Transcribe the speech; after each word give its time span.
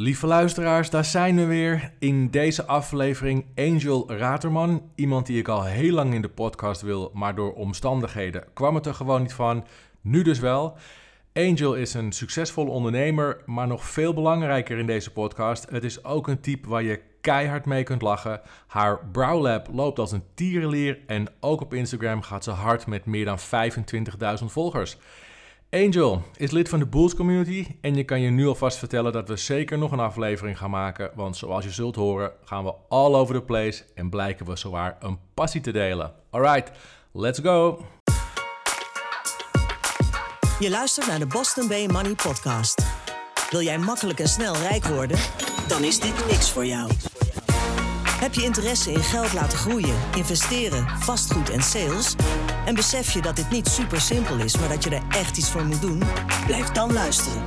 Lieve 0.00 0.26
luisteraars, 0.26 0.90
daar 0.90 1.04
zijn 1.04 1.36
we 1.36 1.44
weer. 1.44 1.92
In 1.98 2.30
deze 2.30 2.66
aflevering 2.66 3.44
Angel 3.56 4.12
Raterman. 4.12 4.82
Iemand 4.94 5.26
die 5.26 5.38
ik 5.38 5.48
al 5.48 5.64
heel 5.64 5.94
lang 5.94 6.14
in 6.14 6.22
de 6.22 6.28
podcast 6.28 6.80
wil, 6.82 7.10
maar 7.14 7.34
door 7.34 7.52
omstandigheden 7.52 8.44
kwam 8.52 8.74
het 8.74 8.86
er 8.86 8.94
gewoon 8.94 9.20
niet 9.22 9.32
van. 9.32 9.66
Nu 10.00 10.22
dus 10.22 10.38
wel. 10.38 10.76
Angel 11.32 11.74
is 11.74 11.94
een 11.94 12.12
succesvolle 12.12 12.70
ondernemer, 12.70 13.42
maar 13.46 13.66
nog 13.66 13.84
veel 13.84 14.14
belangrijker 14.14 14.78
in 14.78 14.86
deze 14.86 15.12
podcast. 15.12 15.70
Het 15.70 15.84
is 15.84 16.04
ook 16.04 16.28
een 16.28 16.40
type 16.40 16.68
waar 16.68 16.82
je 16.82 17.00
keihard 17.20 17.66
mee 17.66 17.82
kunt 17.82 18.02
lachen. 18.02 18.40
Haar 18.66 18.98
Browlab 19.12 19.68
loopt 19.72 19.98
als 19.98 20.12
een 20.12 20.24
tierenlier 20.34 20.98
en 21.06 21.26
ook 21.40 21.60
op 21.60 21.74
Instagram 21.74 22.22
gaat 22.22 22.44
ze 22.44 22.50
hard 22.50 22.86
met 22.86 23.04
meer 23.04 23.24
dan 23.24 23.38
25.000 23.38 24.44
volgers. 24.44 24.96
Angel 25.70 26.22
is 26.36 26.50
lid 26.50 26.68
van 26.68 26.78
de 26.78 26.86
Bulls 26.86 27.14
Community 27.14 27.66
en 27.80 27.94
je 27.94 28.04
kan 28.04 28.20
je 28.20 28.30
nu 28.30 28.46
alvast 28.46 28.78
vertellen 28.78 29.12
dat 29.12 29.28
we 29.28 29.36
zeker 29.36 29.78
nog 29.78 29.92
een 29.92 30.00
aflevering 30.00 30.58
gaan 30.58 30.70
maken, 30.70 31.10
want 31.14 31.36
zoals 31.36 31.64
je 31.64 31.70
zult 31.70 31.96
horen 31.96 32.32
gaan 32.44 32.64
we 32.64 32.74
all 32.88 33.14
over 33.14 33.34
the 33.34 33.42
place 33.42 33.84
en 33.94 34.10
blijken 34.10 34.46
we 34.46 34.56
zowaar 34.56 34.96
een 35.00 35.18
passie 35.34 35.60
te 35.60 35.70
delen. 35.70 36.12
Alright, 36.30 36.70
let's 37.12 37.38
go! 37.38 37.84
Je 40.58 40.70
luistert 40.70 41.06
naar 41.06 41.18
de 41.18 41.26
Boston 41.26 41.68
Bay 41.68 41.86
Money 41.86 42.14
Podcast. 42.14 42.82
Wil 43.50 43.62
jij 43.62 43.78
makkelijk 43.78 44.18
en 44.18 44.28
snel 44.28 44.56
rijk 44.56 44.84
worden? 44.84 45.18
Dan 45.68 45.84
is 45.84 46.00
dit 46.00 46.26
niks 46.26 46.50
voor 46.50 46.66
jou. 46.66 46.90
Heb 48.30 48.38
je 48.38 48.46
interesse 48.46 48.92
in 48.92 49.02
geld 49.02 49.32
laten 49.32 49.58
groeien, 49.58 49.94
investeren, 50.16 50.88
vastgoed 50.88 51.50
en 51.50 51.62
sales? 51.62 52.14
En 52.66 52.74
besef 52.74 53.12
je 53.12 53.22
dat 53.22 53.36
dit 53.36 53.50
niet 53.50 53.68
super 53.68 54.00
simpel 54.00 54.38
is, 54.38 54.58
maar 54.58 54.68
dat 54.68 54.84
je 54.84 54.90
er 54.90 55.02
echt 55.08 55.36
iets 55.38 55.50
voor 55.50 55.64
moet 55.64 55.80
doen? 55.80 56.02
Blijf 56.46 56.68
dan 56.68 56.92
luisteren. 56.92 57.42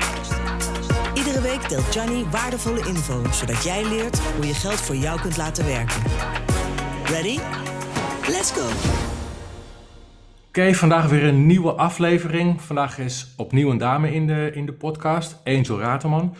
Iedere 1.14 1.42
week 1.42 1.70
deelt 1.70 1.94
Johnny 1.94 2.26
waardevolle 2.32 2.88
info, 2.88 3.24
zodat 3.32 3.64
jij 3.64 3.84
leert 3.84 4.20
hoe 4.20 4.48
je 4.48 4.54
geld 4.54 4.82
voor 4.82 4.96
jou 4.96 5.22
kunt 5.22 5.38
laten 5.38 5.66
werken. 5.66 6.02
Ready? 7.06 7.40
Let's 8.28 8.52
go! 8.52 8.68
Oké, 10.48 10.74
vandaag 10.74 11.10
weer 11.10 11.24
een 11.24 11.46
nieuwe 11.46 11.72
aflevering. 11.72 12.62
Vandaag 12.62 12.98
is 12.98 13.34
opnieuw 13.38 13.70
een 13.70 13.78
dame 13.78 14.14
in 14.14 14.28
de, 14.28 14.52
in 14.54 14.66
de 14.66 14.74
podcast, 14.74 15.38
Angel 15.44 15.80
Raterman. 15.80 16.36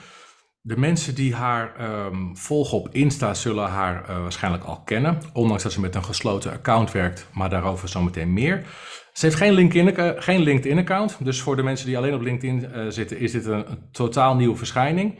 De 0.66 0.78
mensen 0.78 1.16
die 1.16 1.36
haar 1.36 1.76
ehm, 1.76 2.34
volgen 2.34 2.78
op 2.78 2.90
Insta 2.92 3.34
zullen 3.34 3.68
haar 3.68 4.10
uh, 4.10 4.22
waarschijnlijk 4.22 4.64
al 4.64 4.82
kennen. 4.82 5.18
Ondanks 5.34 5.64
dat 5.64 5.72
ze 5.72 5.80
met 5.80 5.96
een 5.96 6.04
gesloten 6.04 6.52
account 6.52 6.92
werkt, 6.92 7.28
maar 7.34 7.50
daarover 7.50 7.88
zometeen 7.88 8.34
meer. 8.34 8.66
Ze 9.14 9.26
heeft 9.26 9.38
geen 9.38 9.54
LinkedIn, 9.54 10.22
geen 10.22 10.42
LinkedIn 10.42 10.78
account. 10.78 11.26
Dus 11.26 11.42
voor 11.42 11.56
de 11.56 11.64
mensen 11.64 11.86
die 11.86 11.98
alleen 11.98 12.14
op 12.14 12.22
LinkedIn 12.22 12.64
uh, 12.64 12.86
zitten, 12.90 13.20
is 13.20 13.32
dit 13.32 13.46
een, 13.46 13.72
een, 13.72 13.92
totaal 13.92 14.36
nieuwe 14.36 14.56
verschijning. 14.56 15.20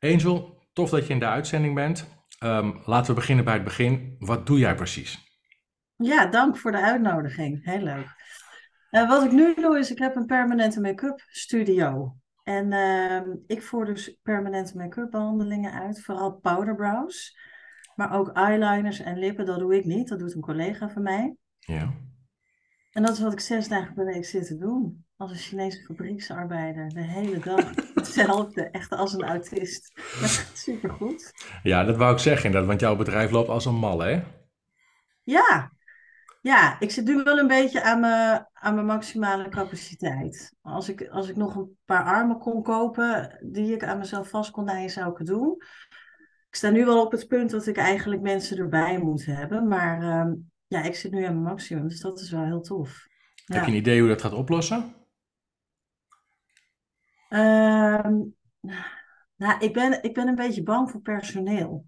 Angel, 0.00 0.68
tof 0.72 0.90
dat 0.90 1.06
je 1.06 1.12
in 1.12 1.18
de 1.18 1.26
uitzending 1.26 1.74
bent. 1.74 2.08
Um, 2.44 2.80
laten 2.84 3.14
we 3.14 3.20
beginnen 3.20 3.44
bij 3.44 3.54
het 3.54 3.64
begin. 3.64 4.16
Wat 4.18 4.46
doe 4.46 4.58
jij 4.58 4.74
precies? 4.74 5.18
Ja, 5.96 6.26
dank 6.26 6.56
voor 6.56 6.72
de 6.72 6.80
uitnodiging. 6.80 7.64
Heel 7.64 7.82
leuk. 7.82 8.14
Wat 8.90 9.24
ik 9.24 9.32
nu 9.32 9.54
doe 9.54 9.78
is, 9.78 9.90
ik 9.90 9.98
heb 9.98 10.16
een 10.16 10.26
permanente 10.26 10.80
make-up 10.80 11.24
studio. 11.26 12.16
En 12.46 12.72
uh, 12.72 13.34
ik 13.46 13.62
voer 13.62 13.84
dus 13.84 14.18
permanente 14.22 14.76
make-up 14.76 15.10
behandelingen 15.10 15.72
uit, 15.72 16.04
vooral 16.04 16.32
powderbrows. 16.32 17.38
Maar 17.94 18.12
ook 18.12 18.32
eyeliners 18.32 19.00
en 19.00 19.18
lippen, 19.18 19.46
dat 19.46 19.58
doe 19.58 19.76
ik 19.76 19.84
niet. 19.84 20.08
Dat 20.08 20.18
doet 20.18 20.34
een 20.34 20.40
collega 20.40 20.88
van 20.88 21.02
mij. 21.02 21.36
Ja. 21.58 21.94
En 22.90 23.02
dat 23.02 23.12
is 23.12 23.20
wat 23.22 23.32
ik 23.32 23.40
zes 23.40 23.68
dagen 23.68 23.94
per 23.94 24.04
week 24.04 24.24
zit 24.24 24.46
te 24.46 24.58
doen. 24.58 25.04
Als 25.16 25.30
een 25.30 25.36
Chinese 25.36 25.82
fabrieksarbeider. 25.82 26.88
De 26.88 27.02
hele 27.02 27.38
dag 27.38 27.74
hetzelfde. 27.94 28.62
Echt 28.62 28.90
als 28.90 29.12
een 29.12 29.24
autist. 29.24 29.92
Maar 30.20 30.48
supergoed. 30.54 31.32
Ja, 31.62 31.84
dat 31.84 31.96
wou 31.96 32.12
ik 32.12 32.18
zeggen 32.18 32.44
inderdaad. 32.44 32.68
Want 32.68 32.80
jouw 32.80 32.96
bedrijf 32.96 33.30
loopt 33.30 33.48
als 33.48 33.64
een 33.64 33.74
mal, 33.74 33.98
hè? 34.00 34.22
Ja, 35.22 35.72
ja, 36.46 36.80
ik 36.80 36.90
zit 36.90 37.04
nu 37.04 37.22
wel 37.22 37.38
een 37.38 37.46
beetje 37.46 37.82
aan 37.82 38.00
mijn, 38.00 38.46
aan 38.52 38.74
mijn 38.74 38.86
maximale 38.86 39.48
capaciteit. 39.48 40.54
Als 40.62 40.88
ik, 40.88 41.08
als 41.08 41.28
ik 41.28 41.36
nog 41.36 41.56
een 41.56 41.78
paar 41.84 42.04
armen 42.04 42.38
kon 42.38 42.62
kopen 42.62 43.38
die 43.42 43.74
ik 43.74 43.84
aan 43.84 43.98
mezelf 43.98 44.28
vast 44.28 44.50
kon 44.50 44.64
naaien, 44.64 44.90
zou 44.90 45.10
ik 45.10 45.18
het 45.18 45.26
doen. 45.26 45.54
Ik 46.48 46.54
sta 46.54 46.70
nu 46.70 46.84
wel 46.84 47.04
op 47.04 47.12
het 47.12 47.28
punt 47.28 47.50
dat 47.50 47.66
ik 47.66 47.76
eigenlijk 47.76 48.22
mensen 48.22 48.58
erbij 48.58 48.98
moet 48.98 49.24
hebben. 49.24 49.68
Maar 49.68 50.02
uh, 50.02 50.32
ja, 50.66 50.82
ik 50.82 50.94
zit 50.94 51.12
nu 51.12 51.24
aan 51.24 51.32
mijn 51.32 51.54
maximum, 51.54 51.88
dus 51.88 52.00
dat 52.00 52.20
is 52.20 52.30
wel 52.30 52.44
heel 52.44 52.60
tof. 52.60 53.06
Heb 53.44 53.64
je 53.64 53.70
een 53.70 53.76
idee 53.76 54.00
hoe 54.00 54.08
dat 54.08 54.20
gaat 54.20 54.32
oplossen? 54.32 54.94
Uh, 57.30 58.08
nou, 59.36 59.58
ik 59.58 59.72
ben, 59.72 60.02
ik 60.02 60.14
ben 60.14 60.28
een 60.28 60.34
beetje 60.34 60.62
bang 60.62 60.90
voor 60.90 61.00
personeel. 61.00 61.86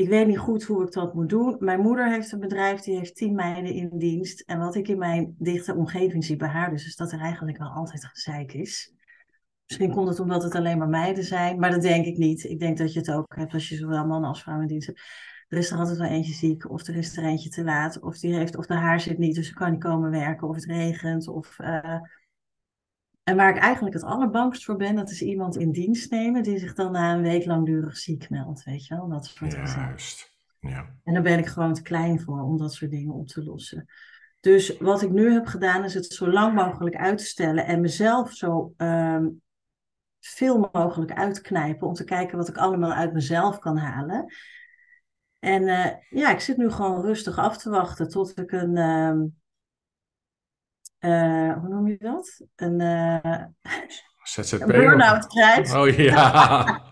Ik 0.00 0.08
weet 0.08 0.26
niet 0.26 0.38
goed 0.38 0.64
hoe 0.64 0.84
ik 0.84 0.92
dat 0.92 1.14
moet 1.14 1.28
doen. 1.28 1.56
Mijn 1.58 1.80
moeder 1.80 2.10
heeft 2.10 2.32
een 2.32 2.40
bedrijf, 2.40 2.80
die 2.80 2.96
heeft 2.96 3.16
tien 3.16 3.34
meiden 3.34 3.72
in 3.72 3.90
dienst. 3.98 4.40
En 4.40 4.58
wat 4.58 4.74
ik 4.74 4.88
in 4.88 4.98
mijn 4.98 5.34
dichte 5.38 5.74
omgeving 5.74 6.24
zie 6.24 6.36
bij 6.36 6.48
haar, 6.48 6.70
dus 6.70 6.86
is 6.86 6.96
dat 6.96 7.12
er 7.12 7.20
eigenlijk 7.20 7.58
wel 7.58 7.68
altijd 7.68 8.04
gezeik 8.04 8.52
is. 8.52 8.94
Misschien 9.66 9.90
komt 9.90 10.08
het 10.08 10.20
omdat 10.20 10.42
het 10.42 10.54
alleen 10.54 10.78
maar 10.78 10.88
meiden 10.88 11.24
zijn, 11.24 11.58
maar 11.58 11.70
dat 11.70 11.82
denk 11.82 12.06
ik 12.06 12.16
niet. 12.16 12.44
Ik 12.44 12.58
denk 12.58 12.78
dat 12.78 12.92
je 12.92 12.98
het 12.98 13.10
ook 13.10 13.36
hebt 13.36 13.52
als 13.52 13.68
je 13.68 13.76
zowel 13.76 14.06
man 14.06 14.24
als 14.24 14.42
vrouw 14.42 14.60
in 14.60 14.66
dienst 14.66 14.86
hebt. 14.86 15.00
Er 15.48 15.58
is 15.58 15.70
er 15.70 15.78
altijd 15.78 15.98
wel 15.98 16.08
eentje 16.08 16.32
ziek, 16.32 16.70
of 16.70 16.86
er 16.86 16.96
is 16.96 17.16
er 17.16 17.24
eentje 17.24 17.50
te 17.50 17.64
laat, 17.64 18.00
of 18.00 18.18
die 18.18 18.34
heeft, 18.34 18.56
of 18.56 18.66
de 18.66 18.74
haar 18.74 19.00
zit 19.00 19.18
niet, 19.18 19.34
dus 19.34 19.46
ze 19.46 19.54
kan 19.54 19.70
niet 19.70 19.82
komen 19.82 20.10
werken, 20.10 20.48
of 20.48 20.54
het 20.54 20.64
regent, 20.64 21.28
of 21.28 21.58
uh, 21.58 22.00
en 23.22 23.36
waar 23.36 23.56
ik 23.56 23.62
eigenlijk 23.62 23.94
het 23.94 24.04
allerbangst 24.04 24.64
voor 24.64 24.76
ben, 24.76 24.94
dat 24.94 25.10
is 25.10 25.22
iemand 25.22 25.56
in 25.56 25.72
dienst 25.72 26.10
nemen 26.10 26.42
die 26.42 26.58
zich 26.58 26.74
dan 26.74 26.92
na 26.92 27.14
een 27.14 27.22
week 27.22 27.44
langdurig 27.44 27.96
ziek 27.96 28.30
meldt, 28.30 28.64
weet 28.64 28.86
je 28.86 28.94
wel, 28.94 29.08
dat 29.08 29.26
soort 29.26 29.52
Juist, 29.52 30.36
ja. 30.60 30.94
En 31.04 31.14
daar 31.14 31.22
ben 31.22 31.38
ik 31.38 31.46
gewoon 31.46 31.74
te 31.74 31.82
klein 31.82 32.20
voor 32.20 32.42
om 32.42 32.58
dat 32.58 32.72
soort 32.72 32.90
dingen 32.90 33.14
op 33.14 33.26
te 33.26 33.44
lossen. 33.44 33.86
Dus 34.40 34.78
wat 34.78 35.02
ik 35.02 35.10
nu 35.10 35.32
heb 35.32 35.46
gedaan 35.46 35.84
is 35.84 35.94
het 35.94 36.06
zo 36.06 36.30
lang 36.30 36.54
mogelijk 36.54 36.96
uitstellen 36.96 37.66
en 37.66 37.80
mezelf 37.80 38.32
zo 38.32 38.74
um, 38.76 39.42
veel 40.20 40.68
mogelijk 40.72 41.12
uitknijpen 41.12 41.86
om 41.86 41.94
te 41.94 42.04
kijken 42.04 42.36
wat 42.36 42.48
ik 42.48 42.56
allemaal 42.56 42.92
uit 42.92 43.12
mezelf 43.12 43.58
kan 43.58 43.76
halen. 43.76 44.34
En 45.38 45.62
uh, 45.62 45.86
ja, 46.08 46.30
ik 46.30 46.40
zit 46.40 46.56
nu 46.56 46.70
gewoon 46.70 47.00
rustig 47.00 47.38
af 47.38 47.58
te 47.58 47.70
wachten 47.70 48.08
tot 48.08 48.38
ik 48.38 48.52
een, 48.52 48.76
um, 48.76 49.39
uh, 51.00 51.58
hoe 51.58 51.68
noem 51.68 51.88
je 51.88 51.96
dat? 51.98 52.46
Een, 52.56 52.80
uh, 53.24 53.44
ZZP? 54.22 54.66
burn-out 54.66 55.26
krijgt. 55.26 55.74
Oh 55.74 55.88
ja. 55.88 56.82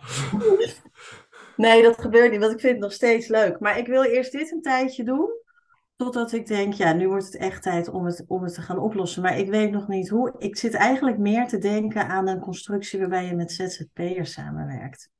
nee, 1.57 1.83
dat 1.83 2.01
gebeurt 2.01 2.31
niet, 2.31 2.41
want 2.41 2.53
ik 2.53 2.61
vind 2.61 2.73
het 2.73 2.83
nog 2.83 2.93
steeds 2.93 3.29
leuk. 3.29 3.61
Maar 3.61 3.79
ik 3.79 3.87
wil 3.87 4.03
eerst 4.03 4.33
dit 4.33 4.53
een 4.53 4.63
tijdje 4.63 5.05
doen. 5.05 5.37
Totdat 5.97 6.33
ik 6.33 6.47
denk, 6.47 6.73
ja, 6.73 6.93
nu 6.93 7.09
wordt 7.09 7.25
het 7.25 7.37
echt 7.37 7.63
tijd 7.63 7.89
om 7.89 8.05
het, 8.05 8.25
om 8.29 8.43
het 8.43 8.55
te 8.55 8.63
gaan 8.63 8.79
oplossen. 8.79 9.23
Maar 9.23 9.39
ik 9.39 9.51
weet 9.51 9.71
nog 9.71 9.89
niet 9.89 10.09
hoe. 10.09 10.35
Ik 10.39 10.57
zit 10.57 10.75
eigenlijk 10.75 11.19
meer 11.19 11.47
te 11.47 11.59
denken 11.59 12.09
aan 12.09 12.29
een 12.29 12.41
constructie 12.41 12.99
waarbij 12.99 13.27
je 13.27 13.35
met 13.35 13.53
ZZP'ers 13.53 14.33
samenwerkt. 14.33 15.11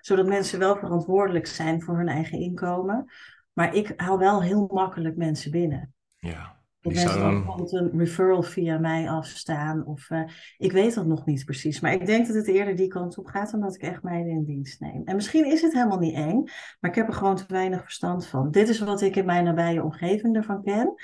Zodat 0.00 0.26
mensen 0.26 0.58
wel 0.58 0.76
verantwoordelijk 0.76 1.46
zijn 1.46 1.82
voor 1.82 1.96
hun 1.96 2.08
eigen 2.08 2.38
inkomen. 2.38 3.12
Maar 3.52 3.74
ik 3.74 3.92
haal 3.96 4.18
wel 4.18 4.42
heel 4.42 4.68
makkelijk 4.72 5.16
mensen 5.16 5.50
binnen. 5.50 5.94
Ja. 6.16 6.55
Dat 6.94 7.04
mensen 7.04 7.20
dan 7.20 7.34
bijvoorbeeld 7.34 7.72
een 7.72 7.98
referral 7.98 8.42
via 8.42 8.78
mij 8.78 9.08
afstaan. 9.10 9.86
Of, 9.86 10.10
uh, 10.10 10.22
ik 10.56 10.72
weet 10.72 10.94
dat 10.94 11.06
nog 11.06 11.26
niet 11.26 11.44
precies. 11.44 11.80
Maar 11.80 11.92
ik 11.92 12.06
denk 12.06 12.26
dat 12.26 12.36
het 12.36 12.48
eerder 12.48 12.76
die 12.76 12.88
kant 12.88 13.18
op 13.18 13.26
gaat, 13.26 13.52
omdat 13.52 13.74
ik 13.74 13.82
echt 13.82 14.02
meiden 14.02 14.32
in 14.32 14.44
dienst 14.44 14.80
neem. 14.80 15.02
En 15.04 15.14
misschien 15.14 15.46
is 15.46 15.62
het 15.62 15.72
helemaal 15.72 15.98
niet 15.98 16.14
eng, 16.14 16.42
maar 16.80 16.90
ik 16.90 16.96
heb 16.96 17.08
er 17.08 17.14
gewoon 17.14 17.36
te 17.36 17.44
weinig 17.48 17.82
verstand 17.82 18.26
van. 18.26 18.50
Dit 18.50 18.68
is 18.68 18.78
wat 18.78 19.00
ik 19.00 19.16
in 19.16 19.26
mijn 19.26 19.44
nabije 19.44 19.82
omgeving 19.82 20.36
ervan 20.36 20.62
ken. 20.62 20.94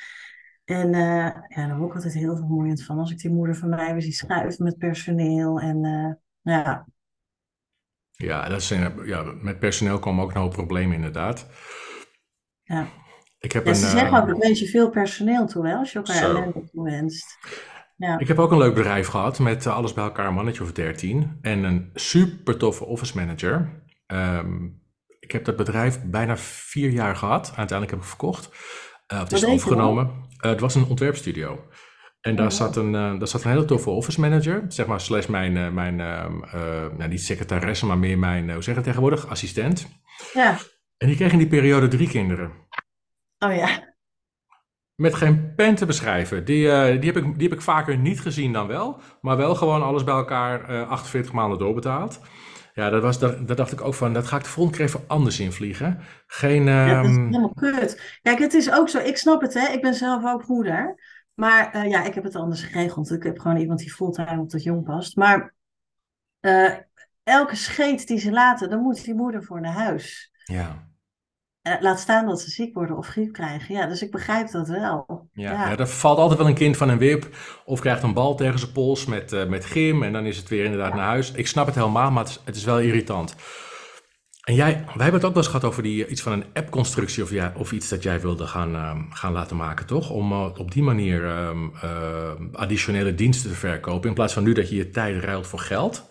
En 0.64 0.92
uh, 0.92 1.26
ja, 1.48 1.66
daar 1.66 1.76
word 1.76 1.88
ik 1.88 1.94
altijd 1.94 2.14
heel 2.14 2.36
vermoeiend 2.36 2.84
van. 2.84 2.98
Als 2.98 3.10
ik 3.10 3.18
die 3.18 3.30
moeder 3.30 3.56
van 3.56 3.68
mij 3.68 3.92
weer 3.92 4.02
zie 4.02 4.12
schuiven 4.12 4.64
met 4.64 4.78
personeel. 4.78 5.60
En 5.60 5.84
uh, 5.84 6.12
ja. 6.54 6.86
Ja, 8.10 8.48
dat 8.48 8.62
zijn, 8.62 9.06
ja, 9.06 9.22
met 9.22 9.58
personeel 9.58 9.98
komen 9.98 10.24
ook 10.24 10.34
een 10.34 10.40
hoop 10.40 10.52
problemen 10.52 10.94
inderdaad. 10.96 11.46
Ja. 12.62 12.86
Ik 13.42 13.52
heb 13.52 13.64
ja, 13.64 13.70
een, 13.70 13.76
ze 13.76 13.88
zeggen 13.88 14.20
ook, 14.20 14.28
dat 14.28 14.38
wens 14.38 14.60
je 14.60 14.66
veel 14.66 14.90
personeel 14.90 15.46
toe, 15.46 15.66
hè, 15.66 15.74
als 15.74 15.92
je 15.92 15.98
elkaar 15.98 16.22
ellende 16.22 16.64
toewenst. 16.72 17.38
Ja. 17.96 18.18
Ik 18.18 18.28
heb 18.28 18.38
ook 18.38 18.50
een 18.50 18.58
leuk 18.58 18.74
bedrijf 18.74 19.06
gehad 19.06 19.38
met 19.38 19.66
uh, 19.66 19.76
alles 19.76 19.92
bij 19.92 20.04
elkaar 20.04 20.26
een 20.26 20.34
mannetje 20.34 20.62
of 20.62 20.72
13 20.72 21.38
en 21.40 21.64
een 21.64 21.90
super 21.94 22.56
toffe 22.56 22.84
office 22.84 23.16
manager. 23.16 23.82
Um, 24.06 24.80
ik 25.20 25.32
heb 25.32 25.44
dat 25.44 25.56
bedrijf 25.56 26.02
bijna 26.04 26.36
vier 26.36 26.90
jaar 26.90 27.16
gehad. 27.16 27.46
Uiteindelijk 27.46 27.90
heb 27.90 28.00
ik 28.00 28.06
verkocht. 28.06 28.50
Uh, 29.12 29.20
het 29.20 29.32
is 29.32 29.46
overgenomen. 29.46 30.10
het 30.36 30.60
was 30.60 30.74
een 30.74 30.86
ontwerpstudio. 30.86 31.64
En 32.20 32.36
daar, 32.36 32.46
oh, 32.46 32.52
zat 32.52 32.76
een, 32.76 32.92
daar 32.92 33.28
zat 33.28 33.44
een 33.44 33.50
hele 33.50 33.64
toffe 33.64 33.90
office 33.90 34.20
manager, 34.20 34.64
zeg 34.68 34.86
maar, 34.86 35.00
slash 35.00 35.26
mijn, 35.26 35.74
mijn 35.74 35.96
nou, 35.96 37.08
niet 37.08 37.22
secretaresse, 37.22 37.86
maar 37.86 37.98
meer 37.98 38.18
mijn, 38.18 38.52
hoe 38.52 38.62
zeg 38.62 38.74
je 38.74 38.80
tegenwoordig, 38.80 39.26
assistent. 39.26 39.88
Ja. 40.32 40.58
En 40.96 41.06
die 41.06 41.16
kreeg 41.16 41.32
in 41.32 41.38
die 41.38 41.46
periode 41.46 41.88
drie 41.88 42.08
kinderen. 42.08 42.52
Oh 43.44 43.54
ja. 43.54 43.94
Met 44.94 45.14
geen 45.14 45.54
pen 45.54 45.74
te 45.74 45.86
beschrijven. 45.86 46.44
Die, 46.44 46.66
uh, 46.66 47.00
die, 47.00 47.12
heb 47.12 47.24
ik, 47.24 47.38
die 47.38 47.48
heb 47.48 47.58
ik 47.58 47.60
vaker 47.60 47.98
niet 47.98 48.20
gezien 48.20 48.52
dan 48.52 48.66
wel. 48.66 49.00
Maar 49.20 49.36
wel 49.36 49.54
gewoon 49.54 49.82
alles 49.82 50.04
bij 50.04 50.14
elkaar 50.14 50.70
uh, 50.70 50.90
48 50.90 51.32
maanden 51.32 51.58
doorbetaald. 51.58 52.20
Ja, 52.74 52.90
dat 52.90 53.02
was, 53.02 53.18
dat, 53.18 53.48
dat 53.48 53.56
dacht 53.56 53.72
ik 53.72 53.80
ook 53.80 53.94
van, 53.94 54.12
dat 54.12 54.26
ga 54.26 54.36
ik 54.36 54.42
de 54.42 54.48
volgende 54.48 54.78
keer 54.78 54.86
even 54.86 55.04
anders 55.06 55.40
invliegen. 55.40 56.00
Geen, 56.26 56.64
Ja, 56.64 57.02
dat 57.02 57.04
is 57.04 57.16
ehm, 57.16 57.26
helemaal 57.26 57.54
kut. 57.54 58.18
Kijk, 58.22 58.38
het 58.38 58.54
is 58.54 58.72
ook 58.72 58.88
zo, 58.88 58.98
ik 58.98 59.16
snap 59.16 59.40
het, 59.40 59.54
hè. 59.54 59.72
Ik 59.72 59.82
ben 59.82 59.94
zelf 59.94 60.24
ook 60.24 60.46
moeder. 60.46 60.94
Maar 61.34 61.72
eh, 61.72 61.90
ja, 61.90 62.04
ik 62.04 62.14
heb 62.14 62.24
het 62.24 62.36
anders 62.36 62.62
geregeld. 62.62 63.10
Ik 63.10 63.22
heb 63.22 63.38
gewoon 63.38 63.56
iemand 63.56 63.78
die 63.78 63.92
fulltime 63.92 64.40
op 64.40 64.50
dat 64.50 64.62
jong 64.62 64.84
past. 64.84 65.16
Maar 65.16 65.54
eh, 66.40 66.74
elke 67.22 67.56
scheet 67.56 68.06
die 68.06 68.18
ze 68.18 68.30
laten, 68.30 68.70
dan 68.70 68.82
moet 68.82 69.04
die 69.04 69.14
moeder 69.14 69.42
voor 69.42 69.60
naar 69.60 69.72
huis. 69.72 70.32
ja. 70.44 70.90
Eh, 71.62 71.80
laat 71.80 72.00
staan 72.00 72.26
dat 72.26 72.40
ze 72.40 72.50
ziek 72.50 72.74
worden 72.74 72.96
of 72.96 73.06
griep 73.06 73.32
krijgen. 73.32 73.74
Ja, 73.74 73.86
dus 73.86 74.02
ik 74.02 74.10
begrijp 74.10 74.50
dat 74.50 74.68
wel. 74.68 75.28
Ja, 75.32 75.52
Ja. 75.52 75.68
ja, 75.70 75.78
er 75.78 75.88
valt 75.88 76.18
altijd 76.18 76.38
wel 76.38 76.48
een 76.48 76.54
kind 76.54 76.76
van 76.76 76.88
een 76.88 76.98
wip 76.98 77.36
of 77.64 77.80
krijgt 77.80 78.02
een 78.02 78.14
bal 78.14 78.34
tegen 78.34 78.58
zijn 78.58 78.72
pols 78.72 79.06
met, 79.06 79.32
eh, 79.32 79.46
met 79.46 79.64
gym 79.64 80.02
en 80.02 80.12
dan 80.12 80.24
is 80.24 80.36
het 80.36 80.48
weer 80.48 80.64
inderdaad 80.64 80.94
naar 80.94 81.06
huis. 81.06 81.32
Ik 81.32 81.46
snap 81.46 81.66
het 81.66 81.74
helemaal, 81.74 82.10
maar 82.10 82.22
het 82.22 82.32
is, 82.32 82.40
het 82.44 82.56
is 82.56 82.64
wel 82.64 82.80
irritant. 82.80 83.34
En 84.42 84.54
jij, 84.54 84.72
wij 84.72 85.02
hebben 85.02 85.14
het 85.14 85.24
ook 85.24 85.34
wel 85.34 85.42
eens 85.42 85.52
gehad 85.52 85.64
over 85.64 85.82
die, 85.82 86.06
iets 86.06 86.22
van 86.22 86.32
een 86.32 86.44
app-constructie 86.54 87.22
of, 87.22 87.30
jij, 87.30 87.54
of 87.56 87.72
iets 87.72 87.88
dat 87.88 88.02
jij 88.02 88.20
wilde 88.20 88.46
gaan, 88.46 88.74
ehm, 88.74 89.10
gaan 89.10 89.32
laten 89.32 89.56
maken, 89.56 89.86
toch? 89.86 90.10
Om 90.10 90.32
eh, 90.32 90.58
op 90.58 90.70
die 90.72 90.82
manier 90.82 91.24
ehm, 91.24 91.68
eh, 91.82 92.32
additionele 92.52 93.14
diensten 93.14 93.50
te 93.50 93.56
verkopen 93.56 94.08
in 94.08 94.14
plaats 94.14 94.32
van 94.32 94.42
nu 94.42 94.52
dat 94.52 94.68
je 94.68 94.76
je 94.76 94.90
tijd 94.90 95.24
ruilt 95.24 95.46
voor 95.46 95.58
geld. 95.58 96.10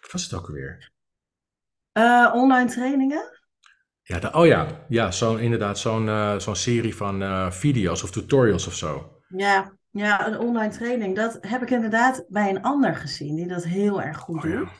Wat 0.00 0.12
was 0.12 0.22
het 0.22 0.34
ook 0.34 0.46
alweer? 0.46 0.92
Eh, 1.92 2.30
online 2.34 2.70
trainingen? 2.70 3.30
Ja, 4.08 4.18
de- 4.18 4.32
oh 4.32 4.46
ja, 4.46 4.84
ja 4.88 5.10
zo, 5.10 5.36
inderdaad, 5.36 5.78
zo'n 5.78 6.08
eh, 6.08 6.38
zo'n 6.38 6.56
serie 6.56 6.96
van 6.96 7.22
eh, 7.22 7.50
video's 7.50 8.02
of 8.02 8.10
tutorials 8.10 8.66
of 8.66 8.74
zo. 8.74 9.20
Ja, 9.28 9.76
ja, 9.90 10.26
een 10.26 10.38
online 10.38 10.72
training. 10.72 11.16
Dat 11.16 11.38
heb 11.40 11.62
ik 11.62 11.70
inderdaad 11.70 12.24
bij 12.28 12.48
een 12.50 12.62
ander 12.62 12.94
gezien 12.94 13.36
die 13.36 13.46
dat 13.46 13.64
heel 13.64 14.02
erg 14.02 14.18
goed 14.18 14.44
Oh 14.44 14.50
ja. 14.50 14.58
doet. 14.58 14.70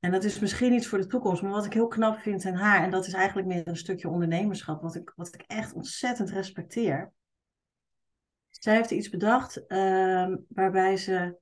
En 0.00 0.10
dat 0.10 0.24
is 0.24 0.38
misschien 0.38 0.72
iets 0.72 0.86
voor 0.86 0.98
de 0.98 1.06
toekomst, 1.06 1.42
maar 1.42 1.50
wat 1.50 1.64
ik 1.64 1.72
heel 1.72 1.88
knap 1.88 2.18
vind 2.18 2.44
in 2.44 2.54
haar, 2.54 2.82
en 2.82 2.90
dat 2.90 3.06
is 3.06 3.12
eigenlijk 3.12 3.48
meer 3.48 3.68
een 3.68 3.76
stukje 3.76 4.08
ondernemerschap, 4.08 4.82
wat 4.82 4.94
ik, 4.94 5.12
wat 5.16 5.34
ik 5.34 5.44
echt 5.46 5.72
ontzettend 5.72 6.30
respecteer. 6.30 7.12
Zij 8.50 8.74
heeft 8.76 8.90
iets 8.90 9.08
bedacht 9.08 9.66
ehm, 9.66 10.36
waarbij 10.48 10.96
ze 10.96 11.36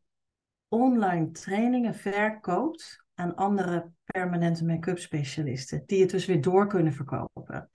online 0.69 1.31
trainingen 1.31 1.94
verkoopt 1.94 3.05
aan 3.20 3.34
andere 3.34 3.90
permanente 4.05 4.64
make-up 4.64 4.99
specialisten, 4.99 5.82
die 5.87 6.00
het 6.00 6.11
dus 6.11 6.26
weer 6.26 6.40
door 6.40 6.67
kunnen 6.67 6.93
verkopen. 6.93 7.70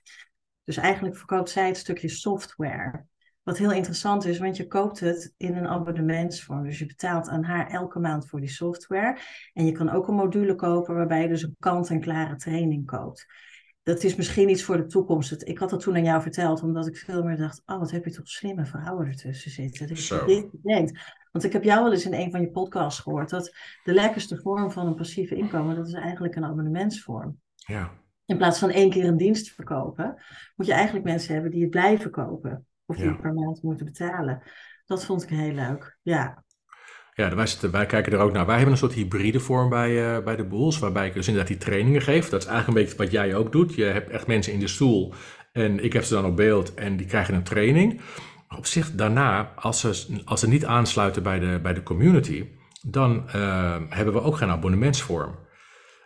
Dus 0.63 0.77
eigenlijk 0.77 1.18
verkoopt 1.18 1.50
zij 1.50 1.68
het 1.68 1.77
stukje 1.77 2.09
software. 2.09 3.06
Wat 3.44 3.57
heel 3.57 3.71
interessant 3.71 4.25
is, 4.25 4.39
want 4.39 4.57
je 4.57 4.68
koopt 4.68 5.00
het 5.00 5.33
in 5.38 5.56
een 5.56 5.68
abonnementsvorm. 5.68 6.63
Dus 6.63 6.80
je 6.80 6.86
betaalt 6.86 7.27
aan 7.27 7.44
haar 7.44 7.68
elke 7.68 8.00
maand 8.00 8.27
voor 8.30 8.39
die 8.39 8.50
software. 8.50 9.19
En 9.53 9.65
je 9.65 9.71
kan 9.71 9.89
ook 9.89 10.07
een 10.07 10.15
module 10.15 10.56
kopen 10.56 10.95
waarbij 10.95 11.21
je 11.21 11.27
dus 11.27 11.44
een 11.44 11.56
kant-en-klare 11.59 12.36
training 12.36 12.86
koopt. 12.86 13.25
Dat 13.83 14.03
is 14.03 14.15
misschien 14.15 14.50
iets 14.50 14.63
voor 14.63 14.77
de 14.77 14.86
toekomst. 14.86 15.41
Ik 15.44 15.57
had 15.57 15.69
dat 15.69 15.80
toen 15.80 15.95
aan 15.95 16.03
jou 16.03 16.21
verteld, 16.21 16.62
omdat 16.62 16.88
ik 16.88 16.98
veel 16.98 17.24
meer 17.24 17.38
dacht: 17.38 17.62
oh, 17.65 17.80
wat 17.80 17.91
heb 17.91 18.06
je 18.06 18.12
toch 18.12 18.27
slimme 18.27 18.65
vrouwen 18.65 19.07
ertussen 19.07 19.51
zitten. 19.51 19.88
Dat 19.88 20.07
je 20.07 20.24
dit 20.25 20.63
denkt. 20.63 21.24
Want 21.35 21.47
ik 21.47 21.53
heb 21.53 21.63
jou 21.63 21.83
wel 21.83 21.91
eens 21.91 22.05
in 22.05 22.13
een 22.13 22.31
van 22.31 22.41
je 22.41 22.49
podcasts 22.49 22.99
gehoord 22.99 23.29
dat 23.29 23.55
de 23.83 23.93
lekkerste 23.93 24.37
vorm 24.37 24.71
van 24.71 24.87
een 24.87 24.95
passieve 24.95 25.35
inkomen, 25.35 25.75
dat 25.75 25.87
is 25.87 25.93
eigenlijk 25.93 26.35
een 26.35 26.45
abonnementsvorm. 26.45 27.39
Ja. 27.55 27.91
In 28.25 28.37
plaats 28.37 28.59
van 28.59 28.69
één 28.69 28.89
keer 28.89 29.05
een 29.05 29.17
dienst 29.17 29.51
verkopen, 29.51 30.23
moet 30.55 30.65
je 30.67 30.73
eigenlijk 30.73 31.05
mensen 31.05 31.33
hebben 31.33 31.51
die 31.51 31.61
het 31.61 31.69
blijven 31.69 32.11
kopen. 32.11 32.65
Of 32.85 32.95
die 32.95 33.05
Ja. 33.05 33.11
het 33.11 33.21
per 33.21 33.33
maand 33.33 33.63
moeten 33.63 33.85
betalen. 33.85 34.41
Dat 34.85 35.05
vond 35.05 35.23
ik 35.23 35.29
heel 35.29 35.51
leuk. 35.53 35.97
Ja, 36.01 36.43
Ja, 37.13 37.35
wij, 37.35 37.47
zitten, 37.47 37.71
wij 37.71 37.85
kijken 37.85 38.11
er 38.13 38.19
ook 38.19 38.31
naar. 38.31 38.45
Wij 38.45 38.55
hebben 38.55 38.73
een 38.73 38.79
soort 38.79 38.93
hybride 38.93 39.39
vorm 39.39 39.69
bij, 39.69 40.15
eh, 40.15 40.23
bij 40.23 40.35
de 40.35 40.45
Boels, 40.45 40.79
waarbij 40.79 41.07
ik 41.07 41.13
dus 41.13 41.27
inderdaad 41.27 41.51
die 41.51 41.61
trainingen 41.61 42.01
geef. 42.01 42.29
Dat 42.29 42.41
is 42.41 42.47
eigenlijk 42.47 42.77
een 42.77 42.83
beetje 42.83 43.03
wat 43.03 43.11
jij 43.11 43.35
ook 43.35 43.51
doet. 43.51 43.73
Je 43.75 43.83
hebt 43.83 44.09
echt 44.09 44.27
mensen 44.27 44.53
in 44.53 44.59
de 44.59 44.67
stoel 44.67 45.13
en 45.51 45.83
ik 45.83 45.93
heb 45.93 46.03
ze 46.03 46.13
dan 46.13 46.25
op 46.25 46.35
beeld 46.35 46.73
en 46.73 46.97
die 46.97 47.05
krijgen 47.07 47.33
een 47.33 47.43
training. 47.43 48.01
Op 48.57 48.65
zich 48.65 48.91
daarna, 48.91 49.51
als 49.55 49.79
ze, 49.79 50.21
als 50.25 50.39
ze 50.39 50.47
niet 50.47 50.65
aansluiten 50.65 51.23
bij 51.23 51.39
de, 51.39 51.59
bij 51.63 51.73
de 51.73 51.83
community, 51.83 52.45
dan 52.87 53.29
eh, 53.29 53.75
hebben 53.89 54.13
we 54.13 54.21
ook 54.21 54.37
geen 54.37 54.49
abonnementsvorm. 54.49 55.35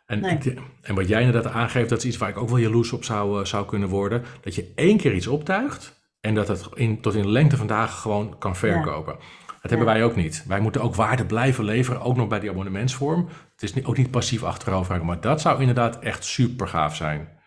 En, 0.06 0.20
Nee. 0.20 0.38
ik- 0.38 0.60
en 0.82 0.96
wat 0.96 1.08
jij 1.08 1.22
inderdaad 1.24 1.54
aangeeft, 1.54 1.90
dat 1.90 1.98
is 1.98 2.06
iets 2.06 2.18
waar 2.18 2.30
ik 2.30 2.38
ook 2.38 2.50
wel 2.50 2.58
jaloers 2.58 2.92
op 2.92 3.04
zou, 3.04 3.40
eh, 3.40 3.46
zou 3.46 3.66
kunnen 3.66 3.90
worden. 3.90 4.24
Dat 4.42 4.56
je 4.56 4.72
één 4.76 4.98
keer 4.98 5.14
iets 5.14 5.28
optuigt 5.28 6.00
en 6.22 6.36
dat 6.36 6.48
het 6.48 6.68
in, 6.74 7.02
tot 7.02 7.14
in 7.16 7.22
de 7.22 7.28
lengte 7.30 7.58
van 7.58 7.68
dagen 7.68 7.98
gewoon 7.98 8.38
kan 8.38 8.56
verkopen. 8.56 9.16
Dat 9.62 9.70
hebben 9.72 9.88
wij 9.88 10.04
ook 10.04 10.16
niet. 10.16 10.44
Wij 10.48 10.60
moeten 10.60 10.82
ook 10.82 10.96
waarde 10.96 11.26
blijven 11.26 11.64
leveren, 11.64 12.02
ook 12.02 12.16
nog 12.16 12.28
bij 12.28 12.40
die 12.40 12.50
abonnementsvorm. 12.50 13.28
Het 13.58 13.64
is 13.76 13.86
ook 13.86 13.98
niet 13.98 14.12
passief 14.12 14.44
achterover, 14.44 15.06
maar 15.06 15.22
dat 15.22 15.42
zou 15.42 15.60
inderdaad 15.60 16.00
echt 16.00 16.24
super 16.26 16.68
gaaf 16.68 16.96
zijn. 16.96 17.38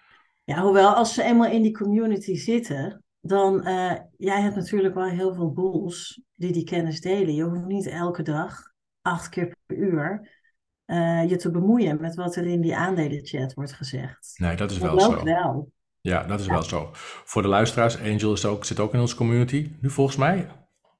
ja 0.44 0.62
hoewel 0.62 0.94
als 0.94 1.14
ze 1.14 1.22
eenmaal 1.22 1.50
in 1.50 1.62
die 1.62 1.72
community 1.72 2.34
zitten, 2.36 3.01
dan, 3.24 3.64
eh, 3.64 3.92
jij 4.16 4.40
hebt 4.40 4.54
natuurlijk 4.56 4.94
wel 4.94 5.08
heel 5.08 5.34
veel 5.34 5.52
boels 5.52 6.20
die 6.34 6.52
die 6.52 6.64
kennis 6.64 7.00
delen. 7.00 7.34
Je 7.34 7.42
hoeft 7.44 7.64
niet 7.66 7.86
elke 7.86 8.22
dag, 8.22 8.56
acht 9.02 9.28
keer 9.28 9.56
per 9.66 9.76
uur, 9.76 10.30
eh, 10.84 11.28
je 11.28 11.36
te 11.36 11.50
bemoeien 11.50 12.00
met 12.00 12.14
wat 12.14 12.36
er 12.36 12.46
in 12.46 12.60
die 12.60 12.76
aandelenchat 12.76 13.54
wordt 13.54 13.72
gezegd. 13.72 14.34
Nee, 14.36 14.56
dat 14.56 14.70
is 14.70 14.78
Dat 14.78 14.90
wel 14.90 15.00
zo. 15.00 15.24
wel. 15.24 15.70
Ja, 16.00 16.22
dat 16.24 16.40
is 16.40 16.46
wel 16.46 16.62
zo. 16.62 16.88
Voor 17.24 17.42
de 17.42 17.48
luisteraars, 17.48 18.00
Angel 18.00 18.32
is 18.32 18.44
ook, 18.44 18.64
zit 18.64 18.80
ook 18.80 18.94
in 18.94 19.00
onze 19.00 19.16
community. 19.16 19.72
Nu 19.80 19.90
volgens 19.90 20.16
mij 20.16 20.48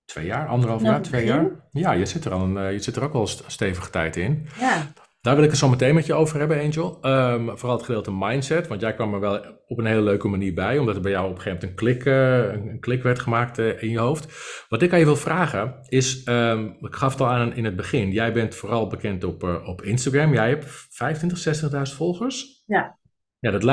twee 0.05 0.27
jaar, 0.27 0.49
anderhalf 0.49 0.81
Nou, 0.83 0.93
jaar, 0.95 1.03
twee 1.03 1.25
begin. 1.27 1.43
jaar. 1.43 1.51
Ja, 1.71 1.93
je 1.93 2.07
zit 2.07 2.25
er 2.25 2.33
al 2.33 2.41
een, 2.43 2.57
eh, 2.57 2.73
je 2.73 2.79
zit 2.79 2.97
er 2.97 3.03
ook 3.03 3.13
wel 3.13 3.27
st- 3.27 3.45
stevige 3.47 3.91
tijd 3.91 4.17
in. 4.17 4.47
Ja, 4.59 4.93
Daar 5.23 5.35
wil 5.35 5.45
ik 5.45 5.51
het 5.51 5.59
zo 5.59 5.69
meteen 5.69 5.95
met 5.95 6.07
je 6.07 6.15
over 6.15 6.39
hebben, 6.39 6.61
Angel. 6.61 6.99
Ehm, 7.01 7.57
vooral 7.57 7.77
het 7.77 7.87
gedeelte 7.87 8.13
mindset, 8.13 8.69
want 8.69 8.81
jij 8.81 8.95
kwam 8.95 9.15
er 9.15 9.21
wel 9.21 9.41
op 9.67 9.79
een 9.79 9.85
hele 9.85 10.03
leuke 10.03 10.29
manier 10.29 10.55
bij, 10.55 10.79
omdat 10.79 10.95
er 10.95 11.01
bij 11.01 11.11
jou 11.11 11.25
op 11.25 11.37
een 11.37 11.41
gegeven 11.41 11.69
moment 11.69 11.81
een 11.81 11.87
klik, 11.87 12.05
eh, 12.05 12.53
een 12.53 12.81
klik 12.81 13.03
werd 13.03 13.19
gemaakt 13.19 13.59
eh, 13.59 13.83
in 13.83 13.91
je 13.91 13.99
hoofd. 13.99 14.27
Wat 14.69 14.83
ik 14.83 14.93
aan 14.93 14.99
je 14.99 15.05
wil 15.05 15.17
vragen 15.17 15.77
is, 15.89 16.25
ehm, 16.25 16.67
ik 16.81 16.95
gaf 16.95 17.13
het 17.13 17.21
al 17.21 17.29
aan 17.29 17.55
in 17.55 17.65
het 17.65 17.77
begin, 17.77 18.11
jij 18.11 18.33
bent 18.33 18.55
vooral 18.55 18.87
bekend 18.87 19.25
op, 19.25 19.45
eh, 19.45 19.69
op 19.69 19.83
Instagram. 19.83 20.33
Jij 20.33 20.49
hebt 20.49 20.65
25, 20.91 21.39
60.000 21.39 21.97
volgers. 21.97 22.63
Ja. 22.67 22.99
Ja, 23.39 23.51
dat, 23.51 23.65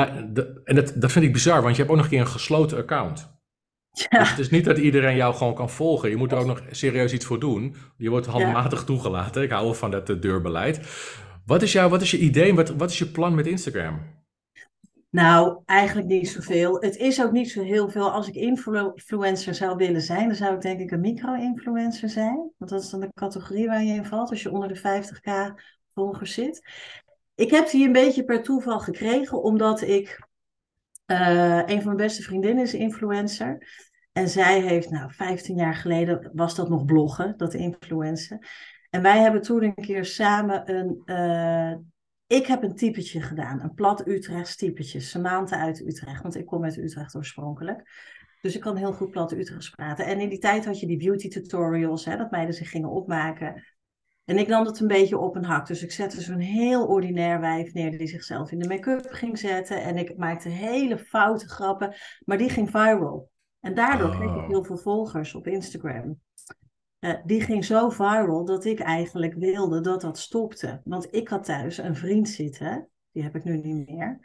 en 0.64 0.74
dat, 0.74 0.92
dat 0.96 1.12
vind 1.12 1.24
ik 1.24 1.32
bizar, 1.32 1.62
want 1.62 1.76
je 1.76 1.82
hebt 1.82 1.90
ook 1.90 1.96
nog 1.96 2.04
een 2.04 2.10
keer 2.10 2.20
een 2.20 2.26
gesloten 2.26 2.78
account. 2.78 3.38
ja. 3.90 4.18
Dus 4.18 4.30
het 4.30 4.38
is 4.38 4.50
niet 4.50 4.64
dat 4.64 4.78
iedereen 4.78 5.16
jou 5.16 5.34
gewoon 5.34 5.54
kan 5.54 5.70
volgen. 5.70 6.10
Je 6.10 6.16
moet 6.16 6.32
er 6.32 6.38
ook 6.38 6.46
nog 6.46 6.62
serieus 6.70 7.12
iets 7.12 7.24
voor 7.24 7.40
doen. 7.40 7.74
Je 7.96 8.10
wordt 8.10 8.26
handmatig 8.26 8.84
toegelaten. 8.84 9.42
Ik 9.42 9.50
hou 9.50 9.64
wel 9.64 9.74
van 9.74 9.90
dat 9.90 10.06
deurbeleid. 10.06 10.80
Wat 11.50 11.62
is, 11.62 11.72
jouw, 11.72 11.88
wat 11.88 12.02
is 12.02 12.10
je 12.10 12.18
idee? 12.18 12.54
Wat, 12.54 12.68
wat 12.68 12.90
is 12.90 12.98
je 12.98 13.10
plan 13.10 13.34
met 13.34 13.46
Instagram? 13.46 14.00
Nou, 15.10 15.62
eigenlijk 15.64 16.08
niet 16.08 16.28
zoveel. 16.28 16.80
Het 16.80 16.96
is 16.96 17.22
ook 17.22 17.32
niet 17.32 17.50
zo 17.50 17.62
heel 17.62 17.88
veel. 17.88 18.10
Als 18.10 18.28
ik 18.28 18.34
influ- 18.34 18.90
influencer 18.94 19.54
zou 19.54 19.76
willen 19.76 20.00
zijn, 20.00 20.26
dan 20.26 20.36
zou 20.36 20.54
ik 20.54 20.60
denk 20.60 20.80
ik 20.80 20.90
een 20.90 21.00
micro-influencer 21.00 22.08
zijn. 22.08 22.52
Want 22.58 22.70
dat 22.70 22.82
is 22.82 22.90
dan 22.90 23.00
de 23.00 23.12
categorie 23.14 23.66
waar 23.66 23.82
je 23.82 23.94
in 23.94 24.04
valt 24.04 24.30
als 24.30 24.42
je 24.42 24.50
onder 24.50 24.68
de 24.68 24.78
50k 24.78 25.60
volgers 25.94 26.34
zit. 26.34 26.62
Ik 27.34 27.50
heb 27.50 27.70
die 27.70 27.86
een 27.86 27.92
beetje 27.92 28.24
per 28.24 28.42
toeval 28.42 28.80
gekregen, 28.80 29.42
omdat 29.42 29.80
ik... 29.80 30.28
eh, 31.06 31.56
een 31.56 31.76
van 31.76 31.84
mijn 31.84 31.96
beste 31.96 32.22
vriendinnen 32.22 32.64
is 32.64 32.74
influencer. 32.74 33.68
En 34.12 34.28
zij 34.28 34.60
heeft, 34.60 34.90
nou, 34.90 35.12
15 35.12 35.56
jaar 35.56 35.74
geleden 35.74 36.30
was 36.34 36.54
dat 36.54 36.68
nog 36.68 36.84
bloggen, 36.84 37.34
dat 37.36 37.54
influencen. 37.54 38.46
En 38.90 39.02
wij 39.02 39.18
hebben 39.20 39.42
toen 39.42 39.62
een 39.62 39.74
keer 39.74 40.04
samen 40.04 40.74
een... 40.74 41.02
eh, 41.04 41.76
ik 42.26 42.46
heb 42.46 42.62
een 42.62 42.74
typetje 42.74 43.20
gedaan, 43.22 43.60
een 43.62 43.74
plat 43.74 44.06
Utrechts 44.06 44.56
typetje. 44.56 45.00
Samantha 45.00 45.56
uit 45.60 45.80
Utrecht, 45.86 46.22
want 46.22 46.36
ik 46.36 46.46
kom 46.46 46.64
uit 46.64 46.76
Utrecht 46.76 47.14
oorspronkelijk. 47.14 47.82
Dus 48.40 48.54
ik 48.54 48.60
kan 48.60 48.76
heel 48.76 48.92
goed 48.92 49.10
plat 49.10 49.32
Utrechts 49.32 49.70
praten. 49.70 50.06
En 50.06 50.20
in 50.20 50.28
die 50.28 50.38
tijd 50.38 50.64
had 50.64 50.80
je 50.80 50.86
die 50.86 50.96
beauty 50.98 51.28
tutorials, 51.28 52.04
hè, 52.04 52.16
dat 52.16 52.30
meiden 52.30 52.54
zich 52.54 52.70
gingen 52.70 52.90
opmaken. 52.90 53.64
En 54.24 54.38
ik 54.38 54.48
nam 54.48 54.66
het 54.66 54.80
een 54.80 54.86
beetje 54.86 55.18
op 55.18 55.36
een 55.36 55.44
hak. 55.44 55.66
Dus 55.66 55.82
ik 55.82 55.92
zette 55.92 56.20
zo'n 56.20 56.38
heel 56.38 56.86
ordinair 56.86 57.40
wijf 57.40 57.72
neer 57.72 57.98
die 57.98 58.06
zichzelf 58.06 58.50
in 58.50 58.58
de 58.58 58.68
make-up 58.68 59.06
ging 59.10 59.38
zetten. 59.38 59.82
En 59.82 59.96
ik 59.96 60.16
maakte 60.16 60.48
hele 60.48 60.98
foute 60.98 61.48
grappen, 61.48 61.94
maar 62.24 62.38
die 62.38 62.50
ging 62.50 62.70
viral. 62.70 63.30
En 63.60 63.74
daardoor 63.74 64.10
kreeg 64.10 64.30
Oh. 64.30 64.42
ik 64.42 64.48
heel 64.48 64.64
veel 64.64 64.78
volgers 64.78 65.34
op 65.34 65.46
Instagram. 65.46 66.20
Eh, 67.00 67.14
die 67.24 67.40
ging 67.40 67.64
zo 67.64 67.88
viral 67.88 68.44
dat 68.44 68.64
ik 68.64 68.80
eigenlijk 68.80 69.34
wilde 69.34 69.80
dat 69.80 70.00
dat 70.00 70.18
stopte. 70.18 70.80
Want 70.84 71.14
ik 71.14 71.28
had 71.28 71.44
thuis 71.44 71.78
een 71.78 71.96
vriend 71.96 72.28
zitten, 72.28 72.88
die 73.12 73.22
heb 73.22 73.36
ik 73.36 73.44
nu 73.44 73.56
niet 73.56 73.88
meer, 73.88 74.18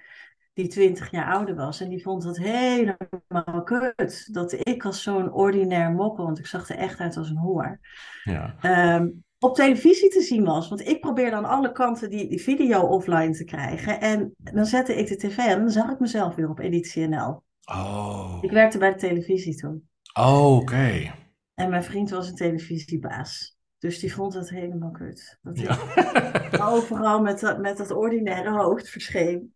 die 0.53 0.67
20 0.67 1.12
jaar 1.12 1.34
ouder 1.34 1.55
was. 1.55 1.82
En 1.82 1.89
die 1.89 2.01
vond 2.01 2.24
het 2.24 2.38
helemaal 2.38 3.63
kut. 3.63 4.34
Dat 4.34 4.67
ik 4.67 4.86
als 4.86 5.03
zo'n 5.03 5.32
ordinair 5.34 5.91
mokkel, 5.91 6.25
want 6.25 6.39
ik 6.39 6.46
zag 6.46 6.70
er 6.70 6.75
echt 6.77 7.00
uit 7.00 7.17
als 7.17 7.29
een 7.29 7.38
hoer, 7.38 7.79
Ja. 8.24 8.55
ehm, 8.62 9.10
op 9.39 9.55
televisie 9.55 10.10
te 10.10 10.22
zien 10.22 10.44
was. 10.44 10.70
Want 10.70 10.88
ik 10.88 11.00
probeer 11.00 11.32
dan 11.32 11.46
alle 11.46 11.72
kanten 11.72 12.10
die, 12.10 12.29
die 12.29 12.41
video 12.41 12.82
offline 12.82 13.32
te 13.34 13.44
krijgen. 13.44 14.01
En 14.01 14.34
dan 14.38 14.65
zette 14.65 14.96
ik 14.96 15.08
de 15.08 15.15
tv 15.15 15.38
aan 15.38 15.48
en 15.50 15.60
dan 15.60 15.70
zag 15.70 15.91
ik 15.91 16.00
mezelf 16.00 16.36
weer 16.36 16.50
op 16.50 16.60
Editie 16.60 17.08
NL. 17.08 17.44
Oh, 17.65 18.38
Ik 18.41 18.51
werkte 18.51 18.77
bij 18.77 18.89
de 18.91 19.00
televisie 19.00 19.55
toen. 19.55 19.89
Oh, 20.20 20.55
oké. 20.58 21.12
En 21.55 21.69
mijn 21.69 21.83
vriend 21.83 22.09
was 22.09 22.27
een 22.29 22.35
televisiebaas. 22.35 23.57
Dus 23.77 24.00
die 24.00 24.13
vond 24.13 24.33
het 24.33 24.50
helemaal 24.50 24.91
kut. 24.91 25.39
Dat 25.41 25.59
Ja. 25.59 25.77
overal 26.74 27.21
met, 27.21 27.39
dat- 27.39 27.59
met 27.59 27.77
dat 27.77 27.91
ordinaire 27.91 28.51
hoofd 28.51 28.89
verscheen. 28.89 29.53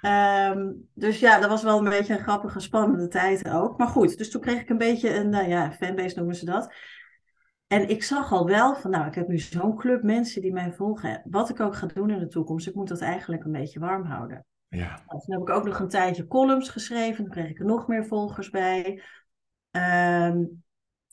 Ehm, 0.00 0.72
dus 0.94 1.18
ja, 1.20 1.40
dat 1.40 1.48
was 1.48 1.62
wel 1.62 1.78
een 1.78 1.88
beetje 1.88 2.12
een 2.14 2.22
grappige, 2.22 2.60
spannende 2.60 3.08
tijd 3.08 3.48
ook. 3.48 3.78
Maar 3.78 3.88
goed, 3.88 4.18
dus 4.18 4.30
toen 4.30 4.40
kreeg 4.40 4.60
ik 4.60 4.68
een 4.68 4.78
beetje 4.78 5.14
een, 5.14 5.28
nou 5.28 5.48
ja, 5.48 5.72
fanbase 5.72 6.16
noemen 6.16 6.34
ze 6.34 6.44
dat. 6.44 6.74
En 7.66 7.88
ik 7.88 8.02
zag 8.02 8.32
al 8.32 8.46
wel 8.46 8.76
van, 8.76 8.90
nou, 8.90 9.06
ik 9.06 9.14
heb 9.14 9.28
nu 9.28 9.38
zo'n 9.38 9.76
club 9.76 10.02
mensen 10.02 10.42
die 10.42 10.52
mij 10.52 10.72
volgen. 10.72 11.22
Wat 11.24 11.48
ik 11.48 11.60
ook 11.60 11.76
ga 11.76 11.86
doen 11.86 12.10
in 12.10 12.18
de 12.18 12.26
toekomst, 12.28 12.66
ik 12.66 12.74
moet 12.74 12.88
dat 12.88 13.00
eigenlijk 13.00 13.44
een 13.44 13.52
beetje 13.52 13.80
warm 13.80 14.04
houden. 14.04 14.44
Ja. 14.68 15.02
Nou, 15.06 15.20
toen 15.20 15.34
heb 15.34 15.40
ik 15.48 15.50
ook 15.50 15.64
nog 15.64 15.78
een 15.78 15.88
tijdje 15.88 16.26
columns 16.26 16.68
geschreven. 16.68 17.24
Toen 17.24 17.32
kreeg 17.32 17.48
ik 17.50 17.58
er 17.58 17.64
nog 17.64 17.86
meer 17.88 18.06
volgers 18.06 18.50
bij. 18.50 19.02
Ehm, 19.70 20.44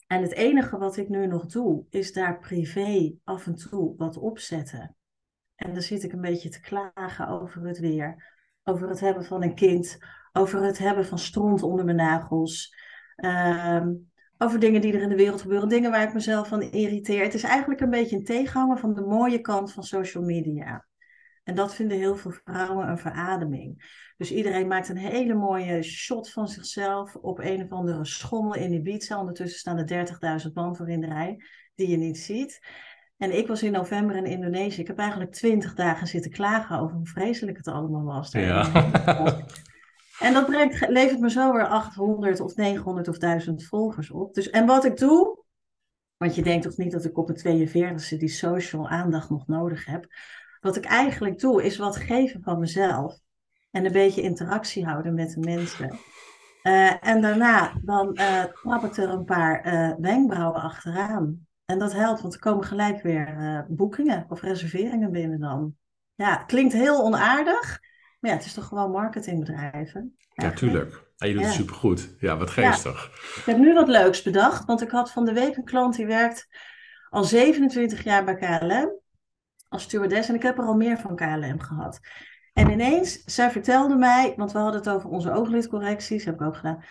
en 0.06 0.22
het 0.22 0.32
enige 0.32 0.78
wat 0.78 0.96
ik 0.96 1.08
nu 1.08 1.26
nog 1.26 1.46
doe, 1.46 1.84
is 1.90 2.12
daar 2.12 2.38
privé 2.38 3.14
af 3.24 3.46
en 3.46 3.54
toe 3.54 3.96
wat 3.96 4.16
opzetten. 4.16 4.96
En 5.54 5.72
dan 5.72 5.82
zit 5.82 6.02
ik 6.02 6.12
een 6.12 6.20
beetje 6.20 6.48
te 6.48 6.60
klagen 6.60 7.28
over 7.28 7.66
het 7.66 7.78
weer. 7.78 8.32
Over 8.62 8.88
het 8.88 9.00
hebben 9.00 9.24
van 9.24 9.42
een 9.42 9.54
kind. 9.54 9.98
Over 10.32 10.62
het 10.62 10.78
hebben 10.78 11.06
van 11.06 11.18
stront 11.18 11.62
onder 11.62 11.84
mijn 11.84 11.96
nagels. 11.96 12.74
Ehm, 13.16 13.94
over 14.38 14.58
dingen 14.58 14.80
die 14.80 14.92
er 14.92 15.02
in 15.02 15.08
de 15.08 15.16
wereld 15.16 15.40
gebeuren. 15.40 15.68
Dingen 15.68 15.90
waar 15.90 16.02
ik 16.08 16.14
mezelf 16.14 16.48
van 16.48 16.62
irriteer. 16.62 17.22
Het 17.22 17.34
is 17.34 17.42
eigenlijk 17.42 17.80
een 17.80 17.90
beetje 17.90 18.16
een 18.16 18.24
tegenhanger 18.24 18.78
van 18.78 18.94
de 18.94 19.00
mooie 19.00 19.40
kant 19.40 19.72
van 19.72 19.82
social 19.82 20.24
media. 20.24 20.86
En 21.44 21.54
dat 21.54 21.74
vinden 21.74 21.96
heel 21.96 22.16
veel 22.16 22.30
vrouwen 22.44 22.88
een 22.88 22.98
verademing. 22.98 24.02
Dus 24.16 24.32
iedereen 24.32 24.66
maakt 24.66 24.88
een 24.88 24.96
hele 24.96 25.34
mooie 25.34 25.82
shot 25.82 26.30
van 26.30 26.48
zichzelf 26.48 27.16
op 27.16 27.38
een 27.38 27.62
of 27.62 27.70
andere 27.70 28.04
schommel 28.04 28.54
in 28.54 28.72
Ibiza. 28.72 29.18
Ondertussen 29.18 29.58
staan 29.58 29.78
er 29.78 30.42
30.000 30.46 30.52
man 30.52 30.76
voor 30.76 30.88
in 30.88 31.00
de 31.00 31.06
rij 31.06 31.44
die 31.74 31.88
je 31.88 31.96
niet 31.96 32.18
ziet. 32.18 32.60
En 33.16 33.38
ik 33.38 33.46
was 33.46 33.62
in 33.62 33.72
november 33.72 34.16
in 34.16 34.26
Indonesië. 34.26 34.80
Ik 34.80 34.86
heb 34.86 34.98
eigenlijk 34.98 35.32
twintig 35.32 35.74
dagen 35.74 36.06
zitten 36.06 36.30
klagen 36.30 36.78
over 36.78 36.96
hoe 36.96 37.06
vreselijk 37.06 37.56
het 37.56 37.68
allemaal 37.68 38.04
was. 38.04 38.32
Ja. 38.32 38.70
En 40.18 40.32
dat 40.32 40.46
brengt, 40.46 40.88
levert 40.88 41.20
me 41.20 41.30
zo 41.30 41.52
weer 41.52 41.66
800 41.66 42.40
of 42.40 42.54
900 42.56 43.08
of 43.08 43.18
1000 43.18 43.64
volgers 43.64 44.10
op. 44.10 44.34
Dus, 44.34 44.50
en 44.50 44.66
wat 44.66 44.84
ik 44.84 44.96
doe, 44.96 45.44
want 46.16 46.34
je 46.34 46.42
denkt 46.42 46.64
toch 46.64 46.76
niet 46.76 46.92
dat 46.92 47.04
ik 47.04 47.18
op 47.18 47.42
mijn 47.42 47.68
42e 47.68 48.18
die 48.18 48.28
social 48.28 48.88
aandacht 48.88 49.30
nog 49.30 49.46
nodig 49.46 49.84
heb. 49.84 50.06
Wat 50.64 50.76
ik 50.76 50.84
eigenlijk 50.84 51.38
doe, 51.38 51.62
is 51.62 51.76
wat 51.76 51.96
geven 51.96 52.42
van 52.42 52.58
mezelf. 52.58 53.18
En 53.70 53.84
een 53.84 53.92
beetje 53.92 54.22
interactie 54.22 54.84
houden 54.84 55.14
met 55.14 55.30
de 55.30 55.40
mensen. 55.40 55.98
Eh, 56.62 57.06
en 57.08 57.20
daarna 57.20 57.72
dan 57.82 58.14
eh 58.14 58.44
trap 58.44 58.84
ik 58.84 58.96
er 58.96 59.08
een 59.08 59.24
paar 59.24 59.60
eh, 59.60 59.92
wenkbrauwen 59.98 60.60
achteraan. 60.60 61.46
En 61.64 61.78
dat 61.78 61.92
helpt, 61.92 62.20
want 62.20 62.34
er 62.34 62.40
komen 62.40 62.64
gelijk 62.64 63.02
weer 63.02 63.66
boekingen 63.68 64.26
of 64.28 64.40
reserveringen 64.40 65.10
binnen 65.10 65.40
dan. 65.40 65.76
Ja, 66.14 66.36
het 66.36 66.46
klinkt 66.46 66.72
heel 66.72 67.02
onaardig. 67.02 67.80
Maar 68.20 68.30
ja, 68.30 68.36
het 68.36 68.46
is 68.46 68.54
toch 68.54 68.66
gewoon 68.66 68.90
marketingbedrijven. 68.90 70.16
Ja, 70.32 70.50
tuurlijk. 70.50 71.02
En 71.16 71.28
je 71.28 71.34
doet 71.34 71.44
het 71.44 71.52
supergoed. 71.52 72.14
Ja, 72.18 72.36
wat 72.36 72.50
geestig. 72.50 73.04
Ik 73.36 73.42
heb 73.44 73.58
nu 73.58 73.74
wat 73.74 73.88
leuks 73.88 74.22
bedacht, 74.22 74.64
want 74.64 74.82
ik 74.82 74.90
had 74.90 75.12
van 75.12 75.24
de 75.24 75.32
week 75.32 75.56
een 75.56 75.64
klant 75.64 75.96
die 75.96 76.06
werkt 76.06 76.48
al 77.10 77.24
27 77.24 78.04
jaar 78.04 78.24
bij 78.24 78.34
KLM 78.34 79.02
als 79.68 79.82
stewardess 79.82 80.28
en 80.28 80.34
ik 80.34 80.42
heb 80.42 80.58
er 80.58 80.64
al 80.64 80.76
meer 80.76 80.98
van 80.98 81.16
KLM 81.16 81.60
gehad. 81.60 82.00
En 82.52 82.70
ineens, 82.70 83.22
zij 83.24 83.50
vertelde 83.50 83.96
mij, 83.96 84.34
want 84.36 84.52
we 84.52 84.58
hadden 84.58 84.80
het 84.80 84.90
over 84.90 85.10
onze 85.10 85.32
ooglidcorrecties, 85.32 86.24
heb 86.24 86.34
ik 86.34 86.42
ook 86.42 86.56
gedaan. 86.56 86.84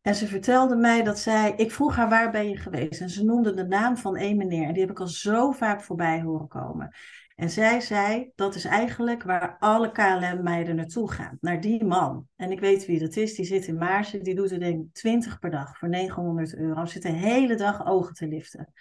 En 0.00 0.14
ze 0.14 0.26
vertelde 0.26 0.76
mij 0.76 1.02
dat 1.02 1.18
zij, 1.18 1.54
ik 1.56 1.72
vroeg 1.72 1.96
haar 1.96 2.08
waar 2.08 2.30
ben 2.30 2.48
je 2.48 2.56
geweest? 2.56 3.00
En 3.00 3.10
ze 3.10 3.24
noemde 3.24 3.54
de 3.54 3.66
naam 3.66 3.96
van 3.96 4.16
één 4.16 4.36
meneer 4.36 4.66
en 4.66 4.72
die 4.72 4.82
heb 4.82 4.90
ik 4.90 5.00
al 5.00 5.08
zo 5.08 5.50
vaak 5.50 5.82
voorbij 5.82 6.20
horen 6.22 6.48
komen. 6.48 6.94
En 7.36 7.50
zij 7.50 7.80
zei, 7.80 8.30
dat 8.34 8.54
is 8.54 8.64
eigenlijk 8.64 9.22
waar 9.22 9.56
alle 9.58 9.90
KLM-meiden 9.90 10.76
naartoe 10.76 11.10
gaan, 11.10 11.38
naar 11.40 11.60
die 11.60 11.84
man. 11.84 12.26
En 12.36 12.50
ik 12.50 12.60
weet 12.60 12.86
wie 12.86 12.98
dat 12.98 13.16
is, 13.16 13.34
die 13.34 13.44
zit 13.44 13.66
in 13.66 13.78
Maarsen, 13.78 14.22
die 14.22 14.34
doet 14.34 14.50
er 14.50 14.60
denk 14.60 14.80
ik 14.80 14.94
20 14.94 15.38
per 15.38 15.50
dag 15.50 15.78
voor 15.78 15.88
900 15.88 16.56
euro. 16.56 16.84
Zit 16.84 17.02
de 17.02 17.08
hele 17.08 17.54
dag 17.54 17.86
ogen 17.86 18.14
te 18.14 18.28
liften. 18.28 18.72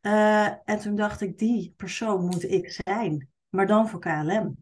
Eh, 0.00 0.46
en 0.64 0.78
toen 0.80 0.94
dacht 0.94 1.20
ik, 1.20 1.38
die 1.38 1.74
persoon 1.76 2.24
moet 2.24 2.44
ik 2.44 2.70
zijn, 2.84 3.28
maar 3.48 3.66
dan 3.66 3.88
voor 3.88 4.00
KLM. 4.00 4.56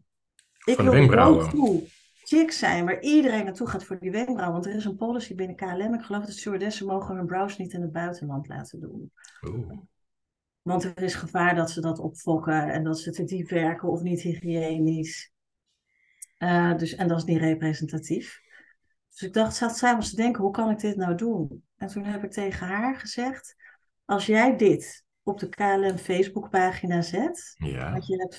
Ik 0.65 0.75
Van 0.75 0.85
de 0.85 0.91
wil 0.91 1.07
go-to 1.07 1.83
chick 2.29 2.51
zijn 2.51 2.85
waar 2.85 3.01
iedereen 3.01 3.45
naartoe 3.45 3.67
gaat 3.67 3.83
voor 3.83 3.99
die 3.99 4.11
wenkbrauwen. 4.11 4.51
Want 4.51 4.65
er 4.65 4.75
is 4.75 4.85
een 4.85 4.95
policy 4.95 5.35
binnen 5.35 5.55
KLM. 5.55 5.93
Ik 5.93 6.01
geloof 6.01 6.25
dat 6.25 6.33
stewardessen 6.33 6.85
mogen 6.85 7.15
hun 7.15 7.25
brows 7.25 7.57
niet 7.57 7.73
in 7.73 7.81
het 7.81 7.91
buitenland 7.91 8.47
laten 8.47 8.79
doen. 8.79 9.11
Oeh. 9.41 9.77
Want 10.61 10.83
er 10.83 11.03
is 11.03 11.15
gevaar 11.15 11.55
dat 11.55 11.71
ze 11.71 11.81
dat 11.81 11.99
opfokken 11.99 12.71
en 12.71 12.83
dat 12.83 12.99
ze 12.99 13.11
te 13.11 13.23
diep 13.23 13.49
werken 13.49 13.89
of 13.89 14.01
niet 14.01 14.21
hygiënisch. 14.21 15.31
Eh, 16.37 16.77
dus, 16.77 16.95
en 16.95 17.07
dat 17.07 17.17
is 17.17 17.23
niet 17.23 17.39
representatief. 17.39 18.41
Dus 19.09 19.21
ik 19.21 19.33
dacht, 19.33 19.55
zat 19.55 19.77
s'avonds 19.77 20.09
te 20.09 20.15
denken, 20.15 20.43
hoe 20.43 20.51
kan 20.51 20.69
ik 20.69 20.79
dit 20.79 20.95
nou 20.95 21.15
doen? 21.15 21.63
En 21.77 21.87
toen 21.87 22.03
heb 22.03 22.23
ik 22.23 22.31
tegen 22.31 22.67
haar 22.67 22.95
gezegd, 22.95 23.55
als 24.05 24.25
jij 24.25 24.57
dit 24.57 25.05
op 25.23 25.39
de 25.39 25.49
KLM 25.49 25.97
Facebookpagina 25.97 27.01
zet, 27.01 27.53
Ja. 27.57 27.91
want 27.91 28.07
je 28.07 28.15
hebt 28.17 28.35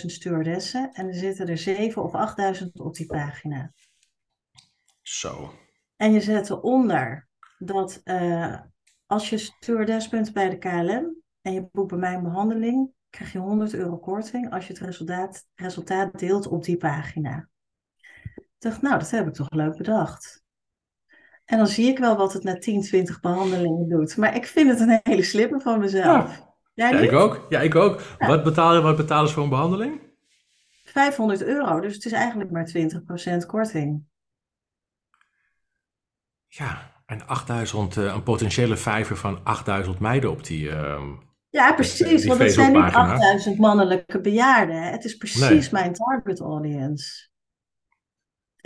15.000 0.00 0.06
stewardessen 0.06 0.92
en 0.92 1.06
er 1.06 1.14
zitten 1.14 1.48
er 1.48 1.58
7.000 1.58 1.94
of 1.94 2.12
8.000 2.60 2.66
op 2.72 2.94
die 2.94 3.06
pagina. 3.06 3.72
Zo. 5.02 5.52
En 5.96 6.12
je 6.12 6.20
zet 6.20 6.50
eronder 6.50 7.28
dat 7.58 8.00
eh, 8.04 8.60
als 9.06 9.30
je 9.30 9.38
stewardess 9.38 10.08
bent 10.08 10.32
bij 10.32 10.48
de 10.50 10.58
KLM 10.58 11.22
en 11.40 11.52
je 11.52 11.68
boekt 11.72 11.88
bij 11.88 11.98
mij 11.98 12.14
een 12.14 12.22
behandeling, 12.22 12.90
krijg 13.10 13.32
je 13.32 13.38
100 13.38 13.74
euro 13.74 13.98
korting 13.98 14.52
als 14.52 14.66
je 14.66 14.72
het 14.72 14.82
resultaat, 14.82 15.46
resultaat 15.54 16.18
deelt 16.18 16.46
op 16.46 16.64
die 16.64 16.76
pagina. 16.76 17.48
Ik 18.34 18.48
dacht, 18.58 18.82
nou, 18.82 18.98
dat 18.98 19.10
heb 19.10 19.26
ik 19.26 19.34
toch 19.34 19.50
leuk 19.50 19.76
bedacht. 19.76 20.44
En 21.46 21.58
dan 21.58 21.66
zie 21.66 21.86
ik 21.90 21.98
wel 21.98 22.16
wat 22.16 22.32
het 22.32 22.42
na 22.42 22.58
10, 22.58 22.80
20 22.82 23.20
behandelingen 23.20 23.88
doet. 23.88 24.16
Maar 24.16 24.34
ik 24.36 24.46
vind 24.46 24.70
het 24.70 24.80
een 24.80 25.00
hele 25.02 25.22
slimme 25.22 25.60
van 25.60 25.78
mezelf. 25.78 26.44
Ja, 26.74 26.90
ik 26.90 27.12
ook. 27.12 27.46
Ja, 27.48 27.60
ik 27.60 27.74
ook. 27.74 28.00
Ja. 28.18 28.26
Wat, 28.26 28.44
betalen, 28.44 28.82
wat 28.82 28.96
betalen 28.96 29.28
ze 29.28 29.34
voor 29.34 29.42
een 29.42 29.48
behandeling? 29.48 30.00
500 30.84 31.42
euro, 31.42 31.80
dus 31.80 31.94
het 31.94 32.04
is 32.04 32.12
eigenlijk 32.12 32.50
maar 32.50 32.70
20% 33.42 33.46
korting. 33.46 34.02
Ja, 36.48 36.92
en 37.06 37.26
8000, 37.26 37.96
eh, 37.96 38.04
een 38.04 38.22
potentiële 38.22 38.76
vijver 38.76 39.16
van 39.16 39.40
8000 39.44 39.98
meiden 39.98 40.30
op 40.30 40.44
die... 40.44 40.70
ehm, 40.70 41.10
Ja, 41.50 41.66
die 41.66 41.74
precies, 41.74 42.26
want 42.26 42.40
het 42.40 42.52
zijn 42.52 42.72
niet 42.72 42.82
Facebookpagina. 42.82 43.12
8000 43.14 43.58
mannelijke 43.58 44.20
bejaarden. 44.20 44.82
Het 44.82 45.04
is 45.04 45.16
precies 45.16 45.70
Nee. 45.70 45.82
mijn 45.82 45.92
target 45.94 46.40
audience. 46.40 47.28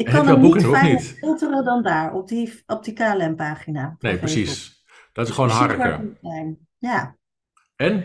Ik 0.00 0.06
kan 0.06 0.26
hem 0.26 0.40
niet 0.40 0.50
boeken 0.50 0.70
of 0.70 0.76
fijner 0.76 0.92
niet? 0.92 1.16
filteren 1.18 1.64
dan 1.64 1.82
daar, 1.82 2.12
op 2.12 2.28
die, 2.28 2.62
op 2.66 2.84
die 2.84 2.94
KLM-pagina. 2.94 3.96
Nee, 3.98 4.18
precies. 4.18 4.84
Dat 5.12 5.28
is 5.28 5.34
gewoon 5.34 5.48
Precies 5.50 5.66
waar 5.76 5.88
harken. 5.88 6.18
Ja, 6.78 7.16
En? 7.76 8.04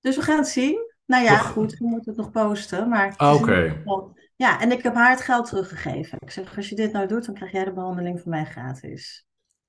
dus 0.00 0.16
we 0.16 0.22
gaan 0.22 0.36
het 0.38 0.48
zien. 0.48 0.94
Nou 1.06 1.24
ja, 1.24 1.36
goed, 1.38 1.78
we 1.78 1.86
moeten 1.86 2.12
het 2.12 2.20
nog 2.20 2.30
posten. 2.30 2.88
Maar 2.88 3.06
het 3.06 3.18
Ah, 3.18 3.34
oké. 3.34 3.82
Ja, 4.36 4.60
en 4.60 4.72
ik 4.72 4.82
heb 4.82 4.94
haar 4.94 5.10
het 5.10 5.20
geld 5.20 5.46
teruggegeven. 5.48 6.18
Ik 6.20 6.30
zeg, 6.30 6.56
als 6.56 6.68
je 6.68 6.74
dit 6.74 6.92
nou 6.92 7.06
doet, 7.06 7.26
dan 7.26 7.34
krijg 7.34 7.52
jij 7.52 7.64
de 7.64 7.72
behandeling 7.72 8.20
van 8.20 8.30
mij 8.30 8.44
gratis. 8.44 9.26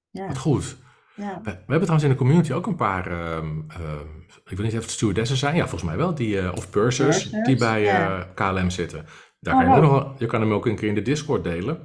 Ja, 0.09 0.27
Wat 0.27 0.37
goed. 0.37 0.77
ja. 1.15 1.33
We, 1.43 1.49
we 1.51 1.55
hebben 1.57 1.79
trouwens 1.81 2.03
in 2.03 2.09
de 2.09 2.15
community 2.15 2.53
ook 2.53 2.67
een 2.67 2.75
paar, 2.75 3.07
ehm, 3.11 3.61
ehm, 3.67 4.07
ik 4.45 4.57
weet 4.57 4.59
niet 4.59 4.73
of 4.75 4.81
het 4.81 4.89
stewardessen 4.91 5.37
zijn, 5.37 5.55
ja 5.55 5.61
volgens 5.61 5.83
mij 5.89 5.97
wel, 5.97 6.15
die, 6.15 6.39
eh, 6.39 6.51
of 6.55 6.69
pursers, 6.69 7.29
die 7.29 7.57
bij 7.57 7.81
ja. 7.81 8.19
eh, 8.19 8.51
KLM 8.53 8.69
zitten. 8.69 9.05
Daar 9.39 9.53
Oh, 9.53 9.59
kan 9.61 9.69
je, 9.69 9.75
ook 9.75 9.81
nog, 9.81 9.91
wel- 9.91 10.15
je 10.17 10.25
kan 10.25 10.41
hem 10.41 10.51
ook 10.53 10.65
een 10.65 10.75
keer 10.75 10.89
in 10.89 10.95
de 10.95 11.01
Discord 11.01 11.43
delen. 11.43 11.75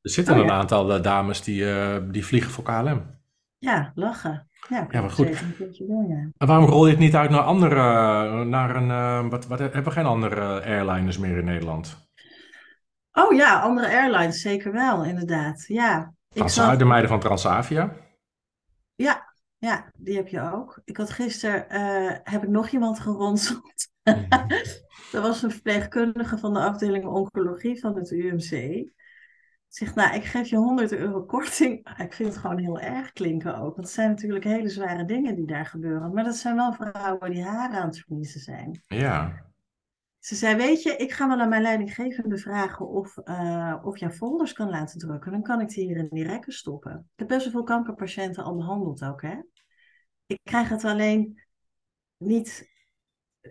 Er 0.00 0.10
zitten 0.10 0.34
Oh, 0.34 0.40
een 0.40 0.46
ja. 0.46 0.52
aantal 0.52 0.92
eh, 0.94 1.02
dames 1.02 1.42
die, 1.42 1.72
eh, 1.72 1.96
die 2.10 2.26
vliegen 2.26 2.50
voor 2.50 2.64
KLM. 2.64 3.16
ja, 3.58 3.92
lachen. 3.94 4.46
Ja, 4.68 4.86
Ja, 4.90 5.00
maar 5.00 5.10
goed. 5.10 5.38
ja. 5.88 6.30
En 6.36 6.46
waarom 6.46 6.66
rol 6.66 6.84
je 6.84 6.90
het 6.90 7.00
niet 7.00 7.14
uit 7.14 7.30
naar 7.30 7.40
andere, 7.40 8.44
naar 8.44 8.76
een, 8.76 8.90
eh, 8.90 9.30
wat, 9.30 9.46
wat, 9.46 9.58
hebben 9.58 9.84
we 9.84 9.90
geen 9.90 10.06
andere 10.06 10.62
airliners 10.64 11.18
meer 11.18 11.36
in 11.38 11.44
Nederland? 11.44 12.06
Oh 13.12 13.32
ja, 13.34 13.60
andere 13.60 13.86
airlines 13.86 14.40
zeker 14.40 14.72
wel, 14.72 15.04
inderdaad. 15.04 15.64
Ja, 15.66 16.12
ik 16.32 16.46
De 16.78 16.84
meiden 16.84 17.08
van 17.10 17.20
Transavia. 17.20 17.92
ja, 18.94 19.34
ja, 19.58 19.90
die 19.96 20.16
heb 20.16 20.28
je 20.28 20.52
ook. 20.52 20.80
Ik 20.84 20.96
had 20.96 21.10
gisteren, 21.10 21.64
heb 22.24 22.42
ik 22.42 22.48
nog 22.48 22.68
iemand 22.68 23.00
geronseld. 23.00 23.88
Er 25.12 25.20
was 25.20 25.42
een 25.42 25.50
verpleegkundige 25.50 26.38
van 26.38 26.52
de 26.52 26.60
afdeling 26.60 27.06
oncologie 27.06 27.80
van 27.80 27.96
het 27.96 28.10
UMC. 28.10 28.90
Zegt, 29.68 29.94
nou, 29.94 30.14
ik 30.14 30.24
geef 30.24 30.48
je 30.48 30.56
100 30.56 30.92
euro 30.92 31.24
korting. 31.24 31.80
Ah, 31.88 32.00
Ik 32.00 32.12
vind 32.12 32.28
het 32.28 32.38
gewoon 32.38 32.58
heel 32.58 32.80
erg 32.80 33.12
klinken 33.12 33.54
ook. 33.56 33.74
Want 33.74 33.86
het 33.86 33.90
zijn 33.90 34.08
natuurlijk 34.08 34.44
hele 34.44 34.68
zware 34.68 35.04
dingen 35.04 35.34
die 35.34 35.46
daar 35.46 35.66
gebeuren. 35.66 36.12
Maar 36.12 36.24
dat 36.24 36.36
zijn 36.36 36.56
wel 36.56 36.72
vrouwen 36.72 37.30
die 37.30 37.44
haren 37.44 37.80
aan 37.80 37.86
het 37.86 37.98
verliezen 37.98 38.40
zijn. 38.40 38.82
Ja, 38.86 39.46
Ze 40.18 40.34
zei, 40.34 40.56
weet 40.56 40.82
je, 40.82 40.96
ik 40.96 41.12
ga 41.12 41.28
wel 41.28 41.40
aan 41.40 41.48
mijn 41.48 41.62
leidinggevende 41.62 42.38
vragen 42.38 42.88
of, 42.88 43.16
eh 43.16 43.76
of 43.82 43.98
jij 43.98 44.10
folders 44.10 44.52
kan 44.52 44.70
laten 44.70 44.98
drukken. 44.98 45.32
Dan 45.32 45.42
kan 45.42 45.60
ik 45.60 45.68
die 45.68 45.86
hier 45.86 45.96
in 45.96 46.08
die 46.10 46.26
rekken 46.26 46.52
stoppen. 46.52 46.92
Ik 46.92 47.18
heb 47.18 47.28
best 47.28 47.42
wel 47.42 47.52
veel 47.52 47.62
kankerpatiënten 47.62 48.44
al 48.44 48.56
behandeld 48.56 49.04
ook, 49.04 49.22
hè. 49.22 49.36
Ik 50.26 50.40
krijg 50.42 50.68
het 50.68 50.84
alleen 50.84 51.42
niet. 52.16 52.76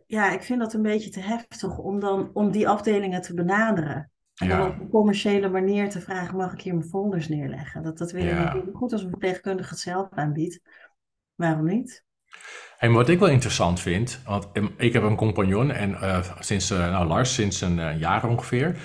Ja, 0.08 0.32
ik 0.32 0.42
vind 0.44 0.60
dat 0.60 0.74
een 0.74 0.82
beetje 0.82 1.10
te 1.10 1.20
heftig 1.20 1.78
om 1.78 2.00
dan 2.00 2.30
om 2.34 2.52
die 2.52 2.68
afdelingen 2.68 3.22
te 3.22 3.34
benaderen. 3.34 4.12
En 4.36 4.48
dan 4.50 4.60
Ja. 4.60 4.68
op 4.68 4.80
een 4.80 4.90
commerciële 4.90 5.50
manier 5.50 5.90
te 5.90 6.02
vragen: 6.02 6.38
mag 6.38 6.54
ik 6.54 6.62
hier 6.62 6.76
mijn 6.76 6.90
folders 6.90 7.28
neerleggen? 7.28 7.84
Dat, 7.84 7.98
dat 7.98 8.12
wil 8.12 8.24
Ja. 8.24 8.54
ik 8.54 8.66
niet. 8.66 8.76
Goed 8.76 8.92
als 8.92 9.02
een 9.04 9.10
verpleegkundige 9.10 9.70
het 9.70 9.80
zelf 9.80 10.08
aanbiedt. 10.10 10.60
Waarom 11.36 11.66
niet? 11.66 12.06
En 12.78 12.92
wat 12.92 13.10
ik 13.10 13.20
wel 13.20 13.30
interessant 13.30 13.80
vind, 13.80 14.22
want 14.26 14.48
ik 14.78 14.94
heb 14.94 15.04
een 15.04 15.16
compagnon 15.16 15.72
en 15.72 15.96
eh, 15.96 16.38
sinds, 16.40 16.70
eh, 16.72 16.92
nou 16.92 17.08
Lars, 17.08 17.34
sinds 17.34 17.62
een 17.62 17.80
eh, 17.80 18.00
jaar 18.00 18.30
ongeveer. 18.30 18.78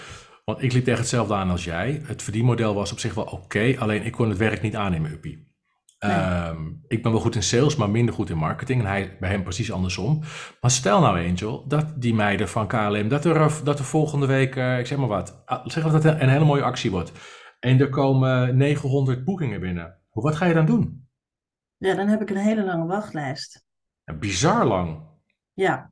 Want 0.45 0.63
ik 0.63 0.73
liep 0.73 0.85
tegen 0.85 1.01
hetzelfde 1.01 1.35
aan 1.35 1.51
als 1.51 1.65
jij. 1.65 2.03
Het 2.05 2.23
verdienmodel 2.23 2.75
was 2.75 2.93
op 2.93 2.99
zich 2.99 3.15
wel 3.15 3.25
oké, 3.25 3.75
alleen 3.79 4.05
ik 4.05 4.13
kon 4.13 4.29
het 4.29 4.39
werk 4.39 4.63
niet 4.63 4.77
aannemen, 4.77 5.11
Uppie. 5.11 5.52
Ehm, 6.03 6.71
ik 6.89 7.03
ben 7.03 7.13
wel 7.13 7.21
goed 7.21 7.35
in 7.35 7.43
sales, 7.43 7.77
maar 7.77 7.91
minder 7.91 8.15
goed 8.15 8.31
in 8.31 8.37
marketing. 8.37 8.81
En 8.81 8.87
hij 8.87 9.17
bij 9.21 9.31
hem 9.31 9.43
precies 9.43 9.73
andersom. 9.73 10.23
Maar 10.61 10.71
stel 10.71 11.01
nou, 11.01 11.29
Angel, 11.29 11.69
dat 11.69 12.01
die 12.01 12.15
meiden 12.15 12.49
van 12.49 12.69
KLM, 12.69 13.09
dat 13.09 13.25
er, 13.25 13.61
dat 13.65 13.79
er 13.79 13.85
volgende 13.85 14.27
week, 14.27 14.57
eh, 14.57 14.79
ik 14.79 14.87
zeg 14.87 14.99
maar 14.99 15.09
wat, 15.09 15.43
ah, 15.45 15.67
zeg 15.67 15.83
dat 15.83 16.05
het 16.05 16.21
een 16.21 16.29
hele 16.29 16.45
mooie 16.45 16.63
actie 16.63 16.91
wordt. 16.91 17.13
En 17.61 17.81
er 17.81 17.89
komen 17.89 18.57
900 18.57 19.25
boekingen 19.25 19.61
binnen. 19.61 19.99
Wat 20.11 20.37
ga 20.37 20.47
je 20.47 20.55
dan 20.55 20.67
doen? 20.67 21.09
Ja, 21.77 21.95
dan 21.95 22.09
heb 22.09 22.21
ik 22.21 22.31
een 22.31 22.37
hele 22.37 22.65
lange 22.65 22.87
wachtlijst. 22.87 23.65
Bizar 24.19 24.65
lang. 24.65 25.03
Ja, 25.53 25.91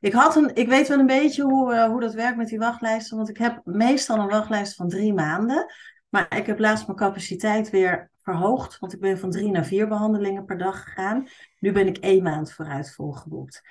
ik, 0.00 0.12
had 0.12 0.36
een, 0.36 0.54
ik 0.54 0.68
weet 0.68 0.88
wel 0.88 0.98
een 0.98 1.06
beetje 1.06 1.42
hoe, 1.42 1.74
eh, 1.74 1.84
hoe 1.84 2.00
dat 2.00 2.14
werkt 2.14 2.36
met 2.36 2.48
die 2.48 2.58
wachtlijsten, 2.58 3.16
want 3.16 3.28
ik 3.28 3.38
heb 3.38 3.60
meestal 3.64 4.18
een 4.18 4.28
wachtlijst 4.28 4.74
van 4.74 4.88
drie 4.88 5.14
maanden. 5.14 5.66
Maar 6.12 6.36
ik 6.36 6.46
heb 6.46 6.58
laatst 6.58 6.86
mijn 6.86 6.98
capaciteit 6.98 7.70
weer 7.70 8.10
verhoogd, 8.18 8.78
want 8.78 8.92
ik 8.92 9.00
ben 9.00 9.18
van 9.18 9.30
drie 9.30 9.50
naar 9.50 9.64
vier 9.64 9.88
behandelingen 9.88 10.44
per 10.44 10.58
dag 10.58 10.82
gegaan. 10.82 11.26
Nu 11.58 11.72
ben 11.72 11.86
ik 11.86 11.98
één 11.98 12.22
maand 12.22 12.52
vooruit 12.52 12.94
volgeboekt. 12.94 13.62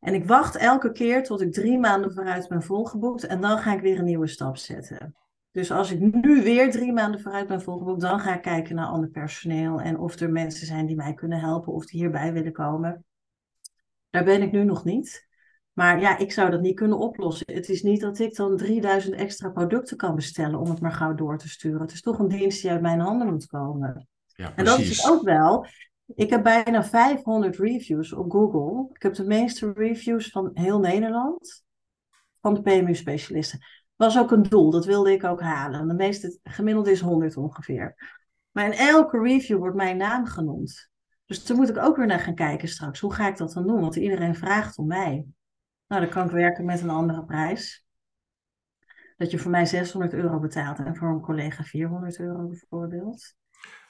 En 0.00 0.14
ik 0.14 0.24
wacht 0.24 0.56
elke 0.56 0.92
keer 0.92 1.22
tot 1.22 1.40
ik 1.40 1.52
drie 1.52 1.78
maanden 1.78 2.12
vooruit 2.12 2.48
ben 2.48 2.62
volgeboekt 2.62 3.26
en 3.26 3.40
dan 3.40 3.58
ga 3.58 3.74
ik 3.74 3.80
weer 3.80 3.98
een 3.98 4.04
nieuwe 4.04 4.26
stap 4.26 4.56
zetten. 4.56 5.16
Dus 5.50 5.70
als 5.70 5.90
ik 5.90 6.00
nu 6.00 6.42
weer 6.42 6.70
drie 6.70 6.92
maanden 6.92 7.20
vooruit 7.20 7.46
ben 7.46 7.62
volgeboekt, 7.62 8.00
dan 8.00 8.20
ga 8.20 8.34
ik 8.34 8.42
kijken 8.42 8.74
naar 8.74 8.86
ander 8.86 9.10
personeel 9.10 9.80
en 9.80 9.98
of 9.98 10.20
er 10.20 10.30
mensen 10.30 10.66
zijn 10.66 10.86
die 10.86 10.96
mij 10.96 11.14
kunnen 11.14 11.40
helpen 11.40 11.72
of 11.72 11.86
die 11.86 12.00
hierbij 12.00 12.32
willen 12.32 12.52
komen. 12.52 13.04
Daar 14.10 14.24
ben 14.24 14.42
ik 14.42 14.52
nu 14.52 14.64
nog 14.64 14.84
niet. 14.84 15.27
Maar 15.78 16.00
ja, 16.00 16.16
ik 16.16 16.32
zou 16.32 16.50
dat 16.50 16.60
niet 16.60 16.76
kunnen 16.76 16.98
oplossen. 16.98 17.54
Het 17.54 17.68
is 17.68 17.82
niet 17.82 18.00
dat 18.00 18.18
ik 18.18 18.36
dan 18.36 18.56
3000 18.56 19.14
extra 19.14 19.50
producten 19.50 19.96
kan 19.96 20.14
bestellen 20.14 20.60
om 20.60 20.70
het 20.70 20.80
maar 20.80 20.92
gauw 20.92 21.14
door 21.14 21.38
te 21.38 21.48
sturen. 21.48 21.80
Het 21.80 21.92
is 21.92 22.00
toch 22.00 22.18
een 22.18 22.28
dienst 22.28 22.62
die 22.62 22.70
uit 22.70 22.80
mijn 22.80 23.00
handen 23.00 23.28
moet 23.28 23.46
komen. 23.46 24.08
Ja, 24.26 24.52
En 24.56 24.64
dat 24.64 24.78
is 24.78 25.08
ook 25.08 25.22
wel. 25.22 25.66
Ik 26.14 26.30
heb 26.30 26.42
bijna 26.42 26.84
500 26.84 27.56
reviews 27.56 28.12
op 28.12 28.30
Google. 28.30 28.88
Ik 28.92 29.02
heb 29.02 29.14
de 29.14 29.24
meeste 29.24 29.72
reviews 29.72 30.30
van 30.30 30.50
heel 30.54 30.78
Nederland. 30.78 31.64
Van 32.40 32.54
de 32.54 32.62
PMU-specialisten. 32.62 33.58
Was 33.96 34.18
ook 34.18 34.30
een 34.30 34.42
doel, 34.42 34.70
dat 34.70 34.84
wilde 34.84 35.12
ik 35.12 35.24
ook 35.24 35.40
halen. 35.40 35.88
De 35.88 35.94
meeste, 35.94 36.38
gemiddeld 36.42 36.86
is 36.86 37.00
100 37.00 37.36
ongeveer. 37.36 37.94
Maar 38.50 38.64
in 38.64 38.78
elke 38.78 39.18
review 39.18 39.58
wordt 39.58 39.76
mijn 39.76 39.96
naam 39.96 40.26
genoemd. 40.26 40.90
Dus 41.26 41.44
daar 41.44 41.56
moet 41.56 41.68
ik 41.68 41.78
ook 41.78 41.96
weer 41.96 42.06
naar 42.06 42.20
gaan 42.20 42.34
kijken 42.34 42.68
straks. 42.68 43.00
Hoe 43.00 43.14
ga 43.14 43.28
ik 43.28 43.36
dat 43.36 43.52
dan 43.52 43.66
doen? 43.66 43.80
Want 43.80 43.96
iedereen 43.96 44.34
vraagt 44.34 44.78
om 44.78 44.86
mij. 44.86 45.26
Nou, 45.88 46.02
dan 46.02 46.10
kan 46.10 46.26
ik 46.26 46.30
werken 46.30 46.64
met 46.64 46.80
een 46.80 46.90
andere 46.90 47.24
prijs. 47.24 47.86
Dat 49.16 49.30
je 49.30 49.38
voor 49.38 49.50
mij 49.50 49.66
600 49.66 50.12
euro 50.12 50.38
betaalt 50.38 50.78
en 50.78 50.96
voor 50.96 51.08
een 51.08 51.20
collega 51.20 51.62
400 51.62 52.18
euro 52.18 52.46
bijvoorbeeld. 52.46 53.36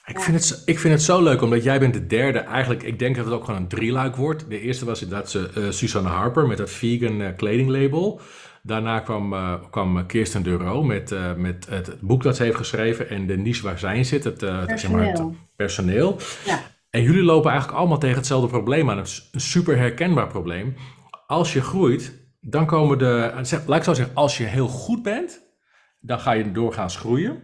Ik 0.06 0.20
vind, 0.20 0.36
het, 0.36 0.62
ik 0.64 0.78
vind 0.78 0.94
het 0.94 1.02
zo 1.02 1.22
leuk, 1.22 1.42
omdat 1.42 1.62
jij 1.62 1.78
bent 1.78 1.94
de 1.94 2.06
derde. 2.06 2.38
Eigenlijk, 2.38 2.82
ik 2.82 2.98
denk 2.98 3.16
dat 3.16 3.24
het 3.24 3.34
ook 3.34 3.44
gewoon 3.44 3.60
een 3.60 3.68
drieluik 3.68 4.16
wordt. 4.16 4.48
De 4.48 4.60
eerste 4.60 4.84
was 4.84 5.02
inderdaad 5.02 5.34
uh, 5.34 5.70
Susanne 5.70 6.08
Harper 6.08 6.46
met 6.46 6.56
dat 6.58 6.70
vegan 6.70 7.20
uh, 7.20 7.28
kledinglabel. 7.36 8.20
Daarna 8.62 9.00
kwam, 9.00 9.32
uh, 9.32 9.54
kwam 9.70 10.06
Kirsten 10.06 10.42
Duro 10.42 10.82
met, 10.82 11.10
uh, 11.10 11.34
met 11.34 11.66
het, 11.68 11.86
het, 11.86 12.00
boek 12.00 12.22
dat 12.22 12.36
ze 12.36 12.42
heeft 12.42 12.56
geschreven 12.56 13.08
en 13.08 13.26
de 13.26 13.36
niche 13.36 13.62
waar 13.62 13.78
zij 13.78 13.96
in 13.96 14.04
zit, 14.04 14.24
het, 14.24 14.42
uh, 14.42 14.62
zeg 14.66 14.90
maar, 14.90 15.04
het 15.04 15.22
personeel. 15.56 16.16
Ja. 16.44 16.60
En 16.90 17.02
jullie 17.02 17.22
lopen 17.22 17.50
eigenlijk 17.50 17.78
allemaal 17.78 17.98
tegen 17.98 18.16
hetzelfde 18.16 18.48
probleem 18.48 18.90
aan. 18.90 18.98
Een 18.98 19.40
super 19.40 19.76
herkenbaar 19.76 20.28
probleem. 20.28 20.74
Als 21.28 21.52
je 21.52 21.62
groeit, 21.62 22.12
dan 22.40 22.66
komen 22.66 22.98
de. 22.98 23.32
Laat 23.66 23.78
ik 23.78 23.84
zo 23.84 23.94
zeggen, 23.94 24.14
als 24.14 24.38
je 24.38 24.44
heel 24.44 24.68
goed 24.68 25.02
bent, 25.02 25.40
dan 26.00 26.20
ga 26.20 26.32
je 26.32 26.52
doorgaans 26.52 26.96
groeien. 26.96 27.42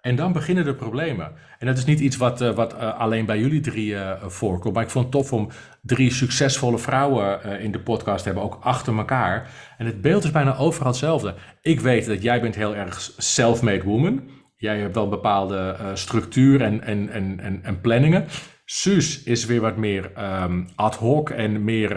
En 0.00 0.16
dan 0.16 0.32
beginnen 0.32 0.64
de 0.64 0.74
problemen. 0.74 1.32
En 1.58 1.66
dat 1.66 1.78
is 1.78 1.84
niet 1.84 2.00
iets 2.00 2.16
wat, 2.16 2.40
uh, 2.40 2.54
wat 2.54 2.74
uh, 2.74 2.98
alleen 2.98 3.26
bij 3.26 3.38
jullie 3.38 3.60
drie 3.60 3.90
uh, 3.90 4.22
voorkomt. 4.22 4.74
Maar 4.74 4.82
ik 4.82 4.90
vond 4.90 5.04
het 5.04 5.12
tof 5.12 5.32
om 5.32 5.48
drie 5.82 6.12
succesvolle 6.12 6.78
vrouwen 6.78 7.60
in 7.60 7.72
de 7.72 7.80
podcast 7.80 8.18
te 8.18 8.24
hebben, 8.24 8.44
ook 8.44 8.58
achter 8.60 8.96
elkaar. 8.96 9.50
En 9.78 9.86
het 9.86 10.00
beeld 10.00 10.24
is 10.24 10.30
bijna 10.30 10.56
overal 10.56 10.88
hetzelfde. 10.88 11.34
Ik 11.60 11.80
weet 11.80 12.06
dat 12.06 12.22
jij 12.22 12.40
bent 12.40 12.54
heel 12.54 12.74
erg 12.74 13.10
self-made 13.16 13.84
woman. 13.84 14.30
Jij 14.56 14.78
hebt 14.78 14.94
wel 14.94 15.08
bepaalde 15.08 15.76
structuur 15.94 16.62
en, 16.62 16.82
en, 16.82 17.10
en, 17.10 17.60
en 17.62 17.80
planningen. 17.80 18.26
Suus 18.74 19.22
is 19.22 19.44
weer 19.44 19.60
wat 19.60 19.76
meer 19.76 20.10
um, 20.42 20.68
ad 20.74 20.96
hoc 20.96 21.30
en 21.30 21.64
meer 21.64 21.90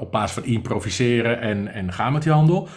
op 0.00 0.12
basis 0.12 0.32
van 0.32 0.44
improviseren 0.44 1.40
en, 1.40 1.68
en 1.68 1.92
gaan 1.92 2.12
met 2.12 2.22
die 2.22 2.32
handel. 2.32 2.68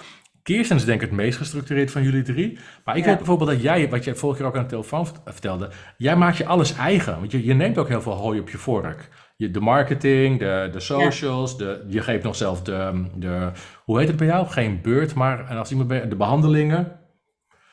Kirsten 0.44 0.76
is 0.78 0.86
denk 0.86 1.02
ik 1.02 1.08
het 1.08 1.18
meest 1.18 1.38
gestructureerd 1.38 1.92
van 1.92 2.04
jullie 2.04 2.22
drie. 2.22 2.60
Maar 2.84 2.96
ik 2.98 3.02
Ja. 3.04 3.08
weet 3.08 3.18
bijvoorbeeld 3.18 3.50
dat 3.50 3.62
jij, 3.62 3.90
wat 3.90 4.04
jij 4.04 4.16
vorige 4.16 4.40
keer 4.40 4.48
ook 4.48 4.56
aan 4.56 4.64
de 4.64 4.70
telefoon 4.70 5.08
vert- 5.08 5.20
vertelde, 5.26 5.70
jij 5.98 6.16
maakt 6.16 6.38
je 6.38 6.46
alles 6.46 6.76
eigen. 6.76 7.20
Want 7.20 7.32
je, 7.32 7.46
je 7.46 7.54
neemt 7.54 7.78
ook 7.78 7.88
heel 7.88 8.02
veel 8.02 8.14
hooi 8.14 8.40
op 8.40 8.50
je 8.50 8.58
vork. 8.58 9.10
Je, 9.38 9.52
de 9.52 9.60
marketing, 9.60 10.40
de, 10.40 10.70
de 10.72 10.80
socials, 10.80 11.58
de, 11.58 11.86
je 11.88 12.02
geeft 12.02 12.24
nog 12.24 12.36
zelf 12.36 12.62
de, 12.62 13.06
de, 13.16 13.52
hoe 13.84 14.00
heet 14.00 14.08
het 14.08 14.18
bij 14.18 14.28
jou? 14.28 14.48
Geen 14.48 14.80
beurt, 14.82 15.14
maar 15.14 15.44
als 15.58 15.70
iemand 15.72 15.88
bij, 15.88 16.08
de 16.08 16.16
behandelingen. 16.16 17.00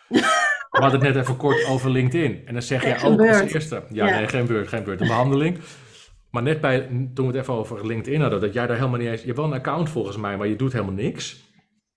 We 0.73 0.79
hadden 0.81 1.01
het 1.01 1.15
net 1.15 1.23
even 1.23 1.37
kort 1.37 1.67
over 1.67 1.91
LinkedIn. 1.91 2.47
En 2.47 2.53
dan 2.53 2.63
zeg 2.63 2.83
jij 2.83 3.03
ook 3.03 3.21
als 3.21 3.41
eerste, 3.41 3.83
ja, 3.89 4.07
Ja. 4.07 4.17
nee, 4.17 4.29
geen 4.29 4.47
beurt, 4.47 4.69
geen 4.69 4.85
beurt, 4.85 5.01
een 5.01 5.07
behandeling. 5.07 5.59
Maar 6.31 6.43
net 6.43 6.61
bij, 6.61 6.81
toen 7.15 7.27
we 7.27 7.33
het 7.33 7.35
even 7.35 7.55
over 7.55 7.87
LinkedIn 7.87 8.21
hadden, 8.21 8.41
dat 8.41 8.53
jij 8.53 8.67
daar 8.67 8.77
helemaal 8.77 8.99
niet 8.99 9.09
eens, 9.09 9.21
je 9.21 9.27
hebt 9.27 9.39
wel 9.39 9.47
een 9.47 9.53
account 9.53 9.91
volgens 9.91 10.17
mij, 10.17 10.37
maar 10.37 10.47
je 10.47 10.57
doet 10.57 10.73
helemaal 10.73 10.95
niks. 10.95 11.51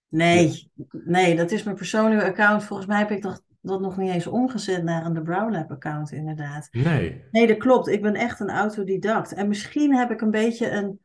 Nee, 0.09 0.71
nee, 1.05 1.35
dat 1.35 1.51
is 1.51 1.63
mijn 1.63 1.75
persoonlijke 1.75 2.25
account. 2.25 2.63
Volgens 2.63 2.87
mij 2.87 2.97
heb 2.97 3.11
ik 3.11 3.21
dat, 3.21 3.43
dat 3.61 3.81
nog 3.81 3.97
niet 3.97 4.11
eens 4.11 4.27
omgezet 4.27 4.83
naar 4.83 5.05
een 5.05 5.13
The 5.13 5.21
Brown 5.21 5.51
Lab 5.51 5.71
account, 5.71 6.11
inderdaad. 6.11 6.67
Nee. 6.71 7.23
Nee, 7.31 7.47
dat 7.47 7.57
klopt. 7.57 7.87
Ik 7.87 8.01
ben 8.01 8.15
echt 8.15 8.39
een 8.39 8.49
autodidact. 8.49 9.33
En 9.33 9.47
misschien 9.47 9.95
heb 9.95 10.11
ik 10.11 10.21
een 10.21 10.31
beetje 10.31 10.69
een 10.69 10.99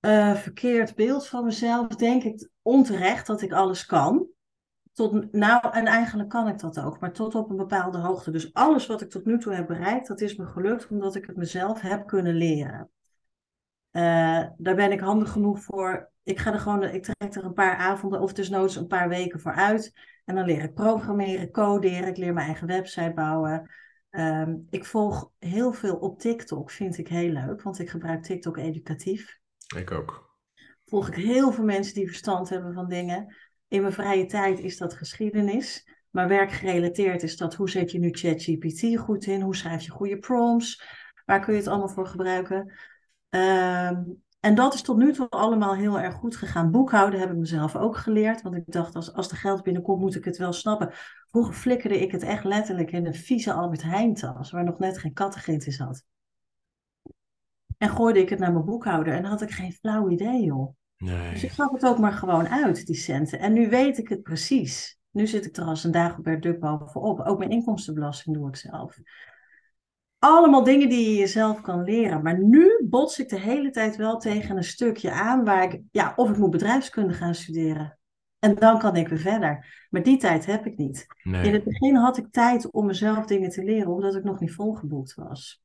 eh, 0.00 0.34
verkeerd 0.34 0.94
beeld 0.94 1.26
van 1.26 1.44
mezelf. 1.44 1.86
Denk 1.86 2.22
ik 2.22 2.48
onterecht 2.62 3.26
dat 3.26 3.42
ik 3.42 3.52
alles 3.52 3.86
kan. 3.86 4.26
Tot, 4.94 5.32
nou, 5.32 5.72
en 5.72 5.86
eigenlijk 5.86 6.28
kan 6.28 6.48
ik 6.48 6.58
dat 6.58 6.80
ook, 6.80 7.00
maar 7.00 7.12
tot 7.12 7.34
op 7.34 7.50
een 7.50 7.56
bepaalde 7.56 7.98
hoogte. 7.98 8.30
Dus 8.30 8.52
alles 8.52 8.86
wat 8.86 9.00
ik 9.00 9.10
tot 9.10 9.24
nu 9.24 9.38
toe 9.38 9.52
heb 9.52 9.66
bereikt, 9.66 10.08
dat 10.08 10.20
is 10.20 10.36
me 10.36 10.46
gelukt 10.46 10.88
omdat 10.88 11.14
ik 11.14 11.26
het 11.26 11.36
mezelf 11.36 11.80
heb 11.80 12.06
kunnen 12.06 12.34
leren. 12.34 12.90
Eh, 13.90 14.44
daar 14.56 14.74
ben 14.74 14.92
ik 14.92 15.00
handig 15.00 15.30
genoeg 15.30 15.62
voor. 15.62 16.10
Ik 16.22 16.38
ga 16.38 16.52
er 16.52 16.58
gewoon, 16.58 16.82
ik 16.82 17.02
trek 17.02 17.34
er 17.34 17.44
een 17.44 17.52
paar 17.52 17.76
avonden 17.76 18.20
of 18.20 18.32
desnoods 18.32 18.76
een 18.76 18.86
paar 18.86 19.08
weken 19.08 19.40
voor 19.40 19.52
uit. 19.52 19.92
En 20.24 20.34
dan 20.34 20.44
leer 20.44 20.62
ik 20.62 20.74
programmeren, 20.74 21.50
coderen, 21.50 22.08
ik 22.08 22.16
leer 22.16 22.32
mijn 22.32 22.46
eigen 22.46 22.66
website 22.66 23.12
bouwen. 23.14 23.70
Ehm, 24.10 24.56
ik 24.70 24.84
volg 24.84 25.30
heel 25.38 25.72
veel 25.72 25.96
op 25.96 26.18
TikTok, 26.18 26.70
vind 26.70 26.98
ik 26.98 27.08
heel 27.08 27.30
leuk, 27.30 27.62
want 27.62 27.78
ik 27.78 27.90
gebruik 27.90 28.22
TikTok 28.22 28.56
educatief. 28.56 29.38
Ik 29.76 29.90
ook. 29.90 30.36
Volg 30.84 31.08
ik 31.08 31.14
heel 31.14 31.52
veel 31.52 31.64
mensen 31.64 31.94
die 31.94 32.06
verstand 32.06 32.48
hebben 32.48 32.74
van 32.74 32.88
dingen. 32.88 33.34
In 33.74 33.80
mijn 33.80 33.92
vrije 33.92 34.26
tijd 34.26 34.58
is 34.58 34.78
dat 34.78 34.94
geschiedenis. 34.94 35.88
Maar 36.10 36.28
werkgerelateerd 36.28 37.22
is 37.22 37.36
dat 37.36 37.54
hoe 37.54 37.70
zet 37.70 37.90
je 37.90 37.98
nu 37.98 38.10
ChatGPT 38.10 38.98
goed 38.98 39.26
in? 39.26 39.40
Hoe 39.40 39.56
schrijf 39.56 39.82
je 39.82 39.90
goede 39.90 40.18
prompts? 40.18 40.82
Waar 41.24 41.40
kun 41.40 41.52
je 41.52 41.58
het 41.58 41.68
allemaal 41.68 41.88
voor 41.88 42.06
gebruiken? 42.06 42.72
Ehm, 43.28 44.02
en 44.40 44.54
dat 44.54 44.74
is 44.74 44.82
tot 44.82 44.96
nu 44.96 45.12
toe 45.12 45.28
allemaal 45.28 45.74
heel 45.74 46.00
erg 46.00 46.14
goed 46.14 46.36
gegaan. 46.36 46.70
Boekhouden 46.70 47.20
heb 47.20 47.30
ik 47.30 47.36
mezelf 47.36 47.76
ook 47.76 47.96
geleerd. 47.96 48.42
Want 48.42 48.54
ik 48.54 48.62
dacht, 48.66 48.94
als, 48.94 49.12
als 49.12 49.30
er 49.30 49.36
geld 49.36 49.62
binnenkomt, 49.62 50.00
moet 50.00 50.16
ik 50.16 50.24
het 50.24 50.36
wel 50.36 50.52
snappen. 50.52 50.92
Vroeger 51.30 51.54
flikkerde 51.54 52.00
ik 52.00 52.12
het 52.12 52.22
echt 52.22 52.44
letterlijk 52.44 52.92
in 52.92 53.06
een 53.06 53.14
vieze 53.14 53.52
Albert 53.52 53.82
Heijn 53.82 54.14
tas. 54.14 54.50
Waar 54.50 54.64
nog 54.64 54.78
net 54.78 54.98
geen 54.98 55.12
kattengriet 55.12 55.66
in 55.66 55.72
zat. 55.72 56.04
En 57.78 57.88
gooide 57.88 58.20
ik 58.20 58.28
het 58.28 58.38
naar 58.38 58.52
mijn 58.52 58.64
boekhouder. 58.64 59.14
En 59.14 59.24
had 59.24 59.42
ik 59.42 59.50
geen 59.50 59.72
flauw 59.72 60.08
idee, 60.08 60.44
joh. 60.44 60.74
Dus 61.32 61.44
ik 61.44 61.50
gaf 61.50 61.72
het 61.72 61.86
ook 61.86 61.98
maar 61.98 62.12
gewoon 62.12 62.48
uit, 62.48 62.86
die 62.86 62.96
centen. 62.96 63.38
En 63.38 63.52
nu 63.52 63.68
weet 63.68 63.98
ik 63.98 64.08
het 64.08 64.22
precies. 64.22 64.98
Nu 65.10 65.26
zit 65.26 65.46
ik 65.46 65.56
er 65.56 65.64
als 65.64 65.84
een 65.84 65.90
Dagobert 65.90 66.42
Duck 66.42 66.60
bovenop. 66.60 67.20
Ook 67.20 67.38
mijn 67.38 67.50
inkomstenbelasting 67.50 68.36
doe 68.36 68.48
ik 68.48 68.56
zelf. 68.56 68.98
Allemaal 70.18 70.64
dingen 70.64 70.88
die 70.88 71.10
je 71.10 71.16
jezelf 71.16 71.60
kan 71.60 71.84
leren. 71.84 72.22
Maar 72.22 72.38
nu 72.38 72.86
bots 72.88 73.18
ik 73.18 73.28
de 73.28 73.38
hele 73.38 73.70
tijd 73.70 73.96
wel 73.96 74.18
tegen 74.18 74.56
een 74.56 74.64
stukje 74.64 75.12
aan 75.12 75.44
waar 75.44 75.62
ik, 75.62 75.82
ja, 75.90 76.12
of 76.16 76.30
ik 76.30 76.36
moet 76.36 76.50
bedrijfskunde 76.50 77.12
gaan 77.12 77.34
studeren. 77.34 77.98
En 78.38 78.54
dan 78.54 78.78
kan 78.78 78.96
ik 78.96 79.08
weer 79.08 79.18
verder. 79.18 79.86
Maar 79.90 80.02
die 80.02 80.16
tijd 80.16 80.46
heb 80.46 80.66
ik 80.66 80.76
niet. 80.76 81.06
In 81.22 81.52
het 81.52 81.64
begin 81.64 81.94
had 81.94 82.16
ik 82.16 82.26
tijd 82.30 82.70
om 82.70 82.86
mezelf 82.86 83.26
dingen 83.26 83.50
te 83.50 83.64
leren, 83.64 83.92
omdat 83.92 84.14
ik 84.14 84.24
nog 84.24 84.40
niet 84.40 84.54
volgeboekt 84.54 85.14
was. 85.14 85.63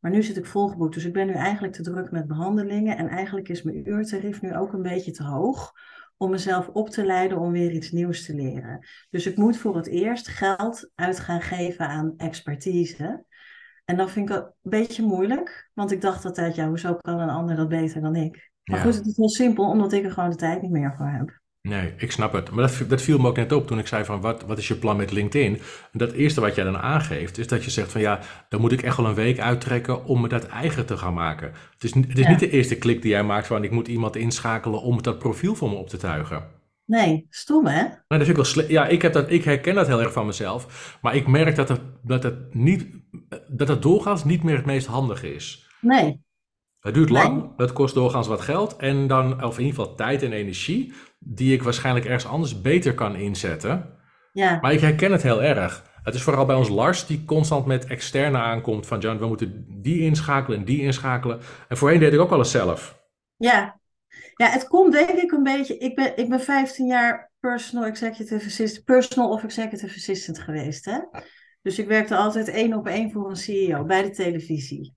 Maar 0.00 0.10
nu 0.10 0.22
zit 0.22 0.36
ik 0.36 0.46
volgeboekt. 0.46 0.94
Dus 0.94 1.04
ik 1.04 1.12
ben 1.12 1.26
nu 1.26 1.32
eigenlijk 1.32 1.74
te 1.74 1.82
druk 1.82 2.10
met 2.10 2.26
behandelingen. 2.26 2.96
En 2.96 3.08
eigenlijk 3.08 3.48
is 3.48 3.62
mijn 3.62 3.88
uurtarief 3.88 4.42
nu 4.42 4.56
ook 4.56 4.72
een 4.72 4.82
beetje 4.82 5.10
te 5.10 5.22
hoog 5.24 5.72
om 6.16 6.30
mezelf 6.30 6.68
op 6.68 6.90
te 6.90 7.04
leiden 7.04 7.38
om 7.38 7.52
weer 7.52 7.70
iets 7.70 7.90
nieuws 7.90 8.24
te 8.24 8.34
leren. 8.34 8.86
Dus 9.10 9.26
ik 9.26 9.36
moet 9.36 9.56
voor 9.56 9.76
het 9.76 9.86
eerst 9.86 10.28
geld 10.28 10.90
uit 10.94 11.20
gaan 11.20 11.40
geven 11.42 11.88
aan 11.88 12.14
expertise. 12.16 13.24
En 13.84 13.96
dat 13.96 14.10
vind 14.10 14.30
ik 14.30 14.36
een 14.36 14.52
beetje 14.62 15.02
moeilijk, 15.02 15.70
want 15.74 15.90
ik 15.90 16.00
dacht 16.00 16.24
altijd, 16.24 16.54
ja, 16.54 16.68
hoezo 16.68 16.94
kan 16.94 17.20
een 17.20 17.28
ander 17.28 17.56
dat 17.56 17.68
beter 17.68 18.00
dan 18.00 18.16
ik? 18.16 18.50
Maar 18.64 18.78
Ja. 18.78 18.84
goed, 18.84 18.94
het 18.94 19.06
is 19.06 19.16
heel 19.16 19.28
simpel, 19.28 19.64
omdat 19.64 19.92
ik 19.92 20.04
er 20.04 20.10
gewoon 20.10 20.30
de 20.30 20.36
tijd 20.36 20.62
niet 20.62 20.70
meer 20.70 20.94
voor 20.96 21.06
heb. 21.08 21.40
Nee, 21.68 21.92
ik 21.96 22.12
snap 22.12 22.32
het. 22.32 22.50
Maar 22.50 22.66
dat, 22.66 22.88
dat 22.88 23.02
viel 23.02 23.18
me 23.18 23.28
ook 23.28 23.36
net 23.36 23.52
op 23.52 23.66
toen 23.66 23.78
ik 23.78 23.86
zei 23.86 24.04
van 24.04 24.20
wat, 24.20 24.42
wat 24.42 24.58
is 24.58 24.68
je 24.68 24.74
plan 24.76 24.96
met 24.96 25.12
LinkedIn? 25.12 25.52
En 25.92 25.98
dat 25.98 26.12
eerste 26.12 26.40
wat 26.40 26.54
jij 26.54 26.64
dan 26.64 26.78
aangeeft 26.78 27.38
is 27.38 27.46
dat 27.46 27.64
je 27.64 27.70
zegt 27.70 27.92
van 27.92 28.00
ja, 28.00 28.20
dan 28.48 28.60
moet 28.60 28.72
ik 28.72 28.82
echt 28.82 28.96
wel 28.96 29.06
een 29.06 29.14
week 29.14 29.38
uittrekken 29.38 30.04
om 30.04 30.22
het 30.22 30.30
dat 30.30 30.46
eigen 30.46 30.86
te 30.86 30.96
gaan 30.96 31.14
maken. 31.14 31.52
Het 31.72 31.84
is, 31.84 31.92
niet- 31.92 32.08
het 32.08 32.18
is 32.18 32.24
Ja. 32.24 32.30
niet 32.30 32.38
de 32.40 32.50
eerste 32.50 32.76
klik 32.76 33.02
die 33.02 33.10
jij 33.10 33.22
maakt 33.22 33.46
van 33.46 33.64
ik 33.64 33.70
moet 33.70 33.88
iemand 33.88 34.16
inschakelen 34.16 34.80
om 34.82 35.02
dat 35.02 35.18
profiel 35.18 35.54
voor 35.54 35.68
me 35.68 35.74
op 35.76 35.88
te 35.88 35.96
tuigen. 35.96 36.44
Nee, 36.84 37.26
stom 37.30 37.66
hè? 37.66 37.82
Nou, 37.82 37.92
dat 38.08 38.16
vind 38.18 38.28
ik 38.28 38.36
wel 38.36 38.44
sle- 38.44 38.66
Ja, 38.68 38.86
ik, 38.86 39.02
heb 39.02 39.12
dat, 39.12 39.30
ik 39.30 39.44
herken 39.44 39.74
dat 39.74 39.86
heel 39.86 40.00
erg 40.00 40.12
van 40.12 40.26
mezelf. 40.26 40.98
Maar 41.02 41.14
ik 41.16 41.26
merk 41.26 41.56
dat 41.56 41.68
het, 41.68 41.80
dat 42.02 42.22
het, 42.22 42.54
niet, 42.54 42.86
dat 43.48 43.68
het 43.68 43.82
doorgaans 43.82 44.24
niet 44.24 44.42
meer 44.42 44.56
het 44.56 44.66
meest 44.66 44.86
handige 44.86 45.34
is. 45.34 45.66
Nee, 45.80 46.24
Het 46.80 46.94
duurt 46.94 47.10
Nee. 47.10 47.22
lang, 47.22 47.56
dat 47.56 47.72
kost 47.72 47.94
doorgaans 47.94 48.26
wat 48.26 48.40
geld. 48.40 48.76
En 48.76 49.06
dan, 49.06 49.44
of 49.44 49.58
in 49.58 49.64
ieder 49.64 49.78
geval 49.80 49.94
tijd 49.96 50.22
en 50.22 50.32
energie, 50.32 50.92
die 51.18 51.54
ik 51.54 51.62
waarschijnlijk 51.62 52.06
ergens 52.06 52.26
anders 52.26 52.60
beter 52.60 52.94
kan 52.94 53.16
inzetten. 53.16 53.98
ja, 54.32 54.58
Maar 54.60 54.72
ik 54.72 54.80
herken 54.80 55.12
het 55.12 55.22
heel 55.22 55.42
erg. 55.42 55.94
Het 56.02 56.14
is 56.14 56.22
vooral 56.22 56.46
bij 56.46 56.56
ons 56.56 56.68
Lars 56.68 57.06
die 57.06 57.24
constant 57.24 57.66
met 57.66 57.86
externe 57.86 58.38
aankomt. 58.38 58.86
Van 58.86 58.98
John, 58.98 59.18
we 59.18 59.26
moeten 59.26 59.64
die 59.82 60.00
inschakelen 60.00 60.58
en 60.58 60.64
die 60.64 60.80
inschakelen. 60.80 61.40
En 61.68 61.76
voorheen 61.76 61.98
deed 61.98 62.12
ik 62.12 62.20
ook 62.20 62.30
alles 62.30 62.50
zelf. 62.50 63.02
ja. 63.36 63.80
Ja, 64.34 64.48
het 64.48 64.68
komt 64.68 64.92
denk 64.92 65.08
ik 65.08 65.32
een 65.32 65.42
beetje. 65.42 65.78
Ik 65.78 65.94
ben, 65.94 66.16
ik 66.16 66.28
ben 66.28 66.40
15 66.40 66.86
jaar 66.86 67.32
personal 67.40 67.84
executive 67.84 68.46
assistant, 68.46 68.84
personal 68.84 69.30
of 69.30 69.44
executive 69.44 69.94
assistant 69.94 70.38
geweest. 70.38 70.84
Hè? 70.84 70.98
Dus 71.62 71.78
ik 71.78 71.86
werkte 71.86 72.16
altijd 72.16 72.48
één 72.48 72.74
op 72.74 72.86
één 72.86 73.10
voor 73.10 73.30
een 73.30 73.36
CEO 73.36 73.84
bij 73.84 74.02
de 74.02 74.10
televisie. 74.10 74.94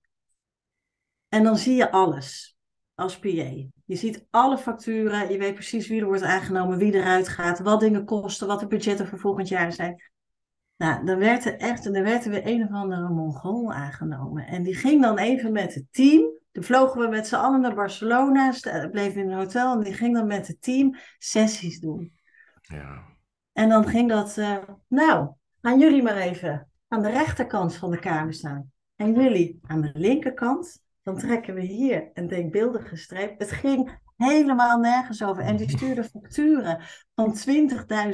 En 1.28 1.44
dan 1.44 1.56
zie 1.56 1.74
je 1.74 1.90
alles 1.90 2.49
als 3.00 3.18
PA. 3.18 3.28
Je 3.84 3.96
ziet 3.96 4.26
alle 4.30 4.58
facturen, 4.58 5.32
je 5.32 5.38
weet 5.38 5.54
precies 5.54 5.88
wie 5.88 6.00
er 6.00 6.06
wordt 6.06 6.22
aangenomen, 6.22 6.78
wie 6.78 6.94
eruit 6.94 7.28
gaat, 7.28 7.60
wat 7.60 7.80
dingen 7.80 8.04
kosten, 8.04 8.46
wat 8.46 8.60
de 8.60 8.66
budgetten 8.66 9.06
voor 9.06 9.18
volgend 9.18 9.48
jaar 9.48 9.72
zijn. 9.72 10.02
Nou, 10.76 11.04
dan 11.04 11.18
werd 11.18 11.44
er 11.44 11.56
echt, 11.56 11.86
er 11.86 12.02
werd 12.02 12.24
er 12.24 12.30
weer 12.30 12.46
een 12.46 12.62
of 12.62 12.70
andere 12.70 13.08
Mongool 13.08 13.72
aangenomen. 13.72 14.46
En 14.46 14.62
die 14.62 14.74
ging 14.74 15.02
dan 15.02 15.18
even 15.18 15.52
met 15.52 15.74
het 15.74 15.84
team. 15.90 16.38
Toen 16.52 16.64
vlogen 16.64 17.00
we 17.00 17.08
met 17.08 17.26
z'n 17.26 17.34
allen 17.34 17.60
naar 17.60 17.74
Barcelona, 17.74 18.54
bleven 18.90 19.22
in 19.22 19.30
een 19.30 19.38
hotel. 19.38 19.72
En 19.72 19.80
die 19.80 19.92
ging 19.92 20.14
dan 20.14 20.26
met 20.26 20.46
het 20.46 20.62
team 20.62 20.96
sessies 21.18 21.80
doen. 21.80 22.12
Ja. 22.60 23.02
En 23.52 23.68
dan 23.68 23.88
ging 23.88 24.08
dat, 24.08 24.38
eh, 24.38 24.56
nou, 24.88 25.30
gaan 25.60 25.78
jullie 25.78 26.02
maar 26.02 26.16
even 26.16 26.68
aan 26.88 27.02
de 27.02 27.10
rechterkant 27.10 27.76
van 27.76 27.90
de 27.90 27.98
kamer 27.98 28.34
staan. 28.34 28.72
En 28.96 29.14
jullie 29.14 29.60
aan 29.66 29.80
de 29.80 29.90
linkerkant. 29.92 30.82
Dan 31.10 31.18
trekken 31.18 31.54
we 31.54 31.60
hier 31.60 32.10
een 32.14 32.28
denkbeeldige 32.28 32.96
streep. 32.96 33.38
Het 33.38 33.50
ging 33.50 33.98
helemaal 34.16 34.78
nergens 34.78 35.24
over. 35.24 35.42
En 35.42 35.56
die 35.56 35.70
stuurde 35.70 36.04
facturen 36.04 36.82
van 37.14 37.36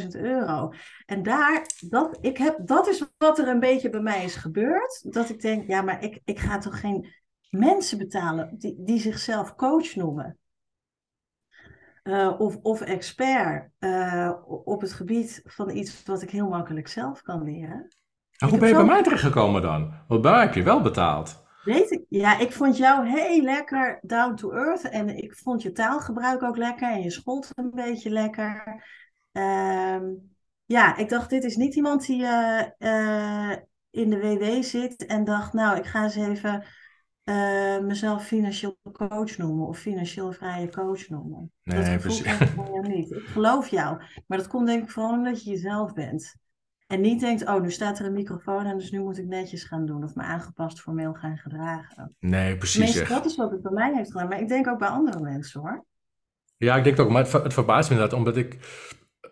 20.000 0.00 0.06
euro. 0.10 0.72
En 1.06 1.22
daar, 1.22 1.66
dat, 1.88 2.18
ik 2.20 2.36
heb, 2.36 2.58
dat 2.64 2.88
is 2.88 3.04
wat 3.18 3.38
er 3.38 3.48
een 3.48 3.60
beetje 3.60 3.90
bij 3.90 4.00
mij 4.00 4.24
is 4.24 4.34
gebeurd. 4.34 5.12
Dat 5.12 5.28
ik 5.28 5.40
denk, 5.40 5.68
ja, 5.68 5.82
maar 5.82 6.02
ik, 6.02 6.20
ik 6.24 6.38
ga 6.38 6.58
toch 6.58 6.80
geen 6.80 7.14
mensen 7.50 7.98
betalen 7.98 8.58
die, 8.58 8.82
die 8.84 9.00
zichzelf 9.00 9.54
coach 9.54 9.94
noemen. 9.94 10.38
Eh, 12.02 12.40
of, 12.40 12.56
of 12.62 12.80
expert 12.80 13.70
eh, 13.78 14.32
op 14.64 14.80
het 14.80 14.92
gebied 14.92 15.42
van 15.44 15.70
iets 15.70 16.02
wat 16.02 16.22
ik 16.22 16.30
heel 16.30 16.48
makkelijk 16.48 16.88
zelf 16.88 17.22
kan 17.22 17.42
leren. 17.42 17.88
En 18.36 18.48
hoe 18.48 18.58
ben 18.58 18.68
je 18.68 18.74
bij 18.74 18.84
mij 18.84 19.02
terechtgekomen 19.02 19.62
dan? 19.62 19.94
Want 20.08 20.22
bij 20.22 20.30
mij 20.30 20.40
heb 20.40 20.54
je 20.54 20.62
wel 20.62 20.82
betaald. 20.82 21.44
Weet 21.66 21.90
ik, 21.90 22.04
ja, 22.08 22.38
ik 22.38 22.52
vond 22.52 22.76
jou 22.76 23.08
heel 23.08 23.42
lekker 23.42 23.98
down 24.02 24.34
to 24.34 24.50
earth 24.50 24.88
en 24.88 25.16
ik 25.16 25.34
vond 25.34 25.62
je 25.62 25.72
taalgebruik 25.72 26.42
ook 26.42 26.56
lekker 26.56 26.90
en 26.90 27.02
je 27.02 27.10
schold 27.10 27.50
een 27.54 27.70
beetje 27.70 28.10
lekker. 28.10 28.84
Ehm, 29.32 30.04
ja, 30.64 30.96
ik 30.96 31.08
dacht, 31.08 31.30
dit 31.30 31.44
is 31.44 31.56
niet 31.56 31.74
iemand 31.74 32.06
die 32.06 32.24
eh, 32.24 32.60
eh, 32.78 33.58
in 33.90 34.10
de 34.10 34.18
WW 34.18 34.62
zit 34.62 35.06
en 35.06 35.24
dacht, 35.24 35.52
nou, 35.52 35.78
ik 35.78 35.84
ga 35.84 36.02
eens 36.02 36.16
even 36.16 36.64
eh, 37.22 37.78
mezelf 37.78 38.24
financieel 38.24 38.78
coach 38.92 39.36
noemen 39.36 39.66
of 39.66 39.78
financieel 39.78 40.32
vrije 40.32 40.70
coach 40.70 41.08
noemen. 41.08 41.52
Nee, 41.62 41.84
dat 41.84 42.00
precies. 42.00 42.40
ik 42.40 42.82
niet. 42.88 43.10
Ik 43.10 43.26
geloof 43.26 43.68
jou, 43.68 44.02
maar 44.26 44.38
dat 44.38 44.48
komt 44.48 44.66
denk 44.66 44.82
ik 44.82 44.90
vooral 44.90 45.12
omdat 45.12 45.44
je 45.44 45.50
jezelf 45.50 45.92
bent. 45.92 46.36
En 46.86 47.00
niet 47.00 47.20
denkt, 47.20 47.48
oh, 47.48 47.60
nu 47.62 47.70
staat 47.70 47.98
er 47.98 48.06
een 48.06 48.12
microfoon 48.12 48.64
en 48.64 48.78
dus 48.78 48.90
nu 48.90 49.00
moet 49.00 49.18
ik 49.18 49.26
netjes 49.26 49.64
gaan 49.64 49.86
doen 49.86 50.04
of 50.04 50.14
me 50.14 50.22
aangepast 50.22 50.80
formeel 50.80 51.12
gaan 51.12 51.36
gedragen. 51.36 52.16
Nee, 52.20 52.56
precies. 52.56 52.74
Tenminste, 52.92 53.14
dat 53.14 53.24
is 53.26 53.36
wat 53.36 53.50
het 53.50 53.62
bij 53.62 53.72
mij 53.72 53.94
heeft 53.94 54.12
gedaan. 54.12 54.28
Maar 54.28 54.40
ik 54.40 54.48
denk 54.48 54.68
ook 54.68 54.78
bij 54.78 54.88
andere 54.88 55.20
mensen 55.20 55.60
hoor. 55.60 55.84
Ja, 56.56 56.76
ik 56.76 56.84
denk 56.84 56.96
het 56.96 57.06
ook. 57.06 57.12
Maar 57.12 57.22
het, 57.22 57.30
ver- 57.30 57.42
het 57.42 57.52
verbaast 57.52 57.88
me 57.88 57.94
inderdaad, 57.94 58.18
omdat 58.18 58.36
ik... 58.36 58.54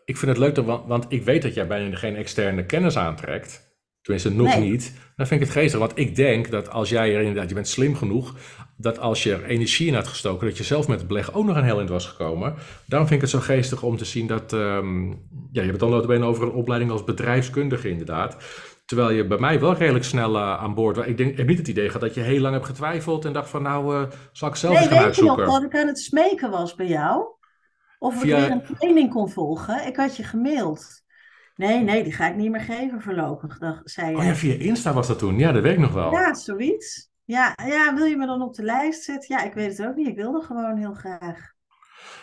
Ik 0.04 0.16
vind 0.16 0.30
het 0.30 0.40
leuk, 0.40 0.54
dat, 0.54 0.64
want, 0.64 0.86
want 0.86 1.06
ik 1.08 1.22
weet 1.24 1.42
dat 1.42 1.54
jij 1.54 1.66
bijna 1.66 1.96
geen 1.96 2.16
externe 2.16 2.66
kennis 2.66 2.96
aantrekt. 2.96 3.72
Tenminste, 4.00 4.30
nog 4.32 4.56
Nee. 4.58 4.70
niet. 4.70 4.92
Dan 5.16 5.26
vind 5.26 5.40
ik 5.40 5.46
het 5.46 5.56
geestig. 5.56 5.78
Want 5.80 5.98
ik 5.98 6.16
denk 6.16 6.50
dat 6.50 6.70
als 6.70 6.88
jij 6.88 7.14
er 7.14 7.20
inderdaad... 7.20 7.48
Je 7.48 7.54
bent 7.54 7.68
slim 7.68 7.94
genoeg, 7.94 8.36
dat 8.76 8.98
als 8.98 9.22
je 9.22 9.32
er 9.32 9.44
energie 9.44 9.86
in 9.86 9.94
had 9.94 10.06
gestoken... 10.08 10.46
dat 10.46 10.56
je 10.58 10.64
zelf 10.64 10.88
met 10.88 10.98
het 10.98 11.08
beleg 11.08 11.34
ook 11.34 11.44
nog 11.44 11.56
een 11.56 11.64
heel 11.64 11.78
eind 11.78 11.88
was 11.90 12.06
gekomen. 12.06 12.54
Daarom 12.86 13.08
vind 13.08 13.22
ik 13.22 13.30
het 13.30 13.40
zo 13.40 13.46
geestig 13.46 13.82
om 13.82 13.96
te 13.96 14.04
zien 14.04 14.26
dat... 14.26 14.52
ehm, 14.52 15.08
ja, 15.08 15.14
je 15.52 15.60
hebt 15.60 15.70
het 15.70 15.80
dan 15.80 15.90
notabene 15.90 16.24
over 16.24 16.42
een 16.44 16.52
opleiding 16.52 16.90
als 16.90 17.04
bedrijfskundige 17.04 17.88
inderdaad. 17.90 18.36
Terwijl 18.86 19.10
je 19.10 19.26
bij 19.26 19.38
mij 19.38 19.60
wel 19.60 19.74
redelijk 19.74 20.04
snel 20.04 20.36
eh, 20.36 20.62
aan 20.62 20.74
boord... 20.74 20.96
was. 20.96 21.06
Ik, 21.06 21.16
denk, 21.16 21.30
ik 21.30 21.36
heb 21.36 21.46
niet 21.46 21.58
het 21.58 21.68
idee 21.68 21.86
gehad 21.86 22.00
dat 22.00 22.14
je 22.14 22.20
heel 22.20 22.40
lang 22.40 22.54
hebt 22.54 22.66
getwijfeld... 22.66 23.24
en 23.24 23.32
dacht 23.32 23.48
van 23.50 23.62
nou, 23.62 23.94
eh, 23.94 24.10
zal 24.32 24.48
ik 24.48 24.54
zelf 24.54 24.74
Nee, 24.74 24.82
eens 24.82 24.92
gaan 24.92 25.04
weet 25.04 25.16
je 25.16 25.22
nog 25.22 25.38
uitzoeken. 25.38 25.62
dat 25.62 25.72
ik 25.72 25.80
aan 25.80 25.86
het 25.86 25.98
smeken 25.98 26.50
was 26.50 26.74
bij 26.74 26.86
jou? 26.86 27.24
Of 27.98 28.14
ik 28.14 28.20
Via- 28.20 28.40
weer 28.40 28.50
een 28.50 28.62
training 28.78 29.10
kon 29.10 29.30
volgen? 29.30 29.86
Ik 29.86 29.96
had 29.96 30.16
je 30.16 30.22
gemaild. 30.22 31.02
Nee, 31.56 31.80
nee, 31.80 32.02
die 32.02 32.12
ga 32.12 32.28
ik 32.28 32.36
niet 32.36 32.50
meer 32.50 32.60
geven 32.60 33.00
voorlopig, 33.00 33.58
dacht, 33.58 33.80
zei 33.90 34.10
je. 34.10 34.16
Oh 34.16 34.24
ja, 34.24 34.34
via 34.34 34.54
Insta 34.54 34.92
was 34.92 35.06
dat 35.06 35.18
toen. 35.18 35.38
Ja, 35.38 35.52
dat 35.52 35.62
weet 35.62 35.72
ik 35.72 35.78
nog 35.78 35.92
wel. 35.92 36.12
Ja, 36.12 36.34
zoiets. 36.34 37.12
Ja, 37.24 37.54
ja, 37.66 37.94
wil 37.94 38.04
je 38.04 38.16
me 38.16 38.26
dan 38.26 38.42
op 38.42 38.54
de 38.54 38.62
lijst 38.62 39.02
zetten? 39.02 39.36
Ja, 39.36 39.44
ik 39.44 39.54
weet 39.54 39.78
het 39.78 39.86
ook 39.86 39.94
niet. 39.94 40.08
Ik 40.08 40.16
wilde 40.16 40.42
gewoon 40.46 40.76
heel 40.76 40.94
graag. 40.94 41.52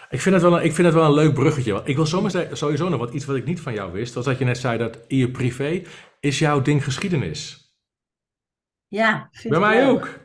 Ik 0.10 0.22
vind, 0.22 0.36
het 0.36 0.44
wel 0.44 0.58
een, 0.58 0.64
ik 0.64 0.74
vind 0.74 0.88
het 0.88 0.96
wel 0.96 1.06
een 1.06 1.14
leuk 1.14 1.34
bruggetje. 1.34 1.82
Ik 1.84 1.96
wil 1.96 2.06
sowieso 2.06 2.90
nog 2.90 3.00
wat 3.00 3.14
iets 3.14 3.26
wat 3.26 3.36
ik 3.36 3.46
niet 3.46 3.60
van 3.62 3.74
jou 3.74 3.92
wist. 3.92 4.14
Was 4.14 4.26
dat 4.26 4.38
je 4.38 4.46
net 4.46 4.58
zei 4.58 4.78
dat 4.78 5.00
in 5.08 5.18
je 5.18 5.32
privé 5.32 5.82
is 6.20 6.40
jouw 6.40 6.62
ding 6.62 6.84
geschiedenis. 6.84 7.60
Ja, 8.88 9.28
vind 9.32 9.50
Bij 9.50 9.60
mij 9.60 9.90
ook. 9.90 10.20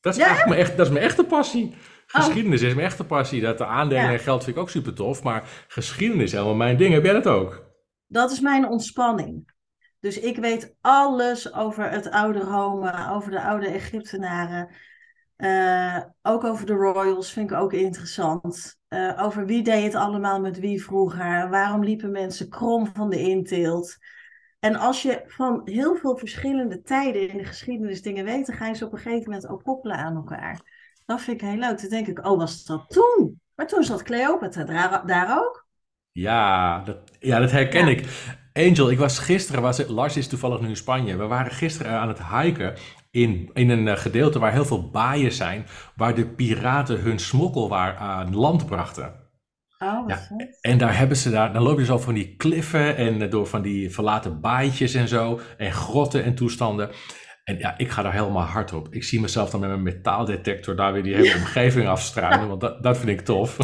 Dat 0.00 0.16
is 0.16 0.24
Ja? 0.24 0.46
mijn, 0.46 0.60
echt, 0.60 0.76
dat 0.76 0.86
is 0.86 0.92
mijn 0.92 1.04
echte 1.04 1.24
passie. 1.24 1.74
Geschiedenis 2.06 2.62
is 2.62 2.74
mijn 2.74 2.86
echte 2.86 3.04
passie. 3.04 3.40
Dat 3.40 3.58
de 3.58 3.66
aandelen 3.66 4.02
Ja. 4.04 4.12
en 4.12 4.18
geld 4.18 4.44
vind 4.44 4.56
ik 4.56 4.62
ook 4.62 4.70
super 4.70 4.94
tof. 4.94 5.22
Maar 5.22 5.64
geschiedenis 5.68 6.24
is 6.24 6.32
helemaal 6.32 6.54
mijn 6.54 6.76
ding. 6.76 6.92
Heb 6.94 7.04
jij 7.04 7.12
dat 7.12 7.26
ook? 7.26 7.64
Dat 8.06 8.30
is 8.30 8.40
mijn 8.40 8.68
ontspanning. 8.68 9.52
Dus 10.00 10.18
ik 10.18 10.36
weet 10.36 10.74
alles 10.80 11.54
over 11.54 11.90
het 11.90 12.10
oude 12.10 12.38
Rome, 12.38 13.10
over 13.10 13.30
de 13.30 13.42
oude 13.42 13.66
Egyptenaren. 13.66 14.68
Eh, 15.36 15.98
ook 16.22 16.44
over 16.44 16.66
de 16.66 16.72
royals 16.72 17.32
vind 17.32 17.50
ik 17.50 17.56
ook 17.56 17.72
interessant. 17.72 18.78
Eh, 18.88 19.22
over 19.22 19.46
wie 19.46 19.62
deed 19.62 19.82
het 19.84 19.94
allemaal 19.94 20.40
met 20.40 20.58
wie 20.58 20.82
vroeger. 20.82 21.50
Waarom 21.50 21.84
liepen 21.84 22.10
mensen 22.10 22.48
krom 22.48 22.86
van 22.86 23.10
de 23.10 23.20
inteelt. 23.20 23.96
En 24.58 24.76
als 24.76 25.02
je 25.02 25.22
van 25.26 25.60
heel 25.64 25.96
veel 25.96 26.16
verschillende 26.16 26.82
tijden 26.82 27.28
in 27.28 27.36
de 27.36 27.44
geschiedenis 27.44 28.02
dingen 28.02 28.24
weet, 28.24 28.46
dan 28.46 28.56
ga 28.56 28.66
je 28.66 28.74
ze 28.74 28.86
op 28.86 28.92
een 28.92 28.98
gegeven 28.98 29.30
moment 29.30 29.48
ook 29.48 29.62
koppelen 29.62 29.96
aan 29.96 30.16
elkaar. 30.16 30.60
Dat 31.06 31.20
vind 31.20 31.42
ik 31.42 31.48
heel 31.48 31.58
leuk. 31.58 31.80
Dan 31.80 31.90
denk 31.90 32.06
ik, 32.06 32.26
oh, 32.26 32.38
was 32.38 32.64
dat 32.64 32.84
toen? 32.88 33.40
Maar 33.54 33.66
toen 33.66 33.84
zat 33.84 34.02
Cleopatra 34.02 34.64
daar, 34.64 35.06
daar 35.06 35.38
ook. 35.38 35.66
Ja, 36.12 36.78
dat, 36.84 36.98
ja, 37.18 37.38
dat 37.38 37.50
herken 37.50 37.86
Ja. 37.86 37.90
ik. 37.90 38.06
Angel, 38.52 38.90
ik 38.90 38.98
was 38.98 39.18
gisteren, 39.18 39.62
was, 39.62 39.86
Lars 39.86 40.16
is 40.16 40.28
toevallig 40.28 40.60
nu 40.60 40.68
in 40.68 40.76
Spanje. 40.76 41.16
We 41.16 41.26
waren 41.26 41.52
gisteren 41.52 41.92
aan 41.92 42.08
het 42.08 42.26
hiken 42.26 42.74
in, 43.10 43.50
in 43.52 43.70
een 43.70 43.88
eh, 43.88 43.96
gedeelte 43.96 44.38
waar 44.38 44.52
heel 44.52 44.64
veel 44.64 44.90
baaien 44.90 45.32
zijn. 45.32 45.66
Waar 45.96 46.14
de 46.14 46.26
piraten 46.26 47.00
hun 47.00 47.18
smokkelwaar 47.18 47.96
aan 47.96 48.36
land 48.36 48.66
brachten. 48.66 49.28
Oh, 49.78 50.06
wat 50.06 50.28
Ja. 50.36 50.46
En 50.60 50.78
daar 50.78 50.98
hebben 50.98 51.16
ze 51.16 51.30
daar, 51.30 51.52
dan 51.52 51.62
loop 51.62 51.78
je 51.78 51.84
zo 51.84 51.98
van 51.98 52.14
die 52.14 52.36
kliffen 52.36 52.96
en 52.96 53.22
eh, 53.22 53.30
door 53.30 53.46
van 53.46 53.62
die 53.62 53.90
verlaten 53.90 54.40
baaitjes 54.40 54.94
en 54.94 55.08
zo. 55.08 55.40
En 55.56 55.72
grotten 55.72 56.24
en 56.24 56.34
toestanden. 56.34 56.90
En 57.50 57.58
ja, 57.58 57.78
ik 57.78 57.90
ga 57.90 58.02
daar 58.02 58.12
helemaal 58.12 58.42
hard 58.44 58.72
op. 58.72 58.88
Ik 58.90 59.04
zie 59.04 59.20
mezelf 59.20 59.50
dan 59.50 59.60
met 59.60 59.68
mijn 59.68 59.82
metaaldetector 59.82 60.76
daar 60.76 60.92
weer 60.92 61.02
die 61.02 61.14
hele 61.14 61.34
omgeving 61.34 61.88
afstruinen. 61.88 62.48
Want 62.48 62.60
dat, 62.60 62.82
dat 62.82 62.96
vind 62.98 63.08
ik 63.08 63.20
tof. 63.20 63.56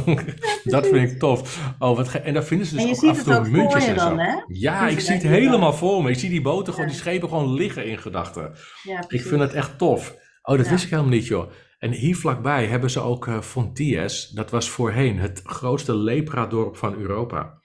dat 0.64 0.86
vind 0.86 1.10
ik 1.10 1.18
tof. 1.26 1.60
Oh, 1.78 1.96
wat 1.96 2.14
en 2.14 2.34
daar 2.34 2.44
vinden 2.44 2.66
ze 2.66 2.76
dus 2.76 2.84
ook 3.04 3.10
af 3.10 3.18
en 3.18 3.24
toe 3.24 3.50
muntjes 3.50 3.84
je 3.84 3.90
en 3.90 3.96
dan, 3.96 4.08
zo. 4.08 4.16
hè? 4.16 4.34
Ja, 4.46 4.88
ik 4.88 5.00
zie 5.00 5.14
het 5.14 5.22
helemaal 5.22 5.72
voor 5.72 6.02
me. 6.02 6.10
Ik 6.10 6.18
zie 6.18 6.30
die 6.30 6.42
boten, 6.42 6.72
gewoon, 6.72 6.88
die 6.88 6.96
schepen 6.98 7.28
gewoon 7.28 7.52
liggen 7.54 7.86
in 7.86 7.98
gedachten. 7.98 8.52
Ja, 8.82 9.04
Ik 9.08 9.20
vind 9.22 9.40
het 9.40 9.52
echt 9.52 9.78
tof. 9.78 10.14
Oh, 10.42 10.56
dat 10.56 10.68
wist 10.68 10.84
ik 10.84 10.90
helemaal 10.90 11.10
niet, 11.10 11.26
joh. 11.26 11.50
En 11.78 11.90
hier 11.90 12.16
vlakbij 12.16 12.66
hebben 12.66 12.90
ze 12.90 13.00
ook 13.00 13.26
eh 13.26 13.40
Fonties. 13.40 14.28
Dat 14.28 14.50
was 14.50 14.68
voorheen 14.70 15.18
het 15.18 15.40
grootste 15.44 15.96
lepra-dorp 15.96 16.76
van 16.76 16.94
Europa. 16.94 17.60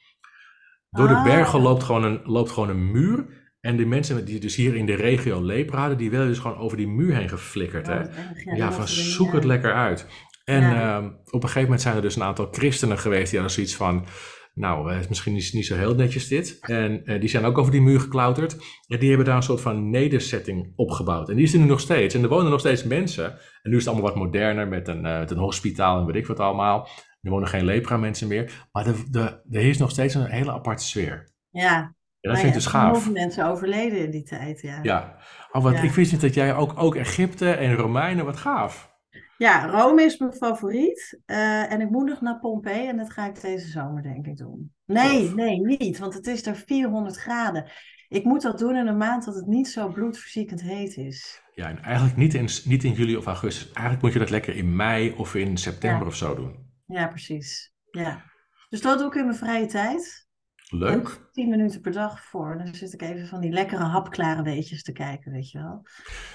Door 0.90 1.08
de 1.08 1.14
Ah. 1.16 1.24
bergen 1.24 1.60
loopt 1.62 1.84
gewoon, 1.84 2.04
een, 2.04 2.22
loopt 2.24 2.52
gewoon 2.52 2.70
een 2.70 2.92
muur. 2.92 3.40
En 3.62 3.78
de 3.78 3.86
mensen 3.86 4.26
die 4.26 4.39
dus 4.39 4.56
hier 4.56 4.76
in 4.76 4.86
de 4.86 4.95
regio 4.95 5.41
lepra 5.45 5.80
hadden, 5.80 5.97
die 5.97 6.10
werden 6.10 6.28
dus 6.28 6.39
gewoon 6.39 6.58
over 6.58 6.78
die 6.78 6.88
muur 6.88 7.15
heen 7.15 7.30
geflikkerd. 7.30 7.88
Oh, 7.88 7.93
Hè? 7.93 8.00
erg. 8.00 8.17
Ja, 8.58 8.67
die 8.67 8.76
van 8.76 8.88
zoek 8.88 9.34
het 9.34 9.43
lekker 9.43 9.74
uit. 9.74 10.08
En 10.45 10.62
Ja. 10.62 10.97
ehm, 10.97 11.06
op 11.06 11.34
een 11.34 11.41
gegeven 11.41 11.62
moment 11.62 11.82
zijn 11.82 11.95
er 11.95 12.02
dus 12.02 12.15
een 12.15 12.24
aantal 12.24 12.47
christenen 12.52 12.97
geweest 12.97 13.30
die 13.30 13.39
hadden 13.39 13.56
zoiets 13.56 13.76
van, 13.76 14.06
nou, 14.54 14.91
eh, 14.91 14.97
misschien 15.10 15.36
is 15.36 15.45
het 15.45 15.54
niet 15.54 15.65
zo 15.65 15.76
heel 15.76 15.95
netjes 15.95 16.28
dit. 16.28 16.58
En 16.62 17.06
eh, 17.06 17.19
die 17.19 17.30
zijn 17.30 17.45
ook 17.45 17.58
over 17.58 17.71
die 17.71 17.82
muur 17.82 18.00
geklauterd. 18.00 18.54
En 18.88 19.00
die 19.00 19.08
hebben 19.08 19.26
daar 19.28 19.36
een 19.36 19.43
soort 19.43 19.62
van 19.62 19.89
nederzetting 19.89 20.74
opgebouwd. 20.76 21.30
En 21.30 21.36
die 21.36 21.43
is 21.45 21.54
er 21.54 21.60
nu 21.60 21.65
nog 21.65 21.80
steeds. 21.80 22.15
En 22.15 22.24
er 22.24 22.30
wonen 22.30 22.52
nog 22.52 22.60
steeds 22.60 22.84
mensen. 22.84 23.26
En 23.62 23.69
nu 23.69 23.78
is 23.78 23.86
het 23.86 23.93
allemaal 23.93 24.10
wat 24.12 24.19
moderner 24.21 24.67
met 24.67 24.88
een, 24.88 25.06
eh, 25.06 25.19
met 25.19 25.32
een 25.32 25.38
hospitaal 25.38 26.00
en 26.00 26.06
weet 26.06 26.15
ik 26.15 26.28
wat 26.28 26.39
allemaal. 26.39 26.88
Er 27.21 27.30
wonen 27.32 27.47
geen 27.47 27.65
lepra-mensen 27.65 28.28
meer. 28.28 28.67
Maar 28.71 28.84
de, 28.84 29.04
de, 29.10 29.41
er 29.58 29.65
is 29.65 29.78
nog 29.78 29.89
steeds 29.89 30.13
een 30.13 30.26
hele 30.26 30.52
aparte 30.52 30.84
sfeer. 30.84 31.32
Ja, 31.50 31.95
Dat 32.22 32.32
nou 32.32 32.36
vind 32.46 32.48
ik 32.48 32.54
dus 32.54 32.66
gaaf. 32.72 32.92
heel 32.92 33.02
veel 33.02 33.12
mensen 33.12 33.46
overleden 33.46 34.00
in 34.00 34.12
die 34.12 34.24
tijd, 34.24 34.62
ja. 34.62 34.80
Ja. 34.84 35.16
Oh, 35.52 35.64
wat, 35.64 35.74
Ja. 35.74 35.82
Ik 35.82 35.92
wist 35.92 36.12
niet 36.12 36.22
dat 36.22 36.34
jij 36.34 36.56
ook, 36.56 36.74
ook 36.76 36.96
Egypte 36.96 37.52
en 37.52 37.76
Romeinen, 37.76 38.26
wat 38.26 38.38
gaaf. 38.38 38.90
Ja, 39.38 39.66
Rome 39.66 40.04
is 40.04 40.18
mijn 40.18 40.34
favoriet. 40.34 41.20
eh, 41.26 41.72
en 41.72 41.82
ik 41.82 41.90
moet 41.90 42.08
nog 42.08 42.22
naar 42.22 42.40
Pompeii 42.40 42.88
en 42.88 42.98
dat 42.98 43.12
ga 43.12 43.26
ik 43.28 43.42
deze 43.42 43.68
zomer 43.68 44.04
denk 44.04 44.26
ik 44.28 44.38
doen. 44.38 44.74
Nee, 44.86 45.34
nee, 45.34 45.60
niet, 45.60 46.00
want 46.00 46.14
het 46.14 46.28
is 46.28 46.44
daar 46.44 46.56
400 46.56 47.18
graden. 47.18 47.72
Ik 48.08 48.24
moet 48.24 48.42
dat 48.42 48.60
doen 48.60 48.76
in 48.76 48.88
een 48.88 48.98
maand 48.98 49.26
dat 49.26 49.36
het 49.36 49.48
niet 49.48 49.68
zo 49.68 49.88
bloedverziekend 49.90 50.62
heet 50.62 50.98
is. 50.98 51.42
Ja, 51.54 51.68
en 51.68 51.84
eigenlijk 51.84 52.18
niet 52.18 52.34
in, 52.34 52.50
niet 52.66 52.84
in 52.84 52.92
juli 52.94 53.16
of 53.18 53.26
augustus. 53.26 53.66
Eigenlijk 53.72 54.02
moet 54.02 54.14
je 54.14 54.20
dat 54.20 54.30
lekker 54.30 54.56
in 54.56 54.76
mei 54.76 55.14
of 55.18 55.36
in 55.36 55.58
september 55.58 56.02
Ja. 56.02 56.08
of 56.08 56.16
zo 56.16 56.36
doen. 56.36 56.70
Ja, 56.86 57.08
precies. 57.08 57.74
Ja. 57.92 58.24
Dus 58.70 58.82
dat 58.82 58.98
doe 59.00 59.08
ik 59.08 59.16
in 59.16 59.26
mijn 59.26 59.38
vrije 59.38 59.66
tijd. 59.66 60.28
Leuk. 60.74 61.30
10 61.32 61.50
minuten 61.50 61.82
per 61.82 61.92
dag 61.92 62.24
voor. 62.24 62.58
Dan 62.58 62.76
zit 62.76 62.94
ik 62.94 63.02
even 63.02 63.28
van 63.28 63.42
die 63.42 63.52
lekkere 63.52 63.84
hapklare 63.84 64.44
weetjes 64.44 64.84
te 64.84 64.92
kijken, 64.92 65.32
weet 65.32 65.52
je 65.52 65.58
wel. 65.58 65.88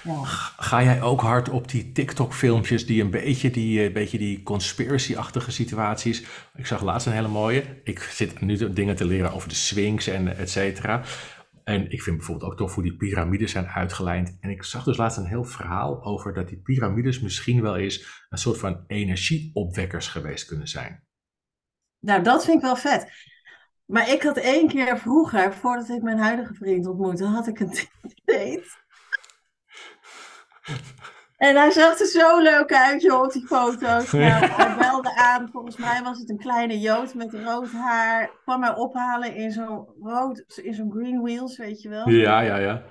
Ja. 0.03 0.23
Ga 0.57 0.83
jij 0.83 1.01
ook 1.01 1.21
hard 1.21 1.49
op 1.49 1.69
die 1.69 1.91
TikTok-filmpjes 1.91 2.85
die 2.85 3.01
een 3.01 3.09
beetje 3.09 3.51
die, 3.51 3.85
eh, 3.85 3.93
beetje 3.93 4.17
die 4.17 4.43
conspiracy-achtige 4.43 5.51
situaties... 5.51 6.25
Ik 6.55 6.65
zag 6.65 6.81
laatst 6.81 7.07
een 7.07 7.13
hele 7.13 7.27
mooie. 7.27 7.63
Ik 7.83 7.99
zit 7.99 8.41
nu 8.41 8.73
dingen 8.73 8.95
te 8.95 9.05
leren 9.05 9.33
over 9.33 9.49
de 9.49 9.55
Sphinx 9.55 10.07
en 10.07 10.37
et 10.37 10.49
cetera. 10.49 11.03
En 11.63 11.91
ik 11.91 12.01
vind 12.01 12.17
bijvoorbeeld 12.17 12.51
ook 12.51 12.57
tof 12.57 12.73
hoe 12.73 12.83
die 12.83 12.97
piramides 12.97 13.51
zijn 13.51 13.67
uitgelijnd. 13.67 14.37
En 14.39 14.49
ik 14.49 14.63
zag 14.63 14.83
dus 14.83 14.97
laatst 14.97 15.17
een 15.17 15.25
heel 15.25 15.43
verhaal 15.43 16.03
over 16.03 16.33
dat 16.33 16.47
die 16.47 16.61
piramides 16.61 17.19
misschien 17.19 17.61
wel 17.61 17.77
eens 17.77 18.25
een 18.29 18.37
soort 18.37 18.57
van 18.57 18.83
energieopwekkers 18.87 20.07
geweest 20.07 20.45
kunnen 20.45 20.67
zijn. 20.67 21.03
Nou, 21.99 22.23
dat 22.23 22.45
vind 22.45 22.57
ik 22.57 22.63
wel 22.63 22.75
vet. 22.75 23.11
Maar 23.87 24.09
ik 24.09 24.23
had 24.23 24.37
één 24.37 24.67
keer 24.67 24.97
vroeger, 24.97 25.53
voordat 25.53 25.89
ik 25.89 26.01
mijn 26.01 26.17
huidige 26.17 26.53
vriend 26.53 26.87
ontmoette, 26.87 27.25
had 27.25 27.47
ik 27.47 27.59
een 27.59 27.71
date. 28.25 28.85
En 31.37 31.55
hij 31.55 31.71
zag 31.71 31.99
er 31.99 32.05
zo 32.05 32.39
leuk 32.39 32.73
uit, 32.73 33.01
joh, 33.01 33.23
op 33.23 33.31
die 33.31 33.45
foto's. 33.45 34.11
Nou, 34.11 34.45
hij 34.45 34.75
belde 34.77 35.15
aan, 35.15 35.49
volgens 35.51 35.77
mij 35.77 36.01
was 36.03 36.19
het 36.19 36.29
een 36.29 36.37
kleine 36.37 36.79
jood 36.79 37.13
met 37.13 37.33
rood 37.33 37.71
haar. 37.71 38.31
Kwam 38.43 38.59
mij 38.59 38.75
ophalen 38.75 39.35
in 39.35 39.51
zo'n 39.51 39.87
rood, 40.01 40.59
in 40.61 40.73
zo'n 40.73 40.91
green 40.91 41.21
wheels, 41.21 41.57
weet 41.57 41.81
je 41.81 41.89
wel. 41.89 42.09
Ja, 42.09 42.39
ja, 42.39 42.57
ja. 42.57 42.83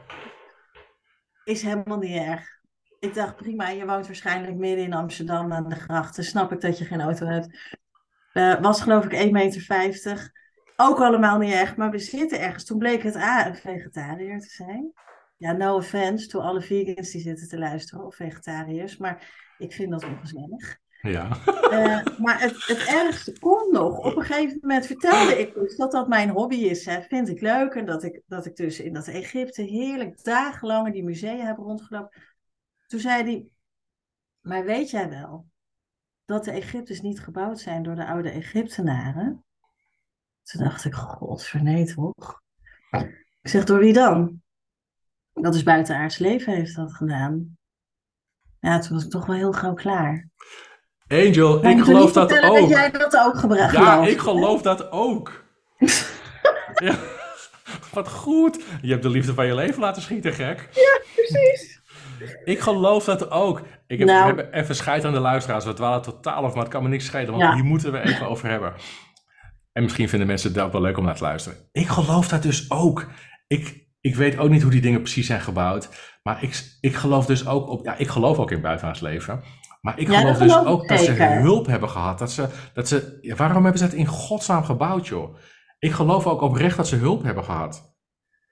Is 1.45 1.63
helemaal 1.63 1.99
niet 1.99 2.17
erg. 2.17 2.49
Ik 2.99 3.15
dacht, 3.15 3.37
prima, 3.37 3.69
je 3.69 3.87
woont 3.87 4.07
waarschijnlijk 4.07 4.57
midden 4.57 4.85
in 4.85 4.95
Amsterdam 4.95 5.53
aan 5.53 5.69
de 5.69 5.75
grachten. 5.75 6.25
Snap 6.25 6.53
ik 6.53 6.61
dat 6.61 6.79
je 6.79 6.85
geen 6.85 7.01
auto 7.01 7.27
hebt. 7.27 7.79
Eh, 8.33 8.61
was 8.61 8.81
geloof 8.81 9.05
ik 9.05 9.13
1,50 9.13 9.31
meter. 9.31 10.33
Ook 10.77 11.01
allemaal 11.01 11.39
niet 11.39 11.53
erg, 11.53 11.77
maar 11.77 11.91
we 11.91 11.99
zitten 11.99 12.41
ergens. 12.41 12.65
Toen 12.65 12.79
bleek 12.79 13.03
het 13.03 13.17
A, 13.17 13.47
een 13.47 13.57
vegetariër 13.57 14.41
te 14.41 14.49
zijn. 14.49 14.93
Ja, 15.37 15.53
no 15.53 15.77
offense 15.77 16.27
to 16.27 16.41
alle 16.41 16.63
vegans 16.63 17.11
die 17.11 17.21
zitten 17.21 17.49
te 17.49 17.59
luisteren, 17.59 18.07
of 18.07 18.15
vegetariërs. 18.15 18.97
Maar 18.97 19.35
ik 19.59 19.73
vind 19.73 19.91
dat 19.91 20.05
ongezellig. 20.05 20.79
Ja. 21.01 21.29
Eh, 21.71 22.19
maar 22.19 22.41
het, 22.41 22.65
het 22.67 22.87
ergste 22.87 23.39
komt 23.39 23.73
nog. 23.73 23.99
Op 23.99 24.17
een 24.17 24.25
gegeven 24.25 24.59
moment 24.61 24.87
vertelde 24.87 25.39
ik 25.39 25.55
dus 25.55 25.77
dat 25.77 25.93
dat 25.93 26.09
mijn 26.09 26.31
hobby 26.31 26.57
is. 26.57 26.85
Hè. 26.85 27.03
Vind 27.03 27.29
ik 27.29 27.41
leuk. 27.41 27.75
En 27.75 27.87
dat 27.87 28.03
ik, 28.03 28.23
dat 28.27 28.47
ik 28.47 28.57
dus 28.57 28.81
in 28.81 28.93
dat 28.93 29.09
Egypte 29.09 29.63
heerlijk 29.63 30.25
dagenlang 30.25 30.87
in 30.87 30.93
die 30.93 31.05
musea 31.05 31.47
heb 31.47 31.57
rondgelopen. 31.57 32.23
Toen 32.87 33.01
zei 33.01 33.23
hij, 33.23 33.47
maar 34.41 34.65
weet 34.65 34.91
jij 34.91 35.09
wel 35.09 35.47
dat 36.25 36.45
de 36.45 36.51
Egyptes 36.51 37.01
niet 37.01 37.21
gebouwd 37.21 37.59
zijn 37.59 37.83
door 37.83 37.95
de 37.95 38.07
oude 38.07 38.31
Egyptenaren? 38.31 39.45
Toen 40.51 40.65
dacht 40.65 40.85
ik, 40.85 40.95
godvernee 40.95 41.95
toch? 41.95 42.41
Ik 43.43 43.49
zeg, 43.53 43.65
door 43.65 43.79
wie 43.79 43.93
dan? 43.93 44.43
Dat 45.33 45.55
is 45.55 45.63
buitenaards 45.63 46.19
leven 46.19 46.53
heeft 46.55 46.77
dat 46.77 46.93
gedaan. 46.95 47.57
Ja, 48.61 48.79
toen 48.79 48.95
was 48.95 49.05
ik 49.05 49.11
toch 49.11 49.27
wel 49.27 49.37
heel 49.37 49.53
gauw 49.53 49.75
klaar. 49.75 50.29
Angel, 51.09 51.63
Maar 51.63 51.71
ik 51.73 51.83
geloof 51.85 52.13
dat 52.13 52.33
ook. 52.45 52.59
dat 52.61 52.69
jij 52.69 52.91
dat 52.91 53.17
ook 53.17 53.39
gebruikt. 53.39 53.73
Ja, 53.73 54.07
ik 54.07 54.19
geloof 54.19 54.63
dat 54.63 54.91
ook. 54.91 55.45
ja. 56.87 56.95
Wat 57.93 58.09
goed. 58.09 58.65
Je 58.83 58.91
hebt 58.91 59.03
de 59.03 59.09
liefde 59.09 59.35
van 59.35 59.47
je 59.47 59.55
leven 59.55 59.81
laten 59.81 60.03
schieten, 60.03 60.33
gek. 60.33 60.69
Precies. 61.15 61.81
Ik 62.45 62.61
geloof 62.61 63.05
dat 63.05 63.31
ook. 63.31 63.63
Ik 63.87 63.99
heb, 63.99 64.09
Nou. 64.09 64.41
even 64.41 64.75
scheid 64.77 65.05
aan 65.05 65.13
de 65.13 65.19
luisteraars. 65.19 65.65
We 65.65 65.73
dwalen 65.73 66.03
totaal 66.03 66.45
af, 66.45 66.55
maar 66.55 66.63
het 66.63 66.73
kan 66.73 66.83
me 66.83 66.89
niks 66.89 67.05
schelen. 67.05 67.31
Want 67.31 67.43
Ja. 67.43 67.55
hier 67.55 67.65
moeten 67.65 67.93
we 67.93 68.01
even 68.01 68.29
over 68.29 68.49
hebben. 68.49 68.75
En 69.77 69.83
misschien 69.83 70.09
vinden 70.09 70.27
mensen 70.27 70.53
het 70.53 70.61
ook 70.61 70.73
wel 70.73 70.81
leuk 70.81 70.99
om 70.99 71.05
naar 71.05 71.17
te 71.17 71.23
luisteren. 71.23 71.59
Ik 71.73 71.87
geloof 71.89 72.29
dat 72.29 72.43
dus 72.43 72.71
ook. 72.71 73.07
Ik, 73.47 73.87
ik 74.01 74.15
weet 74.15 74.39
ook 74.39 74.51
niet 74.51 74.63
hoe 74.63 74.71
die 74.71 74.81
dingen 74.81 75.01
precies 75.01 75.27
zijn 75.27 75.41
gebouwd. 75.41 75.89
Maar 76.23 76.43
ik, 76.43 76.77
ik 76.81 76.95
geloof 76.95 77.27
dus 77.27 77.47
ook 77.47 77.69
op... 77.69 77.85
Ja, 77.85 77.97
ik 77.97 78.09
geloof 78.09 78.39
ook 78.39 78.51
in 78.51 78.61
buitenlands 78.61 79.01
leven. 79.01 79.43
Maar 79.81 79.99
ik 79.99 80.09
Ja, 80.09 80.19
geloof 80.19 80.33
dat 80.39 80.43
dus 80.43 80.53
geloof 80.53 80.67
ook 80.67 80.89
dat 80.89 81.01
ze 81.01 81.13
hulp 81.23 81.67
hebben 81.67 81.89
gehad. 81.89 82.19
Dat 82.19 82.33
ze, 82.33 82.49
dat 82.73 82.89
ze, 82.89 83.33
waarom 83.37 83.63
hebben 83.63 83.81
ze 83.81 83.87
het 83.87 83.95
in 83.95 84.07
godsnaam 84.07 84.65
gebouwd, 84.65 85.07
joh? 85.07 85.37
Ik 85.79 85.93
geloof 85.93 86.27
ook 86.27 86.41
oprecht 86.41 86.77
dat 86.77 86.89
ze 86.89 86.97
hulp 86.97 87.23
hebben 87.23 87.45
gehad. 87.45 87.96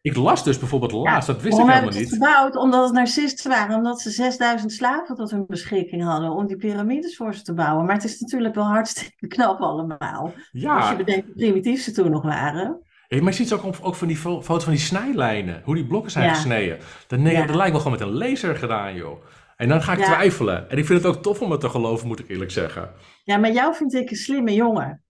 Ik 0.04 0.16
las 0.16 0.44
dus 0.44 0.58
bijvoorbeeld 0.58 0.92
laatst, 0.92 1.26
dat 1.26 1.42
wist 1.42 1.58
ik 1.58 1.64
helemaal 1.66 1.90
niet. 1.90 2.08
gebouwd? 2.12 2.56
Omdat 2.56 2.84
het 2.84 2.92
narcisten 2.92 3.50
waren. 3.50 3.76
Omdat 3.76 4.00
ze 4.00 4.10
6000 4.10 4.72
slaven 4.72 5.14
tot 5.16 5.30
hun 5.30 5.44
beschikking 5.46 6.02
hadden 6.02 6.30
om 6.30 6.46
die 6.46 6.56
piramides 6.56 7.16
voor 7.16 7.34
ze 7.34 7.42
te 7.42 7.54
bouwen. 7.54 7.84
Maar 7.86 7.94
het 7.94 8.04
is 8.04 8.20
natuurlijk 8.20 8.54
wel 8.54 8.64
hartstikke 8.64 9.26
knap 9.26 9.60
allemaal. 9.60 10.32
Als 10.64 10.88
je 10.90 10.94
bedenkt 10.96 11.26
hoe 11.26 11.34
primitief 11.34 11.82
ze 11.82 11.92
toen 11.92 12.10
nog 12.10 12.22
waren. 12.22 12.80
Hey, 13.08 13.20
maar 13.20 13.32
je 13.32 13.36
ziet 13.44 13.52
ook, 13.52 13.62
ook 13.82 13.94
van 13.94 14.08
die 14.08 14.16
fo- 14.16 14.42
foto's 14.42 14.64
van 14.64 14.72
die 14.72 14.82
snijlijnen, 14.82 15.62
hoe 15.64 15.74
die 15.74 15.86
blokken 15.86 16.10
zijn 16.10 16.24
Ja. 16.24 16.34
gesneden. 16.34 16.78
Dat, 17.06 17.18
nee, 17.18 17.32
Ja. 17.34 17.46
dat 17.46 17.56
lijkt 17.56 17.72
wel 17.72 17.80
gewoon 17.80 17.98
met 17.98 18.06
een 18.08 18.14
laser 18.14 18.56
gedaan, 18.56 18.94
joh. 18.94 19.24
En 19.56 19.68
dan 19.68 19.82
ga 19.82 19.92
ik 19.92 20.04
twijfelen. 20.04 20.70
En 20.70 20.78
ik 20.78 20.86
vind 20.86 21.02
het 21.02 21.16
ook 21.16 21.22
tof 21.22 21.40
om 21.40 21.50
het 21.50 21.60
te 21.60 21.68
geloven, 21.68 22.06
moet 22.08 22.18
ik 22.18 22.28
eerlijk 22.28 22.50
zeggen. 22.50 22.90
Ja, 23.24 23.36
maar 23.36 23.52
jou 23.52 23.74
vind 23.74 23.94
ik 23.94 24.10
een 24.10 24.16
slimme 24.16 24.54
jongen. 24.54 25.03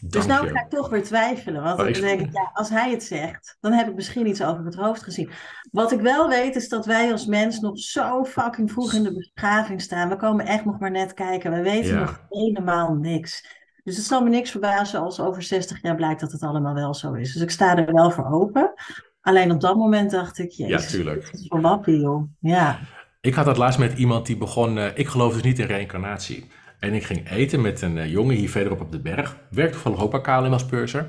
Dus 0.00 0.26
nou 0.26 0.48
ga 0.48 0.60
ik 0.60 0.70
toch 0.70 0.88
weer 0.88 1.02
twijfelen. 1.02 1.62
Want 1.62 1.80
ik- 1.80 2.00
denk 2.00 2.20
ik, 2.20 2.32
ja, 2.32 2.50
als 2.52 2.68
hij 2.68 2.90
het 2.90 3.02
zegt, 3.02 3.56
dan 3.60 3.72
heb 3.72 3.88
ik 3.88 3.94
misschien 3.94 4.26
iets 4.26 4.42
over 4.42 4.64
het 4.64 4.74
hoofd 4.74 5.02
gezien. 5.02 5.30
Wat 5.70 5.92
ik 5.92 6.00
wel 6.00 6.28
weet, 6.28 6.56
is 6.56 6.68
dat 6.68 6.86
wij 6.86 7.12
als 7.12 7.26
mens 7.26 7.60
nog 7.60 7.78
zo 7.78 8.24
fucking 8.24 8.70
vroeg 8.72 8.92
in 8.92 9.02
de 9.02 9.14
beschaving 9.14 9.80
staan. 9.82 10.08
We 10.08 10.16
komen 10.16 10.46
echt 10.46 10.64
nog 10.64 10.78
maar 10.78 10.90
net 10.90 11.14
kijken. 11.14 11.50
We 11.52 11.62
weten 11.62 11.94
Ja. 11.94 12.00
nog 12.00 12.20
helemaal 12.28 12.94
niks. 12.94 13.62
Dus 13.84 13.96
het 13.96 14.04
zal 14.06 14.22
me 14.22 14.28
niks 14.28 14.50
verbazen 14.50 15.00
als 15.00 15.20
over 15.20 15.42
60 15.42 15.82
jaar 15.82 15.94
blijkt 15.96 16.20
dat 16.20 16.32
het 16.32 16.42
allemaal 16.42 16.74
wel 16.74 16.94
zo 16.94 17.12
is. 17.12 17.32
Dus 17.32 17.42
ik 17.42 17.50
sta 17.50 17.76
er 17.76 17.92
wel 17.92 18.10
voor 18.10 18.26
open. 18.32 18.72
Alleen 19.20 19.50
op 19.52 19.60
dat 19.60 19.76
moment 19.76 20.10
dacht 20.10 20.38
ik, 20.38 20.50
Ja, 20.50 20.66
jezus, 20.66 20.90
tuurlijk. 20.90 21.24
het 21.30 21.40
is 21.40 21.46
voor 21.48 21.60
wappie, 21.60 22.00
joh. 22.00 22.22
Ja. 22.40 22.78
Ik 23.20 23.34
had 23.34 23.44
dat 23.44 23.56
laatst 23.56 23.78
met 23.78 23.98
iemand 23.98 24.26
die 24.26 24.36
begon, 24.36 24.78
eh, 24.78 24.86
ik 24.94 25.08
geloof 25.08 25.32
dus 25.32 25.42
niet 25.42 25.58
in 25.58 25.66
reïncarnatie. 25.66 26.50
En 26.84 26.94
ik 26.94 27.04
ging 27.04 27.30
eten 27.30 27.60
met 27.60 27.82
een 27.82 27.98
eh, 27.98 28.10
jongen 28.10 28.36
hier 28.36 28.50
verderop 28.50 28.80
op 28.80 28.92
de 28.92 29.00
berg. 29.00 29.36
Werkt 29.50 29.72
toevallig 29.72 30.02
ook 30.02 30.22
bij 30.22 30.50
als 30.50 30.66
purser. 30.66 31.08